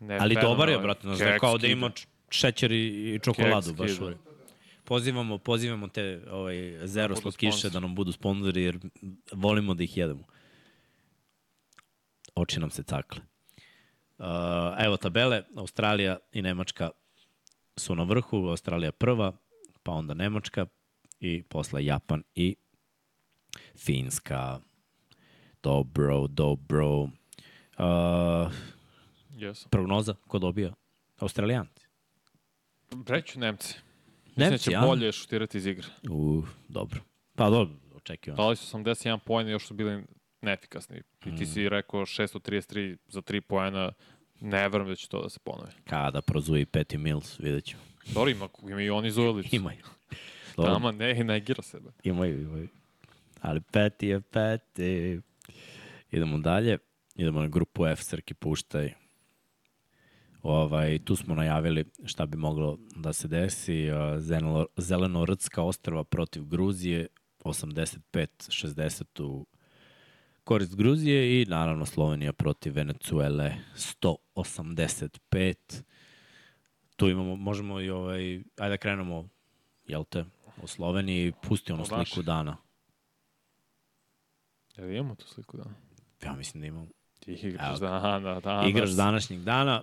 [0.00, 1.90] Ne, Ali dobar je, brate, znaš, Keks da kao da ima
[2.30, 2.76] šećer i,
[3.14, 3.90] i čokoladu Keks baš.
[3.90, 4.14] skida.
[4.88, 7.72] Pozivamo, pozivamo te ovaj, zero slatkiše sponzori.
[7.72, 8.78] da nam budu sponzori jer
[9.32, 10.24] volimo da ih jedemo.
[12.34, 13.20] Oči nam se cakle.
[14.18, 14.26] Uh,
[14.78, 16.90] evo tabele, Australija i Nemačka
[17.76, 19.32] su na vrhu, Australija prva,
[19.82, 20.66] pa onda Nemačka
[21.20, 22.56] i posle Japan i
[23.76, 24.60] Finska.
[25.62, 27.00] Dobro, dobro.
[27.02, 27.10] Uh,
[29.36, 29.70] Jesam.
[29.70, 30.72] prognoza, ko dobija?
[31.18, 31.86] Australijanci.
[33.06, 33.87] Reću Nemci.
[34.38, 35.86] Mislim da Nemci, će bolje šutirati iz igre.
[36.10, 37.00] U, dobro.
[37.34, 38.42] Pa dobro, očekivano.
[38.42, 40.04] Dali su 81 poena, još su bili
[40.42, 41.02] neefikasni.
[41.26, 41.36] I Mm.
[41.36, 43.92] ti si rekao 633 za 3 poena.
[44.40, 45.70] Ne verujem da će to da se ponovi.
[45.84, 47.82] Kada prozuje i Peti Mills, vidjet ćemo.
[48.06, 49.56] Dobro, ima, ima i oni Zujelicu.
[49.56, 49.82] Imaju.
[50.56, 51.90] Dobro, Tama ne, ne igra sebe.
[52.04, 52.68] imaju, imaju.
[53.40, 55.20] Ali Peti je Peti.
[56.10, 56.78] Idemo dalje.
[57.14, 58.92] Idemo na grupu F, Srki puštaj.
[60.42, 63.86] Ovaj, tu smo najavili šta bi moglo da se desi.
[64.18, 67.06] Zeleno- Zeleno-Rtska ostrava protiv Gruzije,
[67.40, 69.46] 85-60 u
[70.44, 75.82] korist Gruzije i naravno Slovenija protiv Venecuele 185.
[76.96, 79.28] Tu imamo, možemo i ovaj, ajde da krenemo,
[79.86, 80.24] jel te,
[80.62, 82.08] u Sloveniji, pusti onu naših.
[82.08, 82.56] sliku dana.
[84.76, 85.64] Jel imamo tu sliku da?
[86.22, 86.86] Ja mislim da imamo.
[87.20, 87.88] Ti igraš Evo.
[87.90, 88.68] dana, danas.
[88.68, 89.82] Igrač današnjeg dana.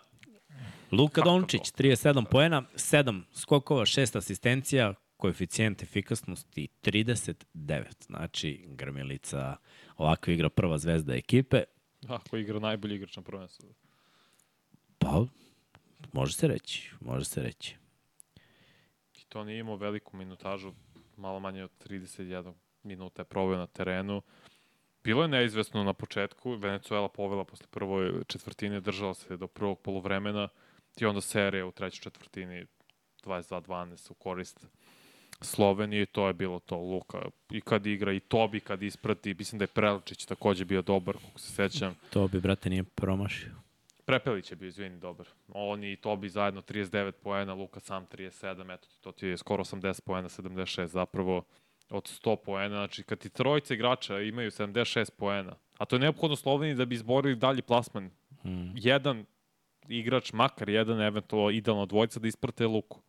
[0.91, 8.05] Luka Dončić, 37 poena, 7 skokova, 6 asistencija, koeficijent efikasnosti 39.
[8.05, 9.55] Znači, Grmilica
[9.97, 11.63] ovako igra prva zvezda ekipe.
[12.07, 13.73] Ako igra najbolji igrač na prvenstvu.
[14.97, 15.25] Pa,
[16.13, 17.75] može se reći, može se reći.
[19.17, 20.73] I to nije imao veliku minutažu,
[21.17, 22.53] malo manje od 31
[22.83, 24.21] minuta je proveo na terenu.
[25.03, 30.49] Bilo je neizvesno na početku, Venezuela povela posle prvoj četvrtine, držala se do prvog polovremena
[31.01, 32.65] i onda serija u trećoj četvrtini
[33.23, 34.67] 22-12 u korist
[35.41, 37.21] Slovenije i to je bilo to Luka.
[37.49, 41.39] I kad igra i Tobi kad isprati, mislim da je Prelčić takođe bio dobar, kako
[41.39, 41.95] se sećam.
[42.09, 43.51] To bi, brate, nije promašio.
[44.05, 45.27] Prepelić je bio, izvini, dobar.
[45.47, 50.01] Oni i Tobi zajedno 39 poena, Luka sam 37, eto to ti je skoro 80
[50.01, 51.43] poena, 76 zapravo
[51.89, 52.75] od 100 poena.
[52.75, 56.95] Znači, kad ti trojice igrača imaju 76 poena, a to je neophodno Sloveniji da bi
[56.95, 58.05] izborili dalji plasman.
[58.43, 58.71] Mm.
[58.75, 59.25] Jedan
[59.87, 62.99] igrač, makar jedan, eventualno idealno dvojica da isprate Luku.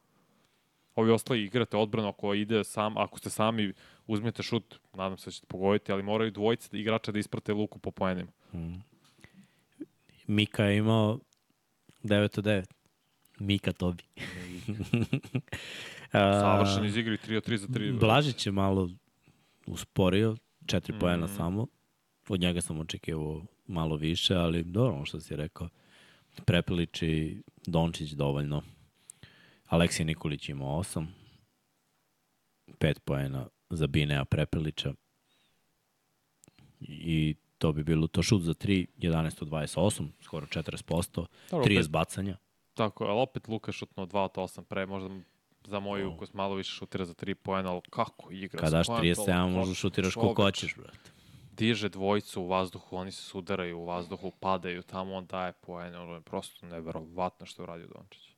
[0.94, 3.73] Ovi ostali igrate odbranu ako ide sam, ako ste sami
[4.07, 7.90] uzmete šut, nadam se da ćete pogoditi, ali moraju dvojice igrača da isprate Luku po
[7.90, 8.31] poenima.
[10.27, 11.19] Mika je imao
[12.03, 12.65] 9 od 9.
[13.39, 14.05] Mika Tobi.
[16.12, 17.98] Savršen iz igri 3 od 3 za 3.
[18.01, 18.90] Blažić je malo
[19.66, 20.98] usporio, 4 mm.
[20.98, 21.36] poena Mhm.
[21.36, 21.66] samo.
[22.28, 25.69] Od njega sam očekivao malo više, ali dobro ono što si rekao.
[26.36, 28.62] Prepelić i Dončić dovoljno.
[29.66, 31.06] Aleksij Nikolić imao 8.
[32.68, 34.92] 5 poena za Binea Prepelića.
[36.80, 41.78] I to bi bilo to šut za 3, 11 od 28, skoro 40%, Dobro, 30
[41.78, 42.36] opet- bacanja.
[42.74, 45.08] Tako, ali opet Luka je šutnuo 2 od 8 pre, možda
[45.64, 46.08] za moj O.
[46.08, 48.58] ukus malo više šutira za 3 poena, ali kako igra?
[48.58, 51.10] Kada daš s kojom 37, to- možda šutiraš koliko hoćeš, brate.
[51.57, 56.15] Diže dvojicu u vazduhu, oni se sudaraju u vazduhu, padaju tamo, on daje poene, ono
[56.15, 58.37] je prosto neverovatno što je uradio Dončić.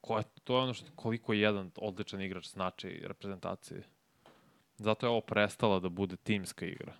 [0.00, 3.82] Ko je, to je ono što, koliko jedan odličan igrač znači reprezentaciji.
[4.76, 6.94] Zato je ovo prestala da bude timska igra.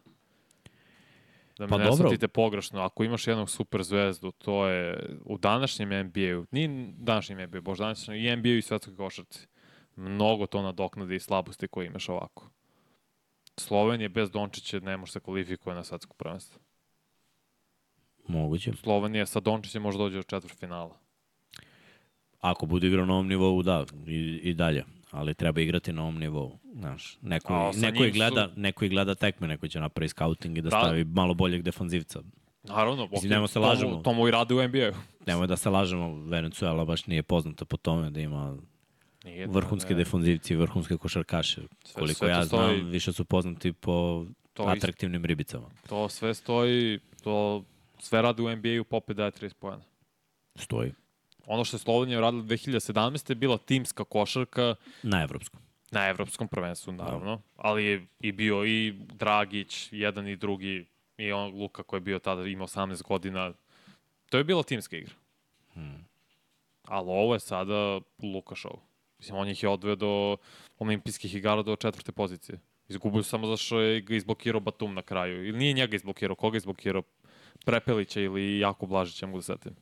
[1.58, 1.96] Da me Pa ne dobro.
[1.96, 7.62] shvatite pogrešno, ako imaš jednog super zvezdu, to je u današnjem NBA-u, nije današnjem NBA-u,
[7.62, 9.46] bož današnjem i NBA-u i svetskoj košarci,
[9.96, 12.50] mnogo to nadoknade i slabosti koje imaš ovako.
[13.58, 16.60] Slovenija bez Dončića ne može se kvalifikuje na svetsko prvenstvo.
[18.28, 18.72] Moguće.
[18.72, 20.98] Slovenija sa Dončićem može dođe do četvrt finala.
[22.40, 24.84] Ako bude igrao na ovom nivou, da, i, i dalje.
[25.10, 26.58] Ali treba igrati na ovom nivou.
[26.74, 30.08] Znaš, neko, A, neko, i njim su- gleda, neko i gleda tekme, neko će napravi
[30.08, 30.78] scouting i da Da.
[30.78, 32.20] stavi malo boljeg defanzivca.
[32.62, 33.96] Naravno, Mislim, nemoj se lažemo.
[33.96, 34.92] To mu i radi u NBA-u.
[35.26, 38.56] Nemoj da se lažemo, Venezuela baš nije poznata po tome da ima
[39.28, 41.60] Nije, vrhunske ne, defanzivci vrhunske košarkaše.
[41.84, 42.78] Sve- Koliko sve ja stoji.
[42.78, 45.70] znam, više su poznati po To atraktivnim ribicama.
[45.88, 47.64] To sve stoji, to
[47.98, 49.82] sve radi u NBA-u, Pope daje 30 pojena.
[50.56, 50.92] Stoji.
[51.46, 53.30] Ono što je Slovenija uradila 2017.
[53.30, 55.60] je bila timska košarka Na evropskom.
[55.90, 57.40] na evropskom prvenstvu, naravno.
[57.56, 60.86] Ali je i bio i Dragić, jedan i drugi,
[61.18, 63.52] i on Luka koji je bio tada, ima 18 godina.
[64.30, 65.14] To je bila timska igra.
[65.72, 66.04] Hmm.
[66.84, 68.76] Ali ovo je sada Luka show.
[69.18, 70.36] Mislim, on ih je odveo do
[70.78, 72.58] olimpijskih igara do četvrte pozicije.
[72.88, 75.48] Izgubio samo zato što je ga izblokirao Batum na kraju.
[75.48, 77.02] Ili nije njega izblokirao, koga je izblokirao?
[77.64, 79.72] Prepelića ili Jako Blažića, mogu da setim.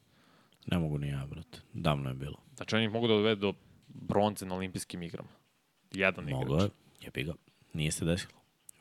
[0.67, 1.59] Ne mogu ni ja, brate.
[1.73, 2.37] Davno je bilo.
[2.57, 3.55] Znači, on ih mogu da dovede do
[3.89, 5.29] bronze na olimpijskim igrama.
[5.93, 6.63] Jedan Mogu igrač.
[6.63, 6.69] je.
[7.01, 7.33] Jebi ga.
[7.73, 8.33] Nije se desilo.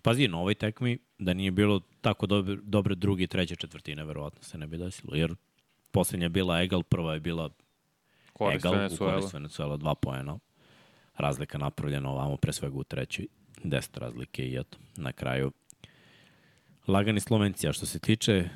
[0.03, 4.43] Pazi, na ovoj tekmi, da nije bilo tako dobre, dobre druge i treće četvrtine, verovatno
[4.43, 5.15] se ne bi desilo.
[5.15, 5.35] Jer
[5.91, 7.49] poslednja je bila egal, prva je bila
[8.37, 9.13] Korist egal u Venezuela.
[9.13, 10.39] korist Venezuela, dva poena.
[11.17, 13.27] Razlika napravljena ovamo, pre svega u trećoj.
[13.63, 15.51] Deset razlike i eto, na kraju.
[16.87, 18.49] Lagani Slovencija, što se tiče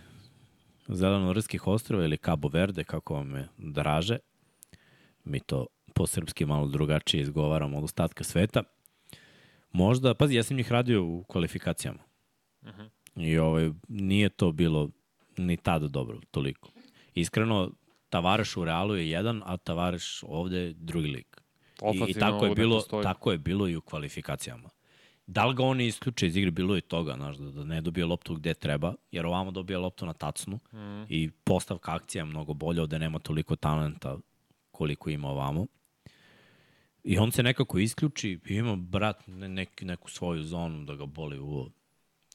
[0.88, 4.18] Zeleno-Rskih ostrova ili Cabo Verde, kako vam je draže,
[5.24, 8.64] mi to po srpski malo drugačije izgovaramo od ostatka sveta.
[9.72, 12.00] Možda, pazi, ja sam njih radio u kvalifikacijama.
[12.64, 12.82] Mhm.
[13.16, 14.90] I ovaj, nije to bilo
[15.38, 16.70] ni tada dobro, toliko.
[17.16, 17.72] Iskreno,
[18.10, 21.42] Tavareš u Realu je jedan, a Tavareš ovde je drugi lik.
[21.94, 24.70] I, i tako je bilo, tako je bilo i u kvalifikacijama.
[25.28, 28.06] Da li ga oni isključe iz igre, bilo je toga, znaš, da, da ne dobije
[28.06, 31.04] loptu gde treba, jer ovamo dobija loptu na tacnu Mhm.
[31.10, 34.18] i postavka akcija je mnogo bolja, ovde nema toliko talenta
[34.72, 35.66] koliko ima ovamo.
[37.04, 41.06] I on se nekako isključi i ima, brat, ne, nek, neku svoju zonu da ga
[41.06, 41.70] boli uvo.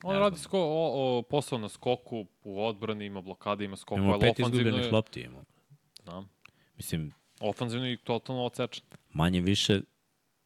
[0.02, 4.18] On radi sko, o, o, posao na skoku, u odbrani, ima blokade, ima skok, Ima
[4.18, 5.44] pet izgubljenih je, lopti ima.
[6.04, 6.28] Znam,
[6.76, 8.84] Mislim, ofanzivno i totalno odsečan.
[9.12, 9.80] manje više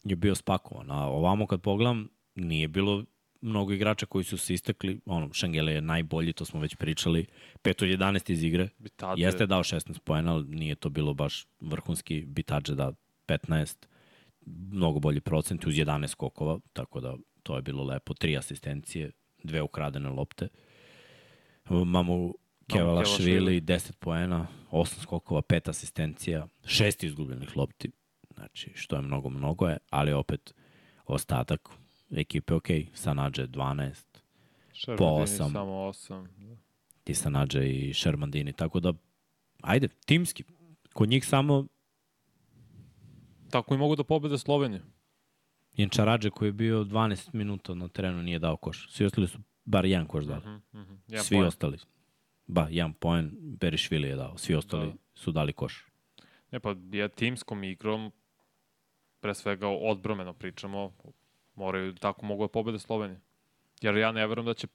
[0.05, 0.91] je bio spakovan.
[0.91, 3.05] A ovamo kad pogledam, nije bilo
[3.41, 5.01] mnogo igrača koji su se istakli.
[5.07, 7.27] Ono, Šangele je najbolji, to smo već pričali.
[7.63, 8.69] 5 od 11 iz igre.
[8.79, 12.25] Bitadze, Jeste dao 16 poena, ali nije to bilo baš vrhunski.
[12.27, 12.93] Bitađe da
[13.27, 13.87] 15.
[14.47, 18.15] Mnogo bolji procent uz 11 skokova, tako da to je bilo lepo.
[18.15, 19.11] Tri asistencije,
[19.43, 20.49] dve ukradene lopte.
[21.71, 22.33] Imamo
[22.73, 27.91] Kevala Švili, 10 poena, 8 skokova, 5 asistencija, 6 izgubljenih lopti.
[28.35, 30.55] Znači, što je mnogo, mnogo je, ali opet
[31.07, 31.69] ostatak
[32.11, 34.05] ekipe, ok, Sanadže 12,
[34.73, 35.53] Šermandini po osam.
[35.53, 36.29] Samo osam.
[37.05, 38.93] ti Sanadže i Šermandini, tako da,
[39.63, 40.45] ajde, timski.
[40.93, 41.67] Kod njih samo
[43.51, 44.81] Tako i mogu da pobede Sloveniju.
[45.77, 48.91] Jenčaradže koji je bio 12 minuta na terenu nije dao koš.
[48.91, 50.41] Svi ostali su bar jedan koš dali.
[50.41, 50.95] Mhm, mhm.
[51.09, 51.47] Jedan Svi poen.
[51.47, 51.79] ostali.
[52.49, 54.39] Ba, jedan poen Berišvili je dao.
[54.39, 54.93] Svi ostali Da.
[55.15, 55.87] su dali koš.
[56.51, 58.13] Ne, pa je timskom igrom,
[59.21, 60.93] pre svega odbromeno pričamo,
[61.55, 63.19] moraju, tako mogu da pobede Sloveniju.
[63.81, 64.67] Jer ja ne verujem da će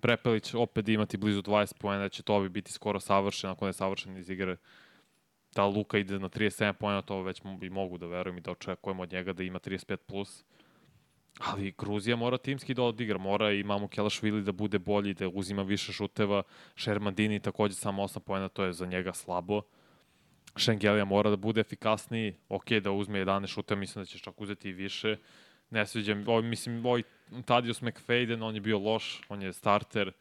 [0.00, 4.16] Prepelić opet imati blizu 20 poena, da će to biti skoro savršen, ako ne savršen
[4.16, 4.56] iz igre.
[5.54, 8.50] Da Luka ide na 37 poena, to već mo- i mogu da verujem i da
[8.50, 9.96] očekujem od njega da ima 35+.
[9.96, 10.44] Plus.
[11.38, 15.62] Ali Gruzija mora timski da odigra, mora i Mamu Kelašvili da bude bolji, da uzima
[15.62, 16.42] više šuteva.
[16.74, 19.62] Šermandini takođe samo 8 poena, to je za njega slabo.
[20.56, 24.68] Šengelija mora da bude efikasniji, ok, da uzme 11 šuta, mislim da će čak uzeti
[24.68, 25.16] i više.
[25.70, 27.02] Ne sviđam, ovaj, mislim, ovaj
[27.44, 30.12] Tadius McFadden, on je bio loš, on je starter,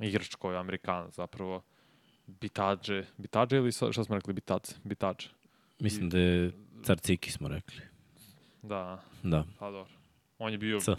[0.00, 1.62] igrač koji je Amerikan zapravo.
[2.26, 5.28] Bitađe, Bitađe ili šta smo rekli, Bitace, Bitađe.
[5.78, 6.52] Mislim da je
[6.84, 7.91] Carciki smo rekli.
[8.62, 9.44] Da, Da.
[9.58, 9.92] pa dobro.
[10.38, 10.92] On je bio C.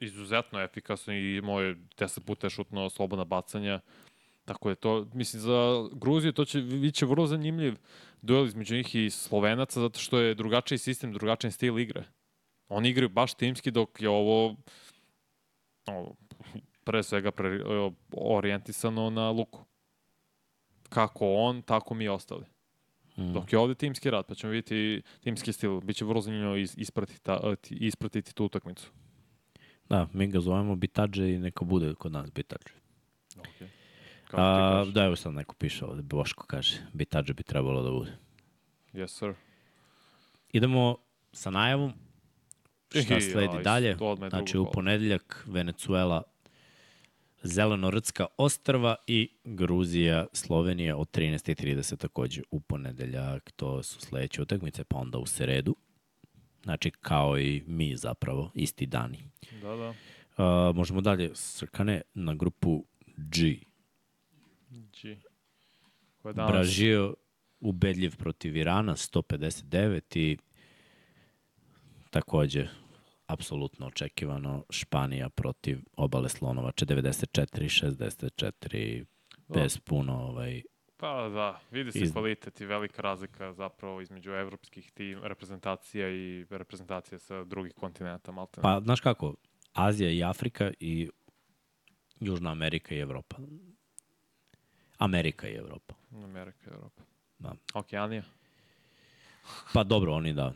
[0.00, 3.80] izuzetno efikasan i imao je 10 puta je šutno slobodna bacanja.
[4.44, 7.74] Tako je to, mislim, za Gruziju to će biće vrlo zanimljiv
[8.22, 12.04] duel između njih i Slovenaca, zato što je drugačiji sistem, drugačiji stil igre.
[12.68, 14.56] Oni igraju baš timski, dok je ovo,
[15.86, 16.14] ovo
[16.84, 17.60] pre svega pre,
[18.12, 19.64] orijentisano na luku.
[20.88, 22.51] Kako on, tako mi ostali.
[23.16, 23.32] Mm.
[23.32, 25.80] Dok je ovde timski rad, pa ćemo vidjeti timski stil.
[25.80, 28.90] Biće vrlo zanimljivo is, ispratiti, ta, ispratiti tu utakmicu.
[29.88, 32.74] Da, mi ga zovemo Bitađe i neka bude kod nas Bitađe.
[33.36, 33.66] Okay.
[34.32, 38.12] A, da, evo sad neko piše ovde, Boško kaže, Bitađe bi trebalo da bude.
[38.92, 39.34] Yes, sir.
[40.52, 40.96] Idemo
[41.32, 41.92] sa najavom.
[42.88, 43.96] Šta sledi dalje?
[44.28, 46.22] Znači, u ponedeljak Venecuela
[47.42, 53.50] Zelenorodska ostrva i Gruzija, Slovenija od 13.30 takođe u ponedeljak.
[53.56, 55.76] To su sledeće utakmice, pa onda u sredu.
[56.62, 59.18] Znači, kao i mi zapravo, isti dani.
[59.62, 59.88] Da, da.
[59.88, 62.84] Uh, možemo dalje, Srkane, na grupu
[63.16, 63.54] G.
[64.70, 65.16] G.
[66.22, 66.52] Ko je danas?
[66.52, 67.12] Brazil
[67.60, 70.36] ubedljiv protiv Irana 159 i
[72.10, 72.68] takođe
[73.32, 79.04] apsolutno očekivano Španija protiv obale Slonovače 94 64
[79.48, 80.62] bez puno ovaj
[80.96, 86.46] Pa da, vidi se Iz- kvalitet i velika razlika zapravo između evropskih tim, reprezentacija i
[86.50, 88.60] reprezentacija sa drugih kontinenta, malte.
[88.60, 89.34] pa znaš kako
[89.72, 91.10] Azija i Afrika i
[92.20, 93.36] Južna Amerika i Evropa.
[94.98, 95.94] Amerika i Evropa.
[96.24, 97.02] Amerika, Evropa.
[97.38, 97.52] Da.
[97.74, 98.22] Okeanija.
[99.74, 100.52] Pa dobro, oni da.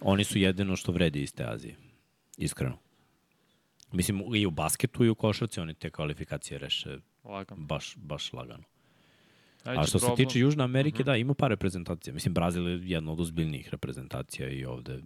[0.00, 1.76] Oni su jedino što vredi iz te Azije.
[2.38, 2.78] Iskreno.
[3.92, 7.62] Mislim, i u basketu i u košarci oni te kvalifikacije reše Lagano.
[7.64, 8.62] baš, baš lagano.
[9.64, 12.14] Najveći A što se problem- tiče Južne Amerike, da, ima par reprezentacija.
[12.14, 15.02] Mislim, Brazil je jedna od ozbiljnijih reprezentacija i ovde.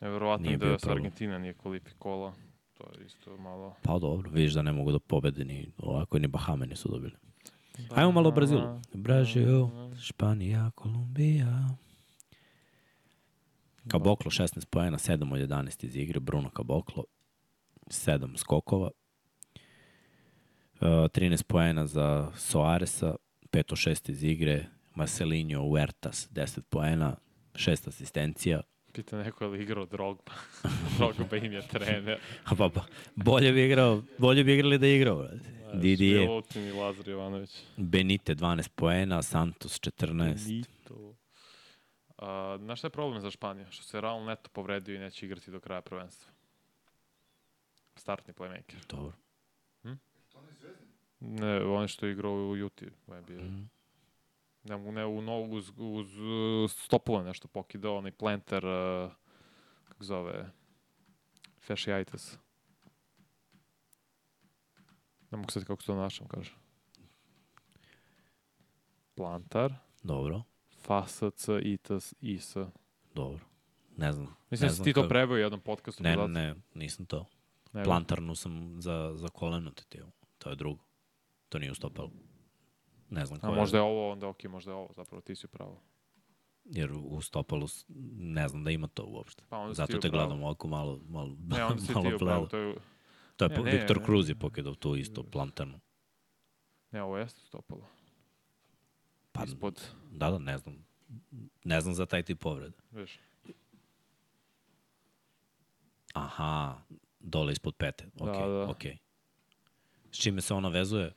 [0.00, 0.90] Neverovatno Nije da se.
[0.90, 2.34] Argentina nije kvalifikovala.
[2.78, 3.76] To je isto malo...
[3.82, 7.12] Pa dobro, vidiš da ne mogu da pobede ni ovako, ni Bahame nisu dobili.
[7.90, 8.80] Ajmo malo o Brazilu.
[8.94, 9.66] Brazil,
[10.02, 11.68] Španija, Kolumbija.
[13.88, 17.04] Kaboklo 16 pojena, 7 od 11 iz igre, Bruno Kaboklo
[17.86, 18.90] 7 skokova.
[20.80, 23.14] Uh, 13 poena za Soaresa,
[23.52, 27.16] 5 od 6 iz igre, Marcelinho Huertas 10 poena,
[27.54, 28.60] 6 asistencija.
[28.92, 30.32] Pita neko je li igrao Drogba.
[30.98, 32.18] Drogba im je trener.
[32.44, 32.84] A pa, pa,
[33.14, 35.16] bolje bi igrao, bolje bi igrali da je igrao.
[35.16, 35.64] brate.
[35.74, 37.50] Didier, Milutin i Lazar Jovanović.
[37.76, 40.46] Benite 12 poena, Santos 14.
[40.46, 41.14] Benito.
[42.24, 43.66] A, znaš šta je problem za Španiju?
[43.70, 46.32] Što se Raul Neto povredio i neće igrati do kraja prvenstva.
[47.96, 48.86] Startni playmaker.
[48.88, 49.12] Dobro.
[50.28, 50.88] To ne zvezdin.
[51.20, 52.90] Ne, on što je igrao u Juti.
[53.26, 53.40] Bio.
[53.42, 53.70] Mm.
[54.64, 59.12] Ne, u- ne, u nogu uz, uz uh, stopove nešto pokidao, onaj planter, uh,
[59.84, 60.50] kako zove,
[61.60, 62.38] fasciitis.
[65.30, 66.52] Ne mogu sad kako se to našam, kaže.
[69.14, 70.42] Plantar, Dobro,
[70.86, 71.22] fasc,
[71.62, 72.56] itas, is.
[73.14, 73.44] dobro.
[73.96, 74.36] Ne znam.
[74.50, 75.00] Mislim ne da si ti to
[75.30, 76.02] u jednom podcastu.
[76.02, 76.32] Ne, podaci.
[76.32, 77.26] ne, nisam to.
[77.72, 80.06] Ne, Plantarnu sam za, za koleno tetio.
[80.38, 80.82] To je drugo.
[81.48, 82.10] To nije u stopalu.
[83.10, 83.82] Ne znam A možda je.
[83.82, 85.80] ovo, onda ok, možda je ovo, zapravo ti si pravo.
[86.64, 87.66] Jer u- stopalu
[88.14, 89.44] ne znam da ima to uopšte.
[89.48, 92.46] Pa Zato te gledam ovako malo, malo, Ne, onda si malo ti blelo.
[92.46, 92.74] to je,
[93.36, 94.04] To je Ne, ne, Viktor ne.
[94.04, 95.80] Cruz je pokidao tu isto plantarnu.
[96.90, 97.86] ne, ovo jeste stopalo.
[99.34, 99.80] Pa, Ispod,
[100.10, 100.84] da, da, ne znam.
[101.64, 102.76] Ne znam za taj tip povrede.
[102.92, 103.18] viš.
[106.14, 106.76] Aha,
[107.20, 108.04] dole ispod pete.
[108.14, 108.64] Ok, Da, da.
[108.64, 108.82] ok.
[110.12, 111.12] S čime se ona vezuje?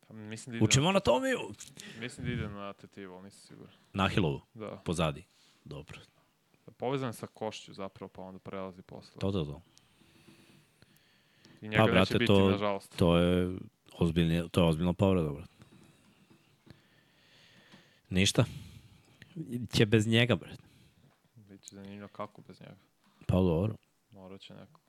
[0.00, 1.38] Pa, mislim da ide, Učimo anatomiju!
[1.38, 3.74] na, mislim da ide na tetivo, ali nisam siguran.
[3.92, 4.76] Na Ahilovu, Da.
[4.76, 5.24] pozadi.
[5.64, 5.98] Dobro.
[6.76, 9.20] Povezan sa košću zapravo, pa onda prelazi posle.
[9.20, 9.62] To, to, to.
[11.60, 12.96] I njega Pa, brate, neće biti, to- nažalost.
[12.96, 13.56] To je
[13.92, 15.53] ozbiljni, to je ozbiljna povreda, brate.
[18.10, 18.44] Ništa.
[19.72, 20.62] Će bez njega, brate.
[21.36, 22.76] Biće zanimljivo kako bez njega.
[23.26, 23.74] Pa dobro.
[24.10, 24.80] Morat će nekako.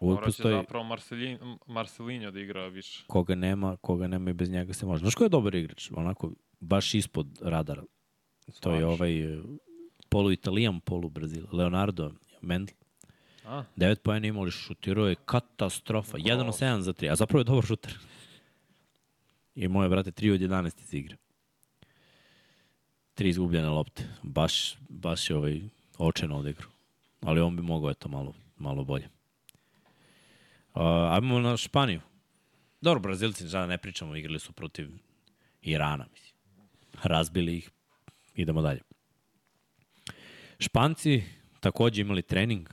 [0.00, 3.04] Uvijek Morat će postoji zapravo Marcelin, Marcelinho da igra više.
[3.06, 5.00] koga nema, koga nema i bez njega se može.
[5.00, 5.90] Znaš ko je dobar igrač?
[5.94, 7.82] Onako, baš ispod radara.
[8.60, 9.42] To je ovaj e,
[10.08, 11.46] polu Italijan, polu Brazil.
[11.52, 12.76] Leonardo Mendel.
[13.44, 16.18] A, 9 pojena imali, šutirao je katastrofa.
[16.18, 17.98] 1 od 7 za 3, a zapravo je dobar šuter.
[19.54, 21.16] I moje, brate, 3 od 11 iz igre.
[23.14, 24.08] Tri izgubljene lopte.
[24.22, 25.60] Baš, baš je ovaj
[25.98, 26.68] očeno odigru.
[27.20, 29.08] Ali on bi mogao eto malo, malo bolje.
[30.74, 32.00] Uh, ajmo na Španiju.
[32.80, 34.88] Dobro, Brazilci, da ne pričamo, igrali su protiv
[35.62, 36.34] Irana, mislim.
[37.02, 37.70] Razbili ih.
[38.34, 38.80] Idemo dalje.
[40.58, 41.22] Španci
[41.60, 42.68] takođe imali trening.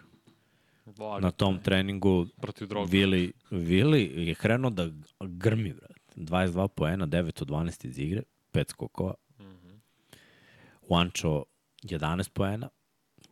[0.85, 1.19] Blago.
[1.19, 2.89] Na tom treningu Protiv droga.
[2.91, 4.89] Vili, Vili je krenuo da
[5.19, 5.99] grmi, brat.
[6.15, 9.13] 22 poena, 9 od 12 iz igre, 5 skokova.
[10.89, 10.95] -hmm.
[10.95, 11.45] Juancho
[11.83, 12.69] 11 poena,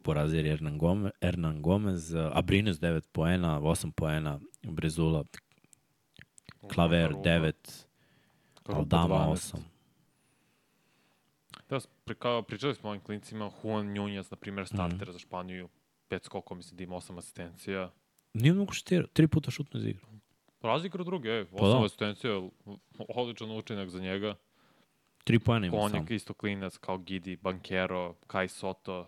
[0.04, 5.24] porazir Hernan Gomez, Hernan Gomez, Abrines 9 poena, 8 poena, Brezula,
[6.74, 7.54] Klaver Ruba, 9,
[8.66, 9.56] Ruba Aldama 12.
[9.56, 9.60] 8.
[11.70, 15.12] Da, pri, kao, pričali smo o ovim klincima, Juan Nunez, na primjer, starter mm.
[15.12, 15.70] za Španiju,
[16.08, 17.92] pet skokova, mislim da ima osam asistencija.
[18.34, 20.06] Nije mnogo šutirao, tri puta šutno iz igre.
[20.62, 21.86] Razigra druge, ej, Pa osam da.
[21.86, 22.42] asistencija,
[22.98, 24.36] odličan učinak za njega.
[25.28, 25.90] Tri poena ima samo.
[25.90, 29.08] Konjak isto klinac kao Gidi, Bankero, Kai Soto,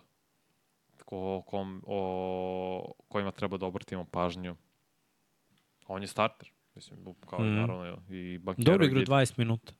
[1.04, 4.56] ko, kom, o, kojima treba da obratimo pažnju.
[5.86, 7.54] On je starter, mislim, kao mm.
[7.54, 8.64] Naravno i Bankero.
[8.64, 9.10] Dobro igra Gidi.
[9.10, 9.72] 20 minuta.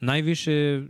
[0.00, 0.82] Najviše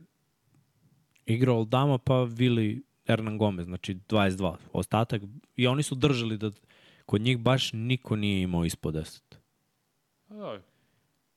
[1.26, 4.56] igrao Aldama pa Vili Hernan Gomez, znači 22.
[4.72, 5.22] Ostatak,
[5.56, 6.50] i oni su držali da
[7.06, 9.20] kod njih baš niko nije imao ispod 10.
[10.28, 10.58] Aj.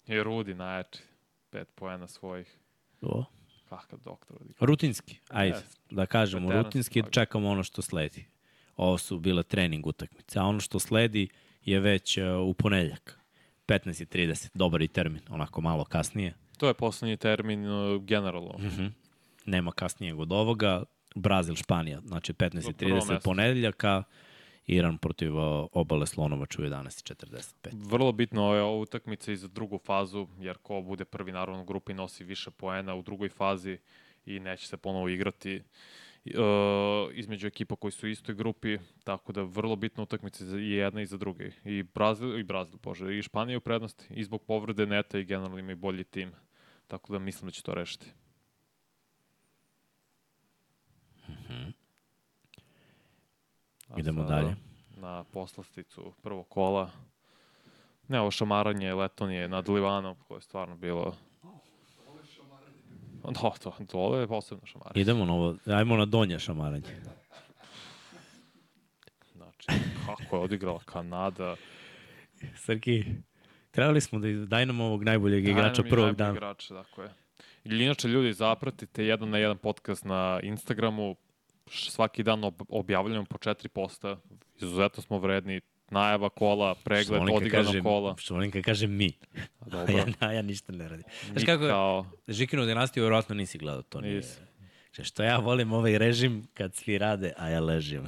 [0.07, 0.99] I Rudi najjači,
[1.49, 2.57] pet poena svojih.
[3.01, 3.23] O.
[3.69, 4.38] Kakav doktor.
[4.60, 5.77] Rutinski, ajde, Jeste.
[5.89, 7.14] da kažemo Veteranski rutinski, svakako.
[7.14, 8.26] čekamo ono što sledi.
[8.77, 11.27] Ovo su bile trening utakmice, a ono što sledi
[11.65, 13.19] je već uh, u ponedeljak.
[13.68, 16.34] 15.30, dobar i termin, onako malo kasnije.
[16.57, 18.56] To je poslednji termin uh, generalno.
[18.60, 18.85] Mhm.
[19.45, 20.84] Nema kasnijeg od ovoga.
[21.15, 23.19] Brazil, Španija, znači prvo 15.30 mesto.
[23.23, 24.03] ponedeljaka,
[24.68, 25.34] Iran protiv
[25.72, 27.69] obale Slonovača u 11.45.
[27.89, 31.65] Vrlo bitno je ova utakmica i za drugu fazu, jer ko bude prvi naravno u
[31.65, 33.77] grupi nosi više poena u drugoj fazi
[34.26, 35.61] i neće se ponovo igrati
[36.26, 40.69] uh, između ekipa koji su u istoj grupi, tako da vrlo bitna utakmica za i
[40.69, 41.52] jedna i za druge.
[41.65, 45.26] I Brazil, i Brazil, bože, i Španija je u prednosti i zbog povrede neta i
[45.26, 46.31] generalno ima i bolji tim.
[46.88, 48.11] Tako da mislim da će to rešiti.
[53.89, 54.55] A Idemo sada dalje.
[54.95, 56.89] Na poslasticu prvog kola.
[58.07, 61.15] Ne, ovo šamaranje Letonije nad Livanom, koje je stvarno bilo...
[63.23, 65.01] Da, to, dole je posebno šamaranje.
[65.01, 67.01] Idemo na ovo, ajmo na donje šamaranje.
[69.35, 69.68] Znači,
[70.05, 71.55] kako je odigrala Kanada.
[72.55, 73.05] Srki,
[73.72, 76.31] trebali smo da daj nam ovog najboljeg igrača Daj nam i prvog dana.
[76.34, 77.09] Igrača, tako je.
[77.64, 81.15] Ili inače, ljudi, zapratite jedan na jedan podcast na Instagramu.
[81.72, 84.18] Svaki dan ob objavljujemo po četiri posta.
[84.61, 85.61] Izuzetno smo vredni.
[85.89, 88.15] Najava kola, pregled, odigrana kažem- kola.
[88.18, 89.14] Što volim kad kaže mi.
[89.65, 89.98] Dobro.
[89.98, 91.06] ja, ja, ja ništa ne radim.
[91.31, 92.06] Znaš kako kao...
[92.27, 94.02] Žikinu dinastiju vjerojatno nisi gledao to.
[94.02, 94.22] Nije.
[94.95, 98.03] Kaže, što ja volim ovaj režim kad svi rade, a ja ležim.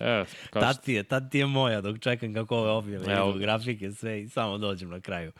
[0.00, 3.32] E, kaži, tad, ti je, tad ti je moja dok čekam kako ove objave, Evo.
[3.32, 5.32] grafike, sve i samo dođem na kraju.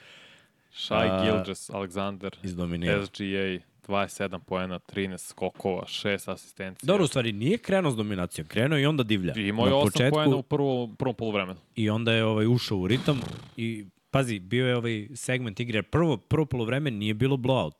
[0.73, 2.31] Shai Gilgis, Alexander.
[3.07, 6.87] SGA, 27 poena, 13 skokova, 6 asistencija.
[6.87, 9.33] Dobro, u stvari, nije krenuo s dominacijom, krenuo i onda divlja.
[9.37, 11.61] I imao je Na 8 početku- poena u prvom, prvom polovremenu.
[11.75, 13.21] i onda je ovaj ušao u ritam
[13.57, 17.73] i pazi, bio je ovaj segment igre, prvo, prvo polovreme nije bilo blowout.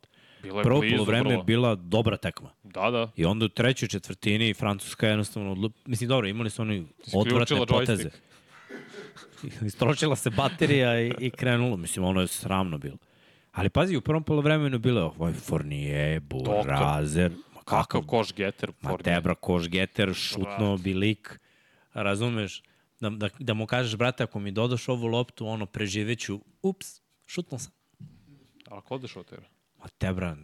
[0.43, 1.43] Bilo je Prvo blizu, polovreme je vrlo.
[1.43, 2.49] bila dobra tekma.
[2.63, 3.11] Da, da.
[3.15, 5.71] I onda u trećoj četvrtini Francuska je jednostavno odlu...
[5.85, 8.09] Mislim, dobro, imali su oni odvratne poteze.
[9.65, 11.77] Istročila se baterija i, i krenulo.
[11.77, 12.97] Mislim, ono je sramno bilo.
[13.53, 18.71] Ali pazi, u prvom polovremenu bilo je ovaj Fournier, Burazer, Kakav kakav, koš getter.
[18.81, 19.15] ma Fournier.
[19.15, 21.39] Debra Košgeter, šutno bilik,
[21.93, 22.63] razumeš?
[22.99, 27.59] Da, da, da mu kažeš, brate, ako mi dodaš ovu loptu, ono, preživeću, ups, šutno
[27.59, 27.71] sam.
[28.67, 29.43] Ali ko da šutira?
[29.79, 30.37] Ma Debra,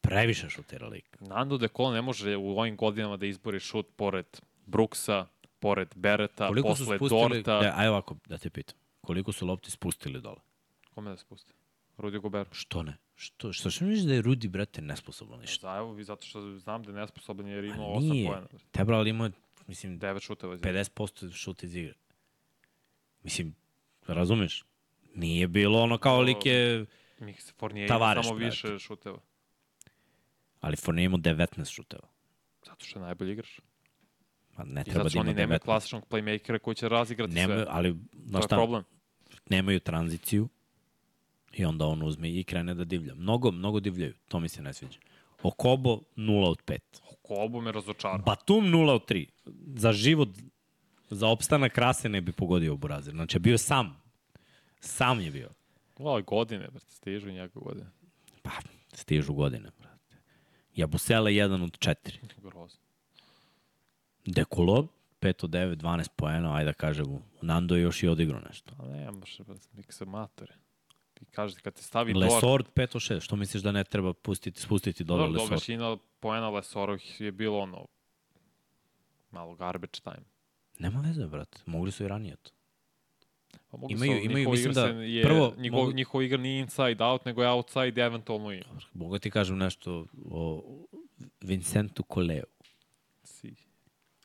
[0.00, 1.16] previše šutira lik.
[1.20, 4.26] Nando De Colo ne može u ovim godinama da izbori šut pored
[4.66, 5.26] Brooksa,
[5.58, 7.60] pored Bereta, Koliko posle spustili, Dorta.
[7.60, 10.40] da, aj ovako, da te pitam, koliko su lopti spustili dole?
[10.94, 11.52] Kome da spusti?
[11.98, 12.48] Rudy Gobert.
[12.52, 12.96] Što ne?
[13.14, 15.60] Što, što što misliš da je Rudi, brate, nesposoban ništa?
[15.62, 18.26] Zajevo vi zato što znam da je nesposoban jer je imao Ma 8 nije.
[18.28, 18.46] poena.
[18.72, 19.30] Tebra, ali ima,
[19.66, 20.54] mislim, 9 šuteva.
[20.54, 20.72] iz igre.
[20.74, 21.94] 50% šut iz igre.
[23.22, 23.54] Mislim,
[24.06, 24.64] razumeš?
[25.14, 26.86] Nije bilo ono kao lik je,
[27.18, 28.50] Mih se Fournier ima Tavares, samo brate.
[28.50, 29.18] više šuteva.
[30.60, 32.08] ali Fournier imao 19 šuteva.
[32.66, 33.60] Zato što je najbolji igrač.
[34.54, 35.64] Pa ne I treba zato da ima oni nemaju 19.
[35.64, 37.64] klasičnog playmakera koji će razigrati Nema, sve.
[37.68, 37.94] ali,
[38.32, 38.84] To je šta, problem.
[39.46, 40.48] nemaju tranziciju
[41.52, 43.14] i onda on uzme i krene da divlja.
[43.14, 44.98] Mnogo, mnogo divljaju, to mi se ne sviđa.
[45.42, 46.78] Okobo 0 od 5.
[47.22, 48.18] Kobo me razočara.
[48.18, 49.26] Batum 0 od 3.
[49.76, 50.28] Za život,
[51.10, 53.14] za opstanak rase ne bi pogodio Burazir.
[53.14, 54.02] Znači, bio sam.
[54.80, 55.50] Sam je bio.
[55.98, 57.90] Ove godine, brate, stižu njegove godine.
[58.42, 58.50] Pa,
[58.92, 60.16] stižu godine, brate.
[60.74, 62.18] Jabusele 1 od 4.
[62.42, 62.80] Grozno.
[64.26, 64.88] Dekulo
[65.20, 67.22] 5 od 9, 12 poena, ajde da kažemo.
[67.42, 68.74] Nando je još i odigrao nešto.
[68.78, 69.38] A ne, baš
[69.72, 70.54] nek se matore.
[71.20, 72.24] Ti kažete, kad te stavi Dort...
[72.24, 73.20] Lesort 5 od 6.
[73.20, 75.60] Što misliš da ne treba pustiti, spustiti dole Dobro, dobro, Lesort?
[75.60, 77.86] većina poena Lesorovih je bilo ono
[79.30, 80.24] malo garbage time.
[80.78, 81.58] Nema veze, brate.
[81.66, 82.50] Mogli su i ranije to.
[83.70, 86.60] Pa mogu Imaju- se, imaju, mislim igra da, je, prvo njihov, mogu- njihova igra nije
[86.60, 88.62] inside out, nego je outside eventualno i.
[88.92, 90.62] Mogu da ti kažem nešto o
[91.40, 92.44] Vincentu Koleu.
[93.24, 93.54] Si,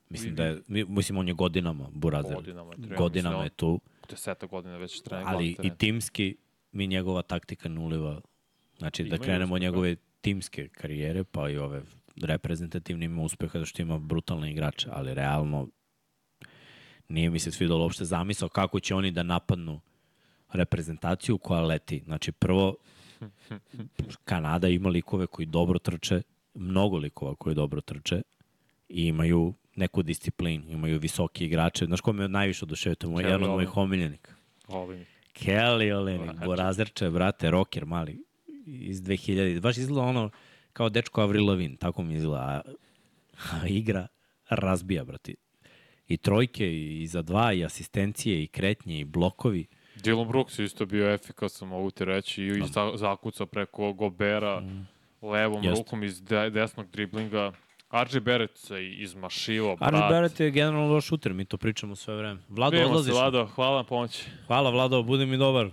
[0.10, 2.36] Mislim da je, mi- mislim on je godinama Burazer.
[2.36, 3.80] Godinama je Godinama je tu,
[4.10, 5.26] deseta godina već trener.
[5.28, 6.36] ali i timski
[6.74, 8.22] mi njegova taktika ne uliva.
[8.78, 11.82] Znači da krenemo od njegove timske karijere, pa i ove
[12.22, 15.68] reprezentativne ima uspeha zato što ima brutalne igrače, ali realno
[17.10, 19.82] nije mi se svidalo uopšte zamisao kako će oni da napadnu
[20.54, 22.02] reprezentaciju koja leti.
[22.06, 22.76] Znači prvo
[24.24, 26.22] Kanada ima likove koji dobro trče,
[26.54, 28.22] mnogo likova koji dobro trče
[28.90, 31.86] i imaju neku disciplinu, imaju visoki igrače.
[31.86, 32.96] Znaš ko me najviše oduševio?
[32.96, 34.32] To je moj, jedan od mojih omiljenika.
[34.68, 35.06] Ovim.
[35.34, 36.32] Kelly Olenik.
[36.46, 38.24] Borazerče, brate, rocker mali
[38.66, 39.60] iz 2000.
[39.60, 40.30] Baš izgleda ono
[40.74, 42.62] kao dečko Avril Lavigne, tako mi izgleda.
[43.52, 44.08] A, igra
[44.50, 45.34] razbija, brate.
[46.08, 49.66] I trojke, i za dva, i asistencije, i kretnje, i blokovi.
[49.96, 54.62] Dylan Brooks isto bio efikasan, mogu ti reći, i za, zakucao preko Gobera
[55.22, 55.66] levom Mm.
[55.66, 55.80] Jeste.
[55.84, 57.52] rukom iz de, desnog driblinga.
[57.94, 59.94] RJ Barrett se izmašivo, brat.
[59.94, 62.40] Arne Barrett je generalno loš šuter, mi to pričamo sve vreme.
[62.50, 63.14] Vlado, Vidimo se, odlaziš?
[63.14, 64.26] Vlado, hvala na pomoći.
[64.48, 65.70] Hvala, Vlado, budi mi dobar.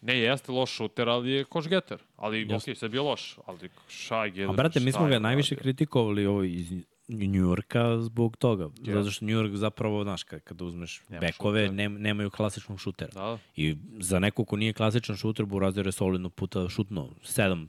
[0.00, 1.98] Ne, jeste loš šuter, ali je koš getter.
[2.16, 2.56] Ali, Jeste.
[2.56, 3.38] okej, sve je bio loš.
[3.46, 6.72] Ali šaj, A brate, mi smo ga najviše kritikovali ovo iz
[7.08, 8.68] Njujorka zbog toga.
[8.82, 8.94] Ja.
[8.94, 13.12] Zato što Njujork zapravo, znaš, kad, kada uzmeš Nema bekove, nem, nemaju klasičnog šutera.
[13.14, 13.38] Da, da.
[13.56, 17.10] I za neko ko nije klasičan šuter, Burazer je solidno puta šutno.
[17.22, 17.68] Sedam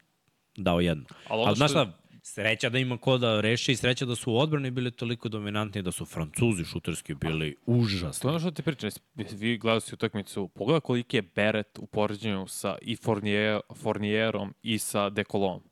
[0.58, 1.06] dao jedno.
[1.28, 1.92] Ali Ali znaš šta,
[2.28, 5.82] sreća da ima ko da reši i sreća da su u odbrani bili toliko dominantni
[5.82, 8.30] da su Francuzi šuterski bili To je užasni.
[8.30, 12.78] ono što ti pričam, vi gledali si utakmicu, pogledaj koliki je Beret u poređenju sa
[12.82, 15.64] i Fournier, Fournierom i sa Dekolom.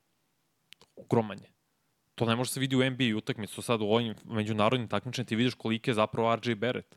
[0.95, 1.49] Ogroman je.
[2.15, 5.53] To ne može se vidi u NBA utakmicu, sad u ovim međunarodnim takmičenjima ti vidiš
[5.53, 6.95] koliki je zapravo RJ Barrett.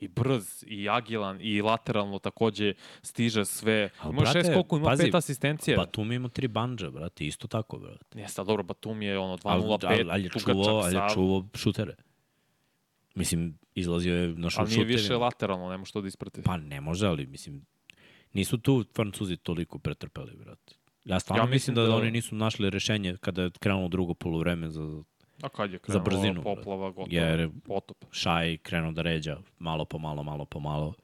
[0.00, 3.90] I brz, i agilan, i lateralno takođe stiže sve.
[3.98, 5.76] Ali, Ima šest brate, koliko, ima pazi, pet asistencije.
[5.76, 8.18] Batum ima tri banđa, brate, isto tako, brate.
[8.20, 11.94] Jeste, dobro, Batum je ono Ali, 2.05, ali, ali je ali je sav, čuvao šutere.
[13.14, 16.42] Mislim, izlazio je na šut ali nije više lateralno, ne može to da isprati.
[16.42, 17.66] Pa ne može, ali mislim,
[18.32, 20.74] nisu tu Francuzi toliko pretrpeli, brate.
[21.04, 24.14] Ja stvarno ja mislim mislim da, da- oni nisu našli rešenje kada je krenulo drugo
[24.14, 25.02] polovreme za
[25.42, 28.04] A kad je Za krenula brzinu, poplava, gotovo, jer- potop.
[28.10, 30.94] Šaj krenuo da ređa malo po malo, malo po malo.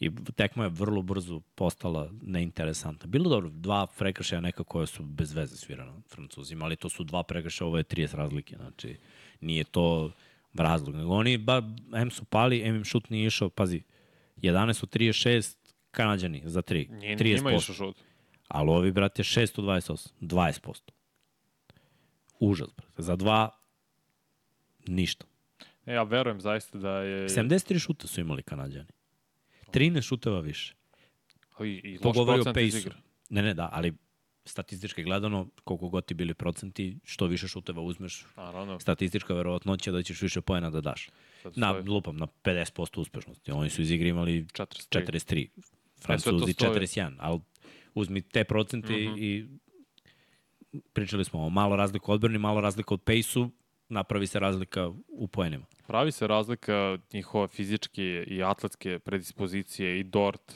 [0.00, 3.06] I tekma je vrlo brzo postala neinteresantna.
[3.06, 7.22] Bilo dobro, dva prekršaja neka koja su bez veze svirana Francuzima, ali to su dva
[7.22, 8.96] prekršaja, ovo je 30 razlike, znači
[9.40, 10.10] nije to
[10.54, 10.94] razlog.
[10.96, 11.62] Nego oni, ba,
[11.94, 13.82] M su pali, M im šut nije išao, pazi,
[14.36, 15.56] 11 od 36,
[15.90, 17.36] Kanadjani za 3, Nije, 30%.
[17.36, 17.96] njima išao šut.
[18.48, 20.90] Ali ovi, brate, 628, 20%.
[22.40, 23.02] Užas, brate.
[23.02, 23.50] Za dva,
[24.88, 25.26] ništa.
[25.86, 27.28] E, ja verujem zaista da je...
[27.28, 28.88] 73 šuta su imali Kanadjani.
[29.72, 30.74] 13 šuteva više.
[31.60, 32.90] I, i To govori o pejsu.
[33.30, 33.92] Ne, ne, da, ali
[34.44, 38.80] statistički gledano, koliko god ti bili procenti, što više šuteva uzmeš, Naravno.
[38.80, 41.08] statistička verovatnoća da ćeš više poena da daš.
[41.54, 43.52] Na, lupam, na 50% uspešnosti.
[43.52, 44.66] Oni su iz igre imali 43.
[44.90, 45.46] 43.
[45.46, 45.60] E,
[46.00, 46.74] Francuzi to stoji.
[46.74, 47.16] 41.
[47.18, 47.40] Ali
[47.94, 49.18] uzmi te procente mm -hmm.
[49.18, 49.46] i
[50.92, 53.50] pričali smo o malo razlika u odbrani, malo razlika od pejsu,
[53.88, 55.64] napravi se razlika u poenima.
[55.86, 60.54] Pravi se razlika njihove fizičke i atletske predispozicije i Dort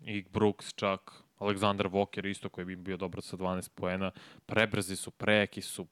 [0.00, 4.10] i Brooks čak, Aleksandar Walker isto koji bi bio dobro sa 12 poena.
[4.46, 5.86] Prebrzi su, prejaki su,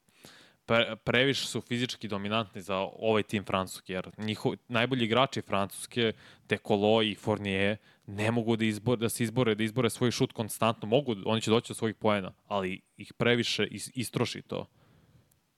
[0.66, 6.12] pre, previše su fizički dominantni za ovaj tim Francuske, jer njihov, najbolji igrači Francuske,
[6.48, 7.76] Dekolo i Fournier,
[8.06, 10.88] ne mogu da, izbor, da se izbore, da izbore svoj šut konstantno.
[10.88, 14.66] Mogu, oni će doći do svojih poena, ali ih previše is, istroši to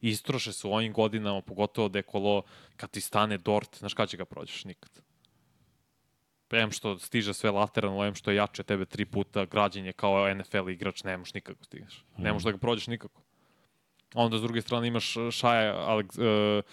[0.01, 2.43] istroše su u ovim godinama, pogotovo Dekolo,
[2.77, 4.65] kad ti stane Dort, znaš kada će ga prođeš?
[4.65, 4.91] Nikad.
[6.51, 10.35] Em što stiže sve lateralno, em što je jače tebe tri puta, građen je kao
[10.35, 12.05] NFL igrač, ne možeš nikako stigneš.
[12.17, 13.23] Ne možeš da ga prođeš nikako.
[14.15, 16.65] Onda s druge strane imaš Šaja Alex, uh,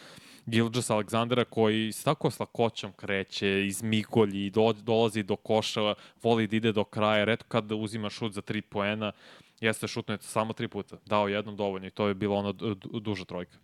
[0.46, 5.94] Gilgis Aleksandra koji s tako s lakoćom kreće, izmigolji, do, dolazi do koša,
[6.24, 9.12] voli da ide do kraja, redko kad uzima šut za tri poena,
[9.60, 13.00] jeste šutnuo samo tri puta, dao jednom dovoljno i to je bila ona du- du-
[13.00, 13.58] duža trojka.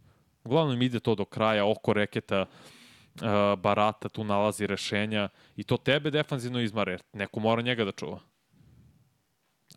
[0.43, 6.11] Uglavnom ide to do kraja, oko reketa, uh, Barata tu nalazi rešenja i to tebe
[6.11, 8.19] defanzivno izmare, jer neko mora njega da čuva.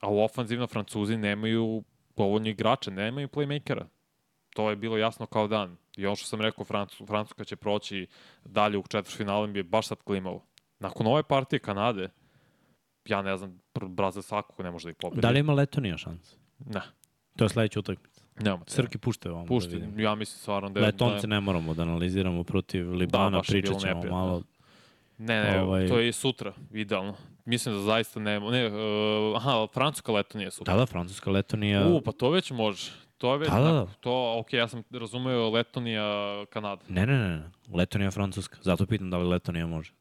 [0.01, 1.82] A u ofanzivno Francuzi nemaju
[2.15, 3.85] povoljni igrače, nemaju playmakera.
[4.55, 5.77] To je bilo jasno kao dan.
[5.97, 8.07] I ono što sam rekao, Francu, Francuska će proći
[8.45, 10.45] dalje u četvrtfinalu mi je baš sad klimavo.
[10.78, 12.11] Nakon ove partije Kanade,
[13.06, 15.20] ja ne znam, Brazil svakako ne može da ih pobedi.
[15.20, 16.36] Da li ima Letonija šans?
[16.59, 16.81] Ne,
[17.36, 18.20] To je sledeća utakmica.
[18.36, 18.64] nemamo.
[18.66, 19.47] Srki pušte vam.
[19.47, 20.01] Pušti, Da vidimo.
[20.01, 20.86] ja mislim stvarno da je...
[20.86, 24.18] Letonce ne moramo da analiziramo protiv Libana, baš je bilo pričat ćemo neprijatno.
[24.18, 24.43] malo.
[25.18, 27.14] Ne, ne, Ovaj- to je i sutra, idealno.
[27.44, 28.51] Mislim da zaista nema.
[28.51, 28.72] Ne, uh,
[29.36, 30.74] aha, Francuska leto nije sutra.
[30.74, 31.86] Da, da, Francuska Letonija.
[31.86, 32.90] U, pa to već može.
[33.18, 33.86] To je već, Da, da, da.
[34.01, 36.05] to, ok, ja sam razumeo Letonija,
[36.47, 36.82] Kanada.
[36.89, 37.51] Ne, ne, ne, ne.
[37.72, 38.56] Letonija Francuska.
[38.62, 39.93] Zato pitam da li Letonija može.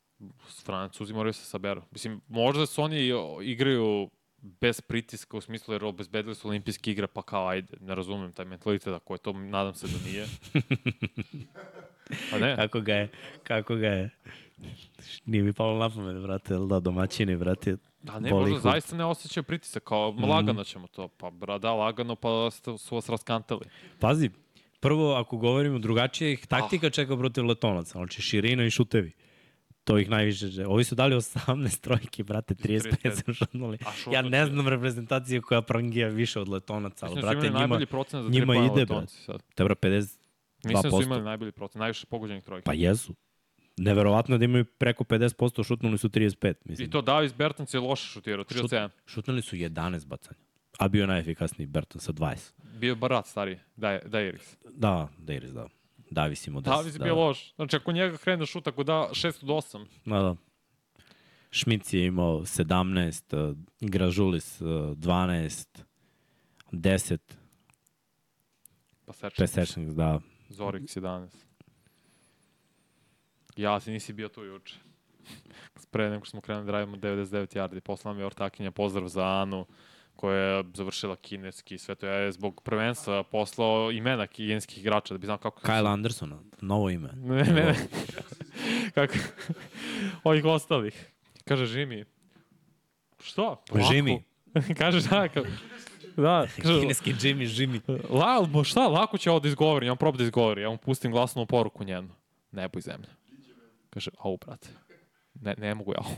[0.64, 1.82] Francuzi moraju se saberu.
[1.92, 3.10] Mislim, možda su oni
[3.42, 4.10] igraju
[4.42, 8.46] bez pritiska u smislu jer obezbedili su olimpijske igre, pa kao ajde, ne razumem taj
[8.46, 10.28] mentalitet, ako je to, nadam se da nije.
[12.32, 13.10] Pa ne, Kako ga je,
[13.44, 14.10] kako ga je.
[15.26, 17.78] Nije mi palo na pamet, brate, da, domaćini, brate.
[18.02, 20.24] da ne, možda zaista ne osjećaju pritisak, kao Mhm.
[20.24, 23.66] lagano ćemo to, pa bra, da, lagano, pa su vas raskantali.
[24.00, 24.30] Pazi,
[24.80, 26.48] prvo, ako govorimo drugačije, ih Ah.
[26.50, 29.12] taktika čeka protiv letonaca, znači širina i šutevi.
[29.84, 30.46] To ih najviše.
[30.68, 33.26] Ovi su dali 18 trojki, brate, 35 35.
[33.26, 33.78] su šutnuli.
[34.12, 37.80] Ja ne znam reprezentacije koja prangija više od letonaca, ali da brate, njima,
[38.30, 39.44] njima ide, sad.
[39.56, 40.18] tebra 52%.
[40.66, 42.66] Mislim da su imali najbolji procent, najviše pogođenih trojki.
[42.66, 43.16] Pa jesu.
[43.78, 46.88] Neverovatno da imaju preko 50%, šutnuli su 35, mislim.
[46.88, 48.90] I to Davis Bertans je loše šutirao, 3 od Šut- 7.
[49.06, 50.40] Šutnuli su 11 bacanja.
[50.80, 52.54] A bio je najefikasniji Berton sa 20.
[52.80, 54.58] Bio Barat stariji, Daj, Dairis.
[54.70, 55.68] Da, Deiris, da.
[56.14, 56.66] Davis imao 10.
[56.66, 57.04] Davis je da.
[57.04, 57.56] bio loš.
[57.56, 60.36] Znači, ako njega krene šut, ako da 6 od 8, Da, da.
[61.52, 65.84] Šmic je imao 17, uh, Gražulis uh, 12,
[66.72, 67.18] 10,
[69.06, 69.36] pa seče.
[69.38, 70.20] Pesečnik, da.
[70.50, 71.28] Zorix 11.
[73.56, 74.76] Ja, ti nisi bio tu juče.
[75.92, 79.66] Pre nego smo krenuli da radimo 99 yardi, poslala mi je ortakinja pozdrav za Anu,
[80.24, 82.06] koja je završila kineski sve to.
[82.06, 85.68] Ja je zbog prvenstva poslao imena kineskih igrača, da bi znao kako...
[85.68, 87.10] Kyle Anderson, novo ime.
[87.30, 87.76] Ne, ne, ne.
[88.94, 89.14] Kako?
[90.24, 91.12] Ovih ostalih.
[91.46, 92.06] Kaže Jimmy.
[93.24, 93.44] Što?
[93.72, 93.94] Lako.
[93.94, 94.22] Jimmy.
[94.80, 95.42] kaže da, ka...
[96.18, 98.00] da, kaže, Kineski Jimmy, Jimmy.
[98.10, 100.78] La, bo šta, lako će ovo da izgovori, ja mu probam da izgovori, ja mu
[100.78, 102.10] pustim glasnu poruku njenu.
[102.52, 103.10] Nebo i zemlja.
[103.90, 104.70] Kaže, au, brate,
[105.34, 106.16] ne, ne mogu ja ovo.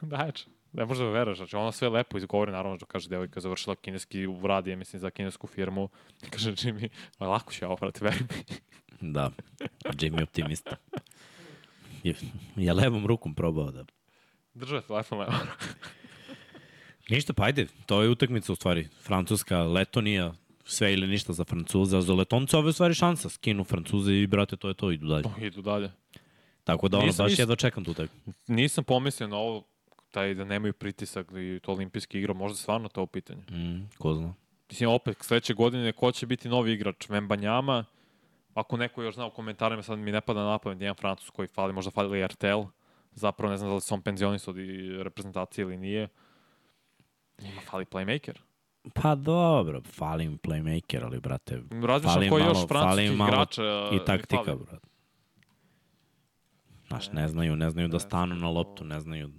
[0.16, 3.76] Daječ, ne može da veruješ, znači ona sve lepo izgovori, naravno da kaže devojka završila
[3.76, 5.88] kineski, radi je, mislim, za kinesku firmu.
[6.32, 6.88] Kaže Jimmy,
[7.20, 8.56] lako će ja ovo, brate, veruj mi.
[9.12, 9.30] Da,
[9.84, 10.76] Jimmy optimista.
[12.02, 12.14] Je,
[12.56, 13.84] je levom rukom probao da...
[14.54, 15.32] Držao je telefon levo.
[17.10, 18.88] Ništa, pa ajde, to je utakmica u stvari.
[19.00, 20.34] Francuska, Letonija,
[20.64, 22.00] sve ili ništa za Francuza.
[22.00, 23.28] Za Letonca ove u stvari šansa.
[23.28, 25.24] Skinu Francuze i brate, to je to, idu dalje.
[25.40, 25.90] Idu dalje.
[26.64, 28.30] Tako da ono, Nisam baš ist- jedva čekam tu utakmicu.
[28.46, 29.64] Nisam pomislio na ovo,
[30.12, 33.40] taj da nemaju pritisak i to olimpijski igra, možda stvarno to u pitanju.
[33.50, 34.34] Mm, ko zna.
[34.70, 37.08] Mislim, opet, sledeće godine, ko će biti novi igrač?
[37.08, 37.84] Vembanjama,
[38.54, 41.48] ako neko još zna u komentarima, sad mi ne pada na pamet, jedan Francus koji
[41.48, 42.64] fali, možda fali Artel,
[43.12, 44.56] zapravo ne znam da li se on penzionis od
[44.98, 46.08] reprezentacije ili nije.
[47.38, 48.36] Njima fali playmaker.
[48.94, 53.16] Pa dobro, fali im playmaker, ali brate, Razmišljam Fali im koji malo- još francuskih im
[53.16, 53.62] malo igrača
[53.92, 54.58] i taktika, fali.
[54.60, 54.86] brate.
[56.88, 59.30] Znaš, ne znaju, ne znaju da stanu na loptu, ne znaju.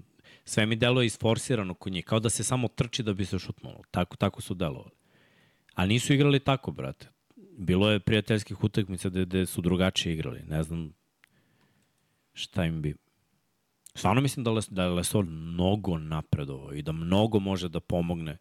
[0.45, 3.81] Sve mi deluje isforsirano kod njih, kao da se samo trči da bi se šutnulo.
[3.91, 4.95] Tako, tako su delovali.
[5.73, 7.07] A nisu igrali tako, brate.
[7.57, 10.43] Bilo je prijateljskih utakmica gde, gde su drugačije igrali.
[10.47, 10.93] Ne znam
[12.33, 12.95] šta im bi...
[13.95, 18.37] Stvarno mislim da, Les, da je Lesor mnogo napredovao i da mnogo može da pomogne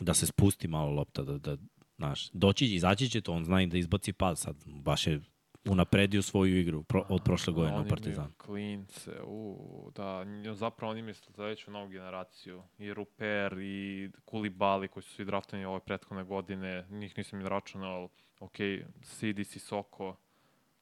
[0.00, 1.56] da se spusti malo lopta, da, da
[1.96, 5.20] znaš, doći, izaći će to, on zna i da izbaci pad sad, baš je
[5.68, 8.32] unapredio svoju igru pro, od prošle godine u Partizanu.
[8.36, 10.24] Klince, u, da,
[10.54, 12.62] zapravo oni misle sledeću novu generaciju.
[12.78, 17.94] I Ruper, i Kulibali, koji su svi draftani ove prethodne godine, njih nisam ni računao,
[17.96, 18.08] ali,
[18.40, 18.56] ok,
[19.02, 20.16] Sidis i Soko,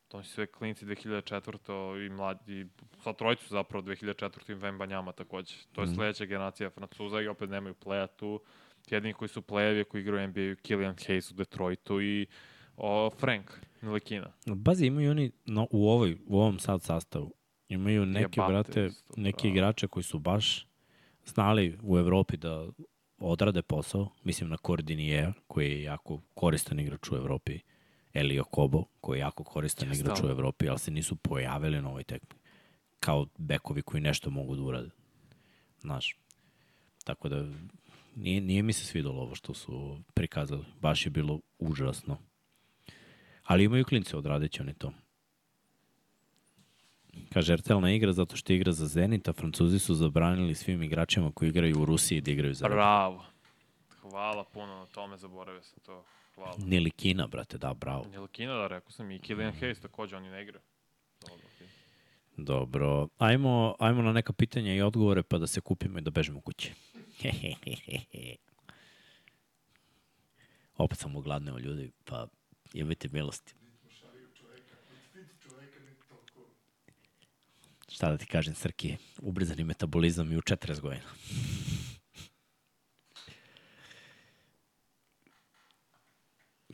[0.09, 2.07] to su sve klinci 2004.
[2.07, 2.67] i mladi,
[3.03, 4.51] sa trojicu zapravo 2004.
[4.51, 5.55] i Vembanjama takođe.
[5.73, 5.95] To je Mhm.
[5.95, 8.41] sledeća generacija Francuza i opet nemaju pleja tu.
[8.91, 12.27] Jedini koji su plejevi koji igraju u NBA, Killian Hayes u Detroitu i
[12.77, 13.51] o, Frank
[13.85, 14.33] Nilekina.
[14.47, 17.35] Bazi, imaju oni no, u, ovoj, u ovom sad sastavu,
[17.69, 19.49] imaju neke, Jebate brate, isto, bravo.
[19.49, 20.67] igrače koji su baš
[21.27, 22.69] znali u Evropi da
[23.19, 27.59] odrade posao, mislim na Cordinier, koji je jako koristan igrač u Evropi,
[28.13, 31.83] Elio Kobo, koji je jako koristan Jeste, igrač u ali- Evropi, ali se nisu pojavili
[31.83, 32.39] na ovoj tekmi.
[33.01, 34.91] Kao bekovi koji nešto mogu da urade.
[35.81, 36.17] Znaš.
[37.05, 37.45] Tako da
[38.17, 40.65] nije, nije mi se svidalo ovo što su prikazali.
[40.81, 42.19] Baš je bilo užasno.
[43.45, 44.93] Ali imaju klince, odradit će oni to.
[47.33, 51.33] Kaže, RTL ne igra zato što igra za Zenit, a Francuzi su zabranili svim igračima
[51.35, 52.69] koji igraju u Rusiji da igraju za.
[52.69, 53.25] Bravo.
[54.01, 56.05] Hvala puno na tome, zaboravio sam to.
[56.35, 56.55] Hvala.
[56.59, 58.07] Nili Kina, brate, da, bravo.
[58.13, 60.63] Njelkina, da, rekao sam i Killian Hayes, takođe, oni ne igraju.
[61.21, 61.49] Dobro.
[62.37, 63.09] Dobro.
[63.19, 66.73] Ajmo, ajmo na neka pitanja i odgovore pa da se kupimo i da bežimo kući.
[70.77, 72.27] Opet sam ogladneo ljudi, pa
[72.75, 73.55] imajte milosti.
[77.89, 81.07] Šta da ti kažem, Srki, ubrzani metabolizam i u 40 godina.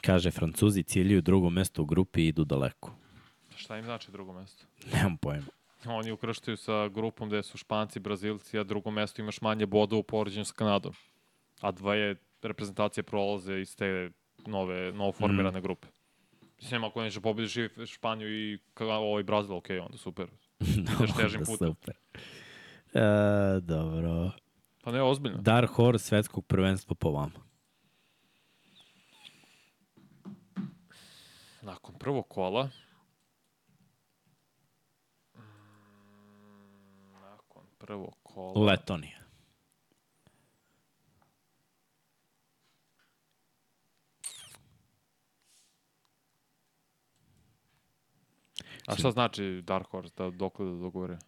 [0.02, 2.92] Kaže, Francuzi ciljuju drugo mesto u grupi i idu daleko.
[3.56, 4.66] Šta im znači drugo mesto?
[4.92, 5.46] Nemam pojma.
[5.84, 10.02] Oni ukrštaju sa grupom gde su Španci, Brazilci, a drugo mesto imaš manje boda u
[10.02, 10.94] poređenju sa Kanadom.
[11.60, 14.10] A dvoje reprezentacije prolaze iz te
[14.46, 15.62] nove, novo formirane mm.
[15.62, 15.88] grupe.
[16.60, 20.26] Mislim, ako neće pobediš i Španiju i ovaj Brazil, okej, onda super.
[20.78, 21.68] Ideš težim putem.
[21.68, 21.94] Super.
[22.94, 24.30] E, dobro.
[24.82, 25.38] Pa ne, ozbiljno.
[25.38, 27.50] Dark Horse svetskog prvenstva po vama.
[31.62, 32.68] Nakon prvog kola...
[35.34, 35.40] Mm,
[37.22, 38.70] Nakon prvog kola...
[38.70, 39.19] Letonija.
[48.92, 51.18] A šta znači Dark Horse, da dokle da dogovore?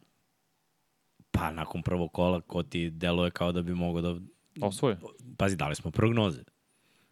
[1.30, 4.20] Pa nakon prvog kola, ko ti deluje kao da bi mogao da...
[4.60, 4.97] Osvoje?
[5.39, 6.43] Pazi, dali smo prognoze.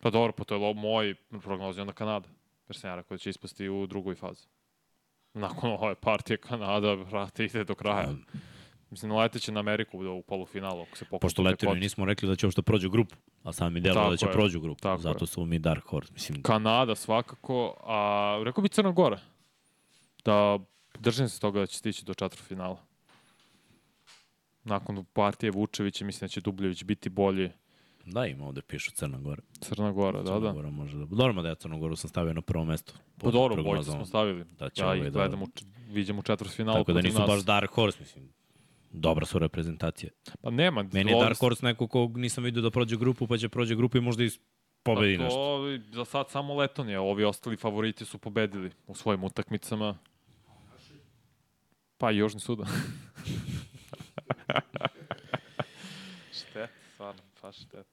[0.01, 2.29] Pa dobro, pa to je moj prognoz onda Kanada.
[2.69, 4.47] Jer sam ja rekao da će ispasti u drugoj fazi.
[5.35, 8.09] Nakon ove partije Kanada, vrate, ide do kraja.
[8.91, 11.23] Mislim, leteće na Ameriku da u polufinalu, ako se pokupi.
[11.23, 14.27] Pošto letimo, nismo rekli da će uopšte prođu grupu, a sami deluje Tako da će
[14.27, 14.33] je.
[14.33, 14.81] prođu grupu.
[14.81, 15.27] Tako Zato je.
[15.27, 16.13] su mi Dark Horse.
[16.13, 19.19] Mislim, Kanada svakako, a rekao bi Crna Gora.
[20.25, 20.59] Da
[20.99, 22.83] držim se toga da će stići do četvrtfinala.
[24.65, 27.51] Nakon partije Vučevića mislim da će Dubljević biti bolji.
[28.05, 29.43] da ima ovde pišu Crna Gora.
[29.61, 30.53] Crna Gora, da, Crna da.
[30.53, 31.05] Gora može da...
[31.05, 32.93] Dobro, da ja Crnu Goru sam stavio na prvo mesto.
[33.19, 33.97] Pa dobro, prognozama.
[33.99, 34.45] smo stavili.
[34.59, 37.19] Da će ja ovaj ih da- gledam, u, č- viđam u četvrtfinalu Tako da nisu
[37.19, 37.29] nas.
[37.29, 38.29] baš Dark Horse, mislim.
[38.93, 40.11] Dobra su reprezentacije.
[40.43, 40.85] Pa nema.
[40.93, 43.99] Meni je Dark Horse neko kog nisam vidio da prođe grupu, pa će prođe grupu
[43.99, 44.31] i možda i
[44.83, 45.37] pobedi nešto.
[45.37, 49.99] to, za sad samo Letonija, ovi ostali favoriti su pobedili u svojim utakmicama.
[52.01, 52.67] Pa i Južni Sudan.
[56.41, 57.87] štet, stvarno, pa štet.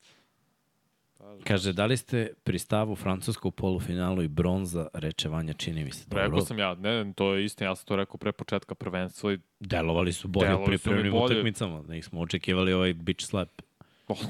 [1.17, 5.83] Pa, Kaže, da li ste pri stavu Francuska u polufinalu i bronza, reče Vanja, čini
[5.83, 6.05] mi se.
[6.07, 9.33] Dobro, Rekao sam ja, ne, to je istina, ja sam to rekao pre početka prvenstva
[9.33, 11.81] i delovali su bolje u pripremnim utakmicama.
[11.81, 13.49] Da ih smo očekivali ovaj bitch slap.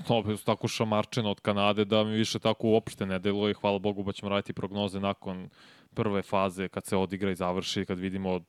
[0.08, 3.54] to su tako šamarčeno od Kanade da mi više tako uopšte ne deluje.
[3.54, 5.50] Hvala Bogu pa ćemo raditi prognoze nakon
[5.94, 8.42] prve faze kad se odigra i završi, kad vidimo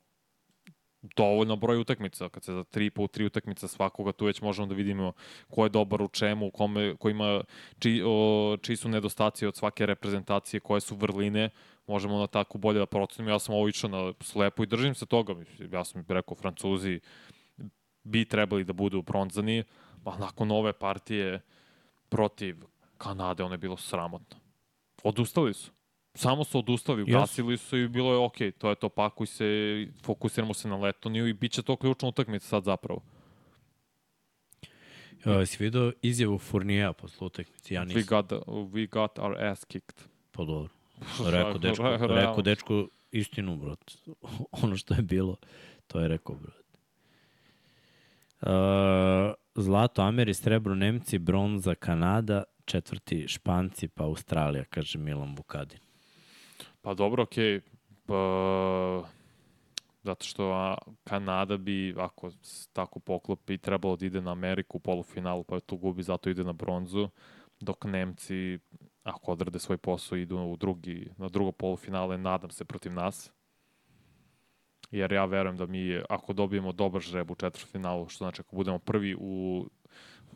[1.02, 4.74] dovoljno broj utakmica, kad se za tri po tri utakmica svakoga tu već možemo da
[4.74, 5.12] vidimo
[5.50, 7.40] ko je dobar u čemu, u kome, ko ima,
[7.78, 11.50] či, o, čiji su nedostaci od svake reprezentacije, koje su vrline,
[11.86, 13.34] možemo na tako bolje da procenimo.
[13.34, 15.34] Ja sam ovo išao na slepo i držim se toga.
[15.72, 17.00] Ja sam rekao, Francuzi
[18.04, 19.64] bi trebali da budu bronzani,
[20.04, 21.40] pa nakon ove partije
[22.08, 22.56] protiv
[22.98, 24.36] Kanade, ono je bilo sramotno.
[25.02, 25.70] Odustali su.
[26.18, 29.46] Samo su odustali, ugasili su i bilo je okej, to je to, pakuj se,
[30.02, 33.00] fokusiramo se na Letoniju i bit će to ključna utakmica sad zapravo.
[35.24, 37.74] Uh, si vidio izjavu Furnijeja posle utakmice?
[37.74, 38.02] Ja We nisam.
[38.08, 40.02] got, the, we got our ass kicked.
[40.30, 40.72] Pa dobro.
[41.36, 43.92] Rekao dečko, rekao dečko istinu, brat.
[44.62, 45.36] ono što je bilo,
[45.86, 46.64] to je rekao, brat.
[48.40, 55.87] Uh, zlato Ameri, srebro Nemci, bronza Kanada, četvrti Španci, pa Australija, kaže Milan Vukadin.
[56.80, 57.60] Pa dobro, okej.
[58.06, 59.02] Pa,
[60.02, 62.30] zato što a, Kanada bi, ako
[62.72, 66.52] tako poklopi, trebalo da ide na Ameriku u polufinalu, pa tu gubi, zato ide na
[66.52, 67.08] bronzu,
[67.60, 68.58] dok Nemci,
[69.02, 73.32] ako odrade svoj posao, idu u drugi, na drugo polufinale, nadam se, protiv nas.
[74.90, 78.78] Jer ja verujem da mi, ako dobijemo dobar žreb u četvrtfinalu, što znači ako budemo
[78.78, 79.66] prvi u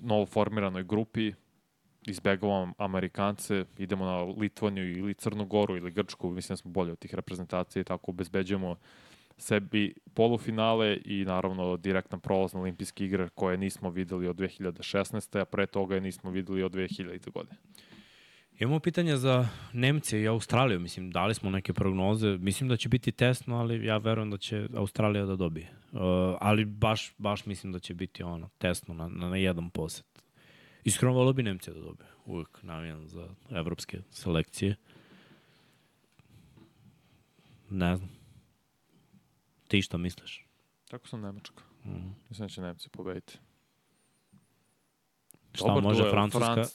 [0.00, 1.32] novoformiranoj grupi,
[2.06, 6.98] izbegavamo Amerikance, idemo na Litvaniju ili Crnu Goru ili Grčku, mislim da smo bolji od
[6.98, 8.76] tih reprezentacija i tako obezbeđujemo
[9.38, 15.40] sebi polufinale i naravno direktan prolaz na olimpijske igre koje nismo videli od 2016.
[15.40, 17.30] a pre toga je nismo videli od 2000.
[17.30, 17.56] godine.
[18.58, 20.80] Imamo pitanja za Nemce i Australiju.
[20.80, 22.36] Mislim, dali smo neke prognoze.
[22.38, 25.70] Mislim da će biti tesno, ali ja verujem da će Australija da dobije.
[25.92, 26.00] Uh,
[26.40, 30.11] ali baš, baš mislim da će biti ono, tesno na, na, jedan poset.
[30.84, 32.08] Iskreno volio bi Nemce da dobije.
[32.26, 34.76] Uvijek navijam za evropske selekcije.
[37.70, 38.10] Ne znam.
[39.68, 40.46] Ti šta misliš?
[40.90, 41.62] Tako sam Nemačka.
[41.84, 42.14] Mm.
[42.28, 43.38] Mislim da će Nemci pobediti.
[45.54, 46.68] Šta Dobar može duel, Francuska Franc...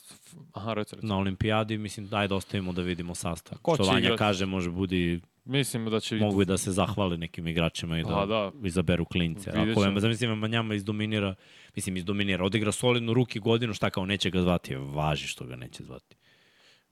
[0.52, 1.06] Aha, reci, reci.
[1.06, 3.58] na olimpijadi, mislim, daj da ostavimo da vidimo sastav.
[3.62, 4.18] Ko Što Vanja igrati?
[4.18, 6.16] kaže, može budi, Mislim da će...
[6.16, 8.52] mogu i da se zahvale nekim igračima i da, Pa da.
[8.64, 9.50] izaberu klince.
[9.50, 11.34] Ako je, zamislim, Manjama izdominira,
[11.76, 15.84] mislim, izdominira, odigra solidnu ruki godinu, šta kao neće ga zvati, važi što ga neće
[15.84, 16.16] zvati.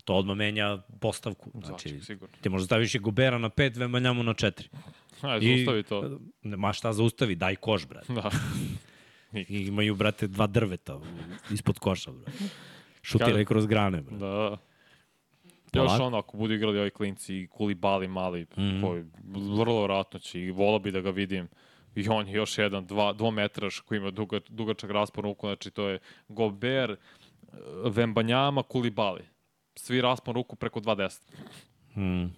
[0.05, 1.51] To odmah menja postavku.
[1.65, 2.37] Znači, Znači, sigurno.
[2.41, 4.69] ti možda staviš i Gobera na pet, Vemanjamu na četiri.
[5.20, 6.19] Ajde, zaustavi to.
[6.43, 8.12] Ma šta zaustavi, daj koš, brate.
[8.12, 8.31] Da.
[9.33, 11.01] I imaju, brate, dva drveta
[11.51, 12.45] ispod koša, brate.
[13.03, 14.24] Šutiraj kroz grane, brate.
[14.24, 14.57] Da.
[15.77, 16.05] Još Polako.
[16.05, 19.05] ono, ako budu igrali ovi klinci i Kulibali mali, mm koji
[19.57, 21.48] vrlo vratno će i volao bi da ga vidim.
[21.94, 25.89] I on je još jedan dva, dvometraš koji ima duga, dugačak raspon ruku, znači to
[25.89, 25.98] je
[26.28, 26.97] Gober, eh,
[27.85, 29.24] Vembanjama, Kulibali.
[29.77, 31.20] Svi raspon ruku preko 2.10.
[31.94, 32.35] Hmm,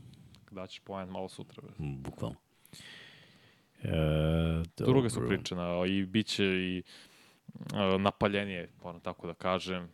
[0.50, 1.62] Daćeš poen malo sutra.
[1.62, 1.72] bre.
[1.78, 2.36] bukvalno.
[3.82, 5.36] E, Druge su dobro.
[5.36, 6.82] priče, na, i bit će i
[7.74, 9.88] e, napaljenije, moram tako da kažem,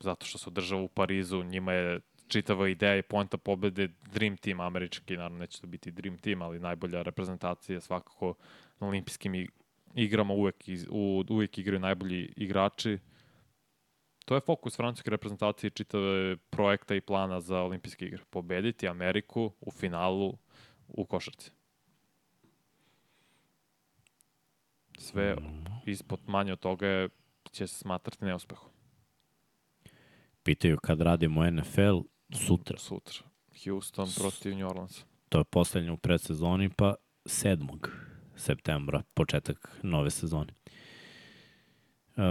[0.00, 2.00] zato što se održava u Parizu, njima je
[2.32, 6.60] čitava ideja i poenta pobede Dream Team američki, naravno neće to biti Dream Team, ali
[6.60, 8.34] najbolja reprezentacija svakako
[8.80, 9.48] na olimpijskim
[9.94, 12.98] igrama uvek, iz, u, uvek igraju najbolji igrači.
[14.24, 18.22] To je fokus francuske reprezentacije čitave projekta i plana za olimpijske igre.
[18.30, 20.38] Pobediti Ameriku u finalu
[20.88, 21.50] u košarci.
[24.98, 25.36] Sve
[25.86, 27.08] ispod manje od toga
[27.50, 28.68] će se smatrati neuspehom.
[30.42, 32.00] Pitaju kad radimo NFL,
[32.32, 32.78] sutra.
[32.78, 33.22] Sutra.
[33.64, 35.04] Houston protiv New Orleans.
[35.28, 36.94] To je poslednje u predsezoni, pa
[37.24, 37.78] 7.
[38.36, 40.52] septembra, početak nove sezone.
[42.16, 42.22] E,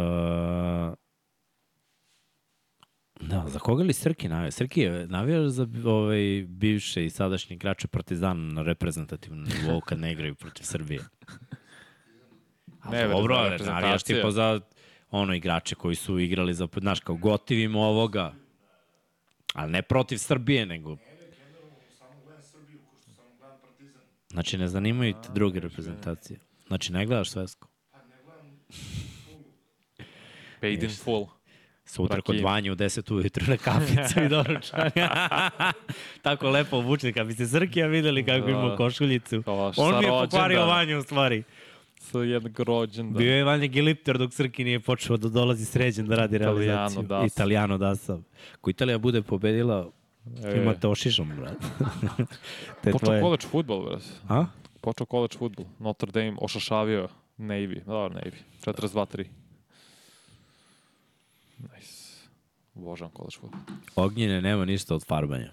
[3.22, 4.52] da, za koga li Srki navija?
[4.52, 10.12] Srki je navija za ovaj, bivše i sadašnje igrače Partizana na reprezentativnom nivou kad ne
[10.12, 11.02] igraju protiv Srbije.
[12.82, 14.60] A Ne, dobro, navijaš tipa za
[15.12, 18.34] ono igrače koji su igrali za, znaš, kao gotivimo ovoga,
[19.54, 20.98] ali ne protiv Srbije, nego
[21.98, 24.02] Samo gledam Srbiju, ko što samo gledam Partizan.
[24.30, 26.40] Znači, ne zanimaju te druge reprezentacije.
[26.68, 27.68] Znači, ne gledaš svesku.
[27.92, 28.46] Pa ne gledam
[29.26, 29.44] full.
[30.62, 31.28] Paid in full.
[31.86, 32.40] Sutra kod.
[32.40, 35.10] Vanje u 10 ujutru na kaficu i doručanja.
[36.22, 38.52] Tako lepo obučen, kad bi se Srkija videli kako Da.
[38.52, 39.42] ima košuljicu.
[39.44, 40.66] Kao On mi je pokvario.
[40.66, 41.44] Vanju u stvari.
[42.02, 43.18] Sa jednog rođenda.
[43.18, 47.08] Bio je Vanja Gilipter dok Srki nije počeo da dolazi sređen da radi Italijano realizaciju.
[47.08, 47.24] da.
[47.26, 48.26] Italijano da sam.
[48.54, 49.90] Ako Italija bude pobedila,
[50.46, 51.56] E, imate ošišom, brad.
[52.84, 53.22] Te Počeo tvoje...
[53.22, 54.06] college futbol, brate.
[54.30, 54.46] A?
[54.82, 55.66] Počeo college futbol.
[55.80, 57.08] Notre Dame ošašavio
[57.38, 57.84] Navy.
[57.86, 58.36] Dobro, Navy.
[58.66, 59.26] 42-3.
[61.58, 62.28] Nice.
[62.76, 63.60] Obožavam college futbol.
[63.96, 65.52] Ognjene nema ništa od farbanja.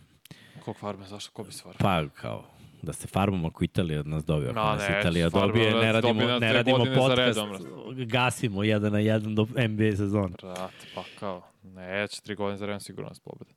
[0.65, 1.33] Kog farbe, zašto?
[1.33, 1.79] Ko bi se farbe?
[1.79, 2.45] Pa, kao,
[2.83, 4.51] da se farbamo ako Italija od nas dobije.
[4.51, 7.59] Ako Ma, nas ne, Italija dobije, nas, ne radimo, ne radimo podcast, redom,
[8.07, 10.37] gasimo jedan na jedan do NBA sezona.
[10.43, 11.43] Brate, pa kao.
[11.63, 13.51] Neće, tri godine za redom sigurno nas pobede.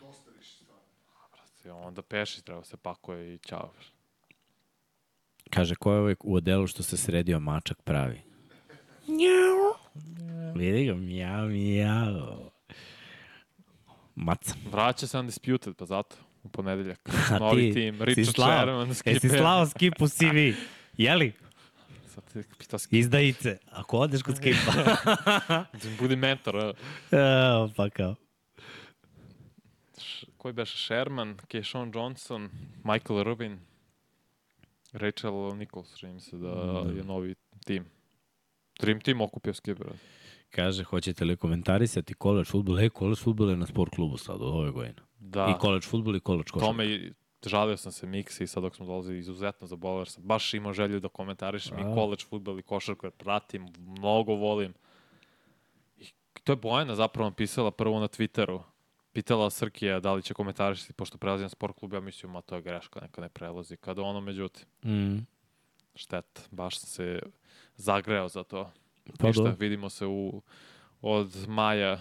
[0.00, 0.82] Dosta više stvarno.
[1.32, 3.72] Brate, onda peši treba se pakuje i ćao.
[5.50, 8.20] Kaže, ko je uvijek u odelu što se sredio mačak pravi?
[9.08, 9.74] Njau.
[10.54, 12.50] Vidi ga, mjau, mjau.
[14.14, 14.54] Maca.
[14.72, 16.16] Vraća se Undisputed, pa zato.
[16.42, 17.08] U ponedeljak.
[17.32, 18.02] A Novi ti tim.
[18.02, 19.38] Richard slao, Sherman, jesi Skipper.
[19.38, 20.56] slao skip u CV?
[20.96, 21.32] Jeli?
[22.58, 22.92] Pitao Skip.
[22.92, 23.58] Izdajice.
[23.70, 24.72] Ako odeš kod skipa.
[26.00, 26.74] Budi mentor.
[27.10, 28.14] Evo, pa kao.
[30.36, 30.76] Koji beše?
[30.78, 32.50] Sherman, Keyshawn Johnson,
[32.84, 33.58] Michael Rubin,
[34.92, 36.48] Rachel Nichols, čini se da
[36.96, 37.34] je novi
[37.64, 37.84] tim.
[38.80, 39.86] Dream Team okupio Skipper.
[40.50, 42.80] Kaže, hoćete li komentarisati college futbol?
[42.80, 44.94] E, college futbol je na sport klubu sad od ove godine.
[45.20, 46.66] Da, I college futbol i college košarka.
[46.66, 47.12] tome i
[47.46, 51.00] žalio sam se Miksi sad dok smo dolazili izuzetno zabolao, jer sam baš imao želju
[51.00, 51.94] da komentarišem i A.
[51.94, 54.74] college futbol i košarku, jer pratim, mnogo volim.
[55.96, 56.06] I
[56.44, 58.60] to je Bojana zapravo napisala prvo na Twitteru.
[59.12, 62.54] Pitala Srkija da li će komentarišiti, pošto prelazi na sport klub, ja mislim, ma to
[62.54, 63.76] je greška, neka ne prelazi.
[63.76, 65.26] Kada ono, međutim, Mm.
[65.94, 67.20] šteta, baš sam se
[67.76, 68.70] zagreo za to.
[69.18, 70.42] Pa Ništa, vidimo se u,
[71.02, 72.00] od maja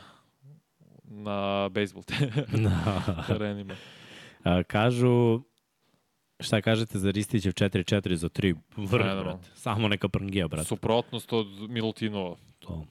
[1.10, 2.04] na bejsbol
[2.64, 3.02] Da.
[3.28, 3.76] terenima.
[4.44, 5.42] A, kažu,
[6.40, 9.24] šta kažete za Ristićev 4-4 za 3 vrh, Fenomenalno.
[9.24, 9.50] brate.
[9.56, 10.68] Samo neka prngija, brate.
[10.68, 12.36] Suprotnost od Milutinova.
[12.60, 12.86] To.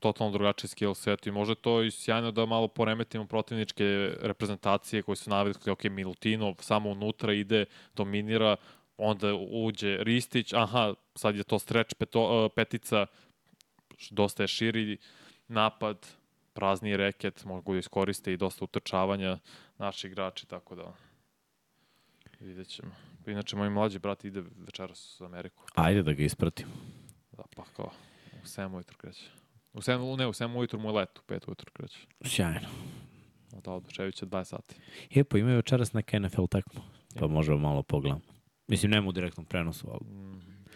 [0.00, 3.84] totalno drugačiji skill set i može to i sjajno da malo poremetimo protivničke
[4.22, 7.64] reprezentacije koje su navikli, ok, Milutinov samo unutra ide,
[7.94, 8.56] dominira,
[8.98, 13.06] onda uđe Ristić, aha, sad je to streč peto, uh, petica,
[14.10, 14.96] dosta je širi
[15.48, 16.06] napad,
[16.54, 19.38] prazni reket, mogu da iskoriste i dosta utrčavanja
[19.78, 20.94] naši igrači, tako da
[22.40, 22.90] vidjet ćemo.
[23.26, 25.64] Inače, moj mlađi brat ide večeras u Ameriku.
[25.74, 26.66] Ajde da ga ispratim.
[27.32, 27.90] Da, pa kao,
[28.42, 29.30] u 7 ujutru kreće.
[29.72, 31.98] U 7, ne, u 7 ujutru mu je let, u 5 ujutru kreće.
[32.24, 32.68] Sjajno.
[33.52, 34.74] Od Oduševića 20 sati.
[35.10, 36.80] Je, pa imaju večeras neka NFL tekma.
[37.18, 38.20] Pa možemo malo pogledamo.
[38.68, 40.04] Mislim, nema u direktnom prenosu, ali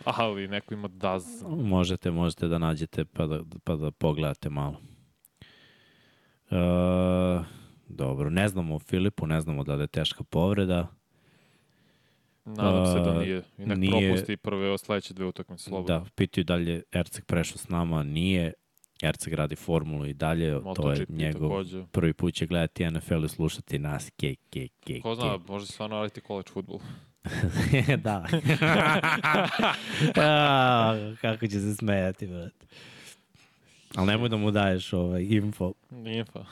[0.04, 1.24] Ali neko ima daz.
[1.46, 4.80] možete, možete da nađete pa da, pa da pogledate malo.
[6.50, 7.44] E,
[7.88, 10.86] dobro, ne znamo o Filipu, ne znamo da li je teška povreda.
[12.46, 13.42] Nadam se da A, nije.
[13.58, 15.98] I nek nije- propusti prve sledeće dve utakmice slobodno.
[15.98, 18.52] Da, pitaju da li je Erceg prešao s nama, nije.
[19.02, 21.84] Erceg radi formulu i dalje, to je njegov takođe.
[21.86, 24.10] prvi put će gledati NFL i slušati nas.
[24.10, 25.44] Ke, ke, ke, Ko zna, ke.
[25.48, 26.78] može se stvarno raditi college futbol.
[27.98, 28.26] da.
[30.16, 32.66] A, kako će se smejati, brate.
[33.94, 35.72] Ali nemoj da mu daješ ovaj info.
[36.32, 36.44] Pa.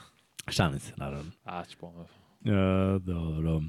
[0.48, 1.30] Šalim se, naravno.
[1.44, 2.12] A, ću pomoći.
[2.44, 3.62] E, dobro.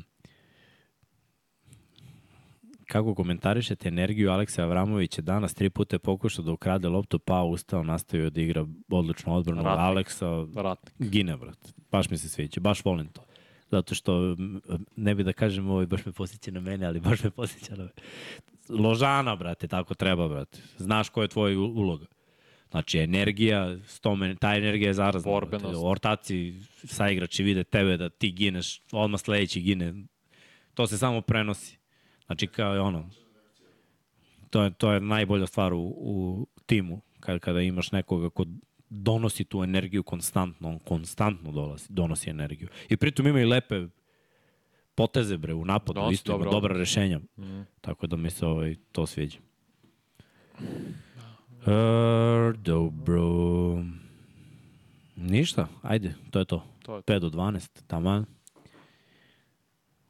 [2.86, 7.84] Kako komentarišete energiju Aleksa Avramovića danas tri puta je pokušao da ukrade loptu, pa ustao,
[7.84, 9.64] nastavio da igra odličnu odbranu.
[9.64, 9.80] Ratnik.
[9.80, 11.12] Aleksa Ratnik.
[11.12, 11.74] gine, brat.
[11.92, 13.22] Baš mi se sviđa, baš volim to.
[13.72, 14.36] Zato što,
[14.96, 17.84] ne bi da kažem ovo, baš me posjeća na mene, ali baš me posjeća na
[17.84, 17.94] mene.
[18.70, 20.60] Ložana, brate, tako treba, brate.
[20.78, 22.06] Znaš koja je tvoja uloga.
[22.72, 25.32] Znači, energija, stome, ta energija je zarazna.
[25.32, 25.80] Borbenost.
[25.84, 26.54] Ortaci,
[26.84, 29.94] saigrači vide tebe da ti gineš, odmah sledeći gine.
[30.74, 31.78] To se samo prenosi.
[32.26, 33.10] Znači, kao je ono,
[34.50, 38.46] to je, to je najbolja stvar u, u timu, kada, kada imaš nekoga ko
[38.90, 42.70] donosi tu energiju konstantno, on konstantno dolazi, donosi energiju.
[42.90, 43.88] I pritom ima i lepe
[44.96, 47.20] poteze bre u napadu, Donosi isto ima dobra rešenja.
[47.38, 47.62] Mm.
[47.82, 49.40] Tako da mi se ovaj, to sviđa.
[51.68, 53.24] E, dobro.
[55.16, 56.64] Ništa, ajde, to je to.
[56.84, 57.14] To je to.
[57.14, 58.26] 5 do 12, taman.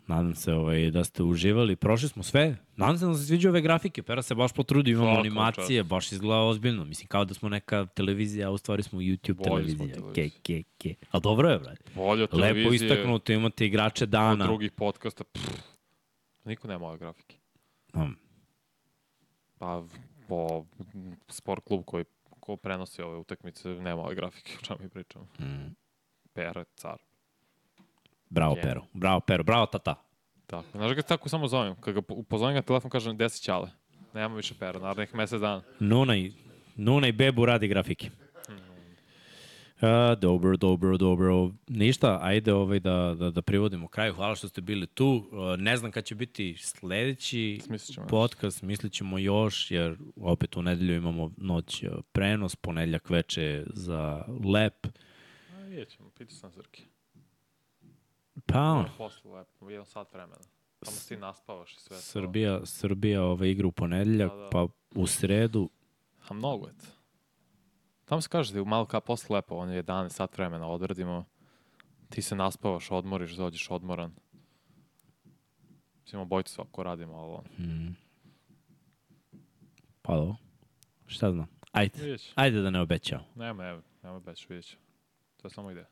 [0.08, 1.76] Nadam se ovaj, da ste uživali.
[1.76, 2.58] Prošli smo sve.
[2.76, 4.04] Nadam se da vam se sviđa ove grafike.
[4.04, 6.86] Pera se baš potrudio, imamo Svaka animacije, baš izgleda ozbiljno.
[6.86, 9.88] Mislim, kao da smo neka televizija, a u stvari smo YouTube Bolji smo televizija.
[9.88, 10.42] Ke, televizija.
[10.44, 10.96] ke, ke.
[11.12, 11.92] A dobro je, brate.
[11.96, 14.46] Bolje od Lepo televizije, istaknuto, imate igrače od dana.
[14.46, 15.24] drugih podcasta.
[15.24, 15.60] Pff,
[16.46, 17.38] niko nema ove grafike.
[17.94, 18.16] Um,
[19.58, 19.84] Pa,
[20.28, 20.66] po
[21.30, 22.06] sport klub koji
[22.40, 25.28] ko prenosi ove utakmice, nema ove grafike, o čemu mi pričamo.
[25.40, 25.76] mm.
[26.34, 26.98] Pera, car.
[28.30, 28.62] Bravo, Je.
[28.62, 28.82] Pero.
[28.94, 29.44] Bravo, Pero.
[29.44, 29.96] Bravo, tata.
[30.48, 30.68] Tako.
[30.72, 31.76] Znaš ga tako samo zovem.
[31.76, 33.70] Kad ga po- pozovem ga na telefon, kažem, gde si ćale?
[34.14, 35.62] Nema više pera, narednih mesec dana.
[35.80, 36.32] Nuna i,
[36.76, 38.10] Nuna i Bebu radi grafike.
[39.82, 41.52] A, dobro, dobro, dobro.
[41.68, 44.14] Ništa, ajde ovaj da, da, da privodimo kraju.
[44.14, 45.30] Hvala što ste bili tu.
[45.58, 48.08] Ne znam kad će biti sledeći Smislit ćemo.
[48.08, 54.88] podcast, mislit ćemo još, jer opet u nedelju imamo noć prenos, ponedljak veče za lep.
[55.56, 56.84] A, vidjet ćemo, pitao sam Zrke.
[58.46, 60.42] Pa, ono, Posle lepo, jedan sat vremena.
[60.82, 62.02] Samo ti naspavaš i sve to.
[62.02, 64.50] Srbija, Srbija ovaj, igra u ponedljak, Da, da.
[64.50, 65.70] pa u sredu
[66.30, 66.86] A mnogo je to.
[68.08, 71.26] Tamo se kaže da je malo kao posle lepo, on je 11 sat vremena odradimo.
[72.10, 74.12] Ti se naspavaš, odmoriš, dođeš odmoran.
[76.04, 77.66] Mislim, obojci svako radimo, ali on.
[77.68, 77.96] Mm.
[80.02, 80.36] Pa dobro.
[81.06, 81.48] Šta znam.
[81.72, 82.18] Ajde.
[82.36, 83.20] Ajde da ne obećao.
[83.36, 84.78] Nema, evo, nema već, vidjet ću.
[85.38, 85.88] To je samo ideja.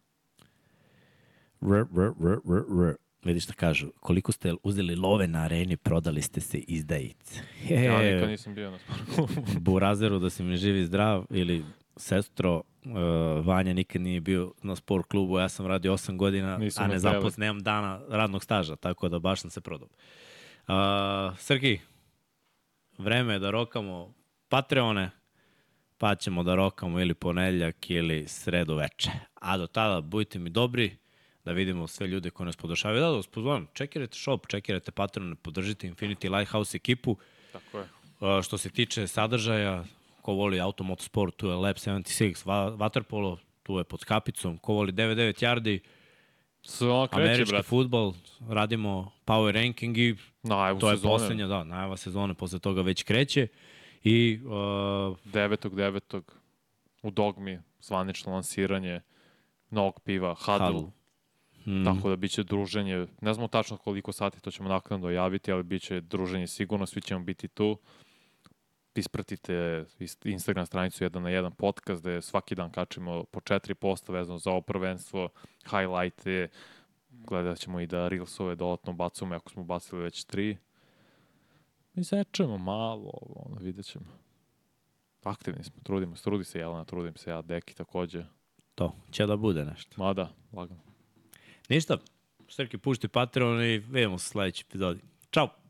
[1.61, 2.95] R, r, r, r, r.
[3.23, 3.91] Vidiš šta kažu.
[3.99, 7.41] Koliko ste uzeli love na areni, prodali ste se izdajice.
[7.69, 9.33] Ja nikad nisam bio na sportu.
[9.59, 11.63] Burazeru da si mi živi zdrav ili
[11.97, 16.83] sestro, uh, Vanja nikad nije bio na sport klubu, ja sam radio 8 godina, Nisu
[16.83, 19.87] a ne zapos, nemam dana radnog staža, tako da baš sam se prodao.
[20.67, 21.79] Uh, Srki,
[22.97, 24.13] vreme je da rokamo
[24.49, 25.11] Patreone,
[25.97, 29.11] pa ćemo da rokamo ili ponedljak ili sredu veče.
[29.33, 30.97] A do tada budite mi dobri,
[31.45, 33.01] da vidimo sve ljude koji nas podešavaju.
[33.01, 37.17] Da, da vas pozvolim, čekirajte shop, čekirajte Patreone, podržite Infinity Lighthouse ekipu.
[37.51, 37.83] Tako je.
[38.19, 39.83] Uh, što se tiče sadržaja,
[40.25, 44.91] ko voli automotosport, tu je Lab 76, va, Waterpolo, tu je pod kapicom, ko voli
[44.91, 45.79] 99 yardi,
[46.61, 47.67] Sve ono kreće, američki brate.
[47.67, 48.13] futbol,
[48.49, 51.11] radimo power ranking i Najavu to je sezone.
[51.13, 53.47] poslednja, da, najava sezone, posle toga već kreće.
[54.03, 56.21] I uh, 9.9.
[57.03, 59.01] u Dogmi, zvanično lansiranje
[59.69, 60.67] novog piva, Huddle.
[60.67, 60.91] Huddle.
[61.65, 65.63] mm, Tako da biće druženje, ne znamo tačno koliko sati, to ćemo naknadno javiti, ali
[65.63, 67.77] biće druženje sigurno, svi ćemo biti tu.
[68.95, 69.85] Ispratite
[70.23, 74.51] Instagram stranicu 1 na 1 podcast gde svaki dan kačimo po 4 posta vezano za
[74.51, 75.29] ovo prvenstvo,
[75.69, 76.47] highlighte,
[77.09, 80.55] gledat ćemo i da Reelsove dodatno bacujemo, ako smo bacili već 3.
[81.93, 84.05] Mi sečemo malo, ono, vidjet ćemo.
[85.23, 88.25] Aktivni smo, trudimo se, trudi se Jelena, trudim se ja, Deki takođe.
[88.75, 90.03] to, će da bude nešto.
[90.03, 90.81] Ma da, lagano.
[91.69, 91.97] Ništa,
[92.49, 94.99] Srki, pušti Patreon i vidimo se u sledećoj epizodi.
[95.31, 95.64] Ćao!